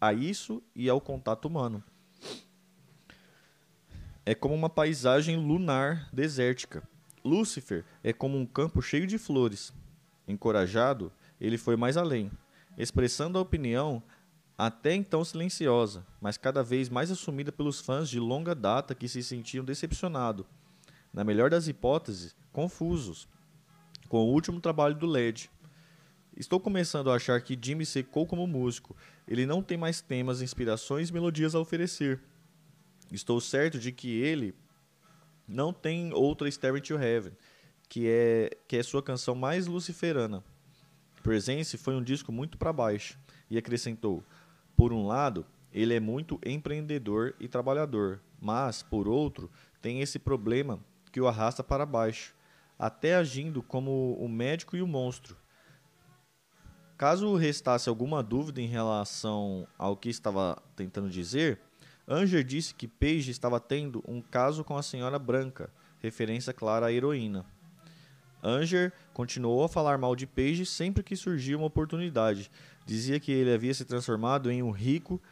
a 0.00 0.12
isso 0.12 0.62
e 0.76 0.88
ao 0.88 1.00
contato 1.00 1.46
humano. 1.46 1.82
É 4.24 4.32
como 4.32 4.54
uma 4.54 4.70
paisagem 4.70 5.36
lunar 5.36 6.08
desértica. 6.12 6.88
Lúcifer 7.24 7.84
é 8.04 8.12
como 8.12 8.38
um 8.38 8.46
campo 8.46 8.80
cheio 8.80 9.08
de 9.08 9.18
flores. 9.18 9.72
Encorajado, 10.26 11.12
ele 11.40 11.58
foi 11.58 11.74
mais 11.76 11.96
além, 11.96 12.30
expressando 12.78 13.38
a 13.38 13.42
opinião 13.42 14.00
até 14.56 14.94
então 14.94 15.24
silenciosa, 15.24 16.06
mas 16.20 16.36
cada 16.36 16.62
vez 16.62 16.88
mais 16.88 17.10
assumida 17.10 17.50
pelos 17.50 17.80
fãs 17.80 18.08
de 18.08 18.20
longa 18.20 18.54
data 18.54 18.94
que 18.94 19.08
se 19.08 19.20
sentiam 19.20 19.64
decepcionados. 19.64 20.46
Na 21.12 21.24
melhor 21.24 21.50
das 21.50 21.66
hipóteses, 21.66 22.36
confusos, 22.52 23.26
com 24.08 24.18
o 24.18 24.32
último 24.32 24.60
trabalho 24.60 24.94
do 24.94 25.06
LED. 25.06 25.50
Estou 26.36 26.60
começando 26.60 27.10
a 27.10 27.14
achar 27.14 27.40
que 27.40 27.58
Jimmy 27.60 27.84
secou 27.84 28.26
como 28.26 28.46
músico. 28.46 28.96
Ele 29.26 29.46
não 29.46 29.62
tem 29.62 29.76
mais 29.76 30.00
temas, 30.00 30.40
inspirações 30.40 31.08
e 31.08 31.12
melodias 31.12 31.54
a 31.54 31.60
oferecer. 31.60 32.20
Estou 33.10 33.40
certo 33.40 33.78
de 33.78 33.92
que 33.92 34.20
ele 34.20 34.54
não 35.46 35.72
tem 35.72 36.12
outra 36.14 36.48
Staring 36.48 36.80
to 36.80 36.94
Heaven, 36.94 37.32
que 37.88 38.08
é, 38.08 38.50
que 38.66 38.76
é 38.76 38.82
sua 38.82 39.02
canção 39.02 39.34
mais 39.34 39.66
luciferana. 39.66 40.42
Presence 41.22 41.76
foi 41.76 41.94
um 41.94 42.02
disco 42.02 42.32
muito 42.32 42.56
para 42.56 42.72
baixo 42.72 43.18
e 43.50 43.58
acrescentou: 43.58 44.24
Por 44.76 44.92
um 44.92 45.06
lado, 45.06 45.46
ele 45.72 45.94
é 45.94 46.00
muito 46.00 46.40
empreendedor 46.44 47.34
e 47.38 47.46
trabalhador, 47.48 48.20
mas, 48.40 48.82
por 48.82 49.06
outro, 49.06 49.50
tem 49.80 50.00
esse 50.00 50.18
problema 50.18 50.80
que 51.12 51.20
o 51.20 51.28
arrasta 51.28 51.62
para 51.62 51.84
baixo 51.84 52.34
até 52.82 53.14
agindo 53.14 53.62
como 53.62 54.16
o 54.18 54.28
médico 54.28 54.76
e 54.76 54.82
o 54.82 54.88
monstro. 54.88 55.36
Caso 56.98 57.36
restasse 57.36 57.88
alguma 57.88 58.24
dúvida 58.24 58.60
em 58.60 58.66
relação 58.66 59.68
ao 59.78 59.96
que 59.96 60.08
estava 60.08 60.60
tentando 60.74 61.08
dizer, 61.08 61.60
Anger 62.08 62.42
disse 62.42 62.74
que 62.74 62.88
Paige 62.88 63.30
estava 63.30 63.60
tendo 63.60 64.02
um 64.04 64.20
caso 64.20 64.64
com 64.64 64.76
a 64.76 64.82
Senhora 64.82 65.16
Branca, 65.16 65.72
referência 66.00 66.52
clara 66.52 66.86
à 66.86 66.92
heroína. 66.92 67.46
Anger 68.42 68.92
continuou 69.14 69.62
a 69.62 69.68
falar 69.68 69.96
mal 69.96 70.16
de 70.16 70.26
Paige 70.26 70.66
sempre 70.66 71.04
que 71.04 71.14
surgia 71.14 71.56
uma 71.56 71.66
oportunidade. 71.66 72.50
Dizia 72.84 73.20
que 73.20 73.30
ele 73.30 73.54
havia 73.54 73.72
se 73.72 73.84
transformado 73.84 74.50
em 74.50 74.60
um 74.60 74.72
rico 74.72 75.22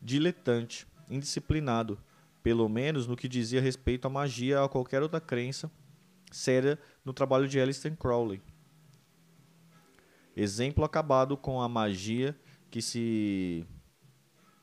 diletante, 0.00 0.86
indisciplinado, 1.10 1.98
pelo 2.40 2.68
menos 2.68 3.08
no 3.08 3.16
que 3.16 3.26
dizia 3.26 3.60
respeito 3.60 4.06
à 4.06 4.08
magia 4.08 4.60
ou 4.60 4.66
a 4.66 4.68
qualquer 4.68 5.02
outra 5.02 5.20
crença 5.20 5.68
séria 6.30 6.78
no 7.04 7.12
trabalho 7.12 7.48
de 7.48 7.60
Aleister 7.60 7.96
Crowley. 7.96 8.42
Exemplo 10.36 10.84
acabado 10.84 11.36
com 11.36 11.60
a 11.60 11.68
magia 11.68 12.38
que 12.70 12.80
se 12.80 13.66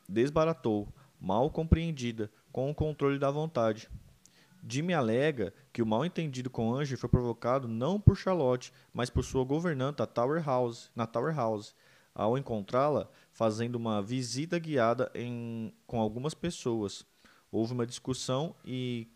desbaratou, 0.08 0.88
mal 1.20 1.50
compreendida, 1.50 2.32
com 2.52 2.70
o 2.70 2.76
controle 2.76 3.20
da 3.20 3.30
vontade. 3.30 3.90
Jimmy 4.68 4.94
alega 4.94 5.54
que 5.72 5.82
o 5.82 5.86
mal-entendido 5.86 6.50
com 6.50 6.74
Angel 6.74 6.98
foi 6.98 7.10
provocado 7.10 7.68
não 7.68 8.00
por 8.00 8.16
Charlotte, 8.16 8.72
mas 8.94 9.10
por 9.10 9.24
sua 9.24 9.44
governanta 9.44 10.08
Tower 10.08 10.44
House, 10.44 10.90
na 10.96 11.06
Tower 11.06 11.36
House, 11.36 11.76
ao 12.14 12.38
encontrá-la 12.38 13.10
fazendo 13.32 13.76
uma 13.76 14.02
visita 14.02 14.58
guiada 14.58 15.12
em, 15.14 15.74
com 15.86 16.00
algumas 16.00 16.34
pessoas. 16.34 17.06
Houve 17.52 17.74
uma 17.74 17.86
discussão 17.86 18.56
e 18.64 19.08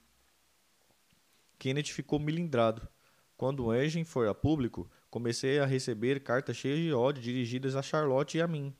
Kenneth 1.60 1.91
ficou 1.91 2.18
milindrado. 2.18 2.88
Quando 3.36 3.65
o 3.65 3.76
Engine 3.76 4.06
foi 4.06 4.27
a 4.27 4.34
público, 4.34 4.90
comecei 5.10 5.60
a 5.60 5.65
receber 5.65 6.23
cartas 6.23 6.57
cheias 6.57 6.80
de 6.80 6.94
ódio 6.94 7.22
dirigidas 7.22 7.76
a 7.76 7.81
Charlotte 7.81 8.38
e 8.38 8.41
a 8.41 8.48
mim. 8.48 8.73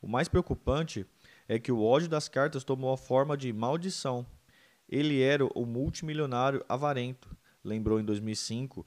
O 0.00 0.08
mais 0.08 0.28
preocupante 0.28 1.04
é 1.48 1.58
que 1.58 1.70
o 1.70 1.82
ódio 1.82 2.08
das 2.08 2.28
cartas 2.28 2.64
tomou 2.64 2.92
a 2.92 2.96
forma 2.96 3.36
de 3.36 3.52
maldição. 3.52 4.26
Ele 4.88 5.20
era 5.20 5.44
o 5.44 5.66
multimilionário 5.66 6.64
avarento, 6.68 7.36
lembrou 7.64 8.00
em 8.00 8.04
2005. 8.04 8.86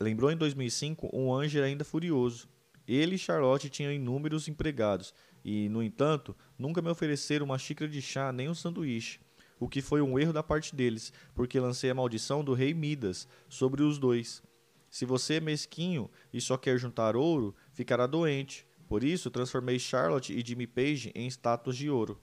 Lembrou 0.00 0.30
em 0.30 0.36
2005 0.36 1.10
um 1.12 1.34
Anger 1.34 1.64
ainda 1.64 1.84
furioso. 1.84 2.48
Ele 2.86 3.14
e 3.14 3.18
Charlotte 3.18 3.70
tinham 3.70 3.92
inúmeros 3.92 4.46
empregados 4.46 5.14
e, 5.44 5.68
no 5.68 5.82
entanto, 5.82 6.36
nunca 6.58 6.82
me 6.82 6.90
ofereceram 6.90 7.46
uma 7.46 7.58
xícara 7.58 7.90
de 7.90 8.02
chá 8.02 8.32
nem 8.32 8.48
um 8.48 8.54
sanduíche, 8.54 9.20
o 9.58 9.68
que 9.68 9.80
foi 9.80 10.00
um 10.02 10.18
erro 10.18 10.32
da 10.32 10.42
parte 10.42 10.74
deles, 10.74 11.12
porque 11.34 11.60
lancei 11.60 11.90
a 11.90 11.94
maldição 11.94 12.44
do 12.44 12.54
rei 12.54 12.74
Midas 12.74 13.28
sobre 13.48 13.82
os 13.82 13.98
dois. 13.98 14.42
Se 14.90 15.04
você 15.04 15.34
é 15.34 15.40
mesquinho 15.40 16.10
e 16.32 16.40
só 16.40 16.56
quer 16.56 16.78
juntar 16.78 17.16
ouro, 17.16 17.54
ficará 17.72 18.06
doente. 18.06 18.66
Por 18.86 19.02
isso, 19.02 19.30
transformei 19.30 19.78
Charlotte 19.78 20.32
e 20.32 20.46
Jimmy 20.46 20.66
Page 20.66 21.10
em 21.14 21.26
estátuas 21.26 21.76
de 21.76 21.90
ouro. 21.90 22.20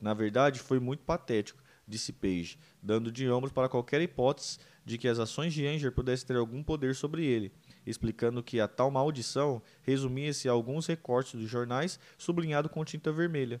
Na 0.00 0.14
verdade, 0.14 0.60
foi 0.60 0.78
muito 0.78 1.04
patético 1.04 1.62
disse 1.86 2.12
Page, 2.12 2.58
dando 2.82 3.10
de 3.10 3.28
ombros 3.28 3.52
para 3.52 3.68
qualquer 3.68 4.00
hipótese 4.00 4.58
de 4.84 4.98
que 4.98 5.08
as 5.08 5.18
ações 5.18 5.52
de 5.52 5.66
Anger 5.66 5.92
pudessem 5.92 6.26
ter 6.26 6.36
algum 6.36 6.62
poder 6.62 6.94
sobre 6.94 7.24
ele, 7.24 7.52
explicando 7.86 8.42
que 8.42 8.60
a 8.60 8.66
tal 8.66 8.90
maldição 8.90 9.62
resumia-se 9.82 10.48
a 10.48 10.52
alguns 10.52 10.86
recortes 10.86 11.38
dos 11.38 11.48
jornais 11.48 12.00
sublinhado 12.18 12.68
com 12.68 12.84
tinta 12.84 13.12
vermelha. 13.12 13.60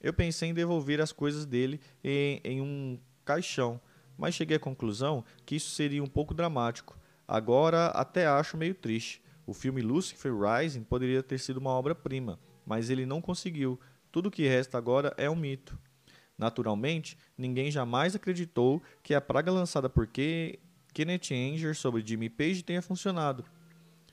Eu 0.00 0.12
pensei 0.12 0.50
em 0.50 0.54
devolver 0.54 1.00
as 1.00 1.12
coisas 1.12 1.44
dele 1.44 1.80
em, 2.02 2.40
em 2.44 2.60
um 2.60 2.98
caixão, 3.24 3.80
mas 4.16 4.34
cheguei 4.34 4.56
à 4.56 4.60
conclusão 4.60 5.24
que 5.44 5.56
isso 5.56 5.70
seria 5.70 6.02
um 6.02 6.06
pouco 6.06 6.34
dramático. 6.34 6.98
Agora 7.26 7.86
até 7.88 8.26
acho 8.26 8.56
meio 8.56 8.74
triste. 8.74 9.22
O 9.46 9.54
filme 9.54 9.80
Lucifer 9.80 10.32
Rising 10.34 10.82
poderia 10.82 11.22
ter 11.22 11.38
sido 11.38 11.56
uma 11.56 11.70
obra-prima, 11.70 12.38
mas 12.66 12.90
ele 12.90 13.06
não 13.06 13.20
conseguiu. 13.20 13.80
Tudo 14.12 14.30
que 14.30 14.46
resta 14.46 14.78
agora 14.78 15.14
é 15.16 15.28
um 15.28 15.36
mito. 15.36 15.78
Naturalmente, 16.36 17.18
ninguém 17.36 17.70
jamais 17.70 18.14
acreditou 18.14 18.82
que 19.02 19.14
a 19.14 19.20
praga 19.20 19.50
lançada 19.50 19.88
por 19.88 20.06
Kenneth 20.06 21.32
Anger 21.32 21.74
sobre 21.74 22.06
Jimmy 22.06 22.28
Page 22.28 22.62
tenha 22.62 22.80
funcionado. 22.80 23.44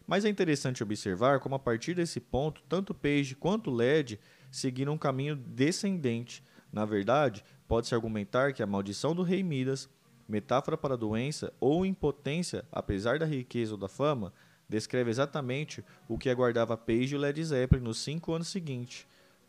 Mas 0.07 0.25
é 0.25 0.29
interessante 0.29 0.83
observar 0.83 1.39
como, 1.39 1.55
a 1.55 1.59
partir 1.59 1.95
desse 1.95 2.19
ponto, 2.19 2.61
tanto 2.67 2.93
Page 2.93 3.35
quanto 3.35 3.71
Led 3.71 4.19
seguiram 4.51 4.93
um 4.93 4.97
caminho 4.97 5.35
descendente. 5.35 6.43
Na 6.71 6.85
verdade, 6.85 7.43
pode-se 7.67 7.95
argumentar 7.95 8.53
que 8.53 8.63
a 8.63 8.67
maldição 8.67 9.15
do 9.15 9.23
rei 9.23 9.43
Midas, 9.43 9.89
metáfora 10.27 10.77
para 10.77 10.97
doença 10.97 11.53
ou 11.59 11.85
impotência, 11.85 12.65
apesar 12.71 13.19
da 13.19 13.25
riqueza 13.25 13.73
ou 13.73 13.77
da 13.77 13.87
fama, 13.87 14.33
descreve 14.67 15.09
exatamente 15.09 15.83
o 16.07 16.17
que 16.17 16.29
aguardava 16.29 16.75
Page 16.75 17.15
e 17.15 17.17
Led 17.17 17.43
Zeppelin 17.43 17.83
nos 17.83 17.99
cinco 17.99 18.33
anos 18.33 18.47
seguintes. 18.47 19.07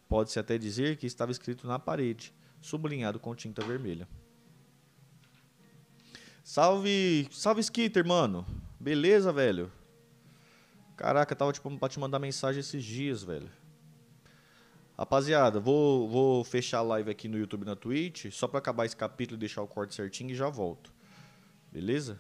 Pode-se 0.08 0.38
até 0.38 0.56
dizer 0.56 0.96
que 0.96 1.06
estava 1.06 1.32
escrito 1.32 1.66
na 1.66 1.78
parede 1.78 2.32
sublinhado 2.60 3.18
com 3.18 3.34
tinta 3.34 3.64
vermelha. 3.64 4.08
Salve, 6.42 7.28
salve 7.32 7.60
Skitter, 7.60 8.06
mano. 8.06 8.46
Beleza, 8.78 9.32
velho? 9.32 9.70
Caraca, 10.96 11.34
tava 11.34 11.52
tipo 11.52 11.76
pra 11.78 11.88
te 11.88 11.98
mandar 11.98 12.18
mensagem 12.18 12.60
esses 12.60 12.84
dias, 12.84 13.22
velho. 13.22 13.50
Rapaziada, 14.98 15.60
vou, 15.60 16.08
vou 16.08 16.42
fechar 16.42 16.78
a 16.78 16.82
live 16.82 17.10
aqui 17.10 17.28
no 17.28 17.36
YouTube 17.36 17.62
e 17.62 17.66
na 17.66 17.76
Twitch, 17.76 18.30
só 18.30 18.48
pra 18.48 18.58
acabar 18.58 18.86
esse 18.86 18.96
capítulo 18.96 19.36
e 19.36 19.40
deixar 19.40 19.60
o 19.60 19.68
corte 19.68 19.94
certinho 19.94 20.30
e 20.30 20.34
já 20.34 20.48
volto. 20.48 20.90
Beleza? 21.70 22.18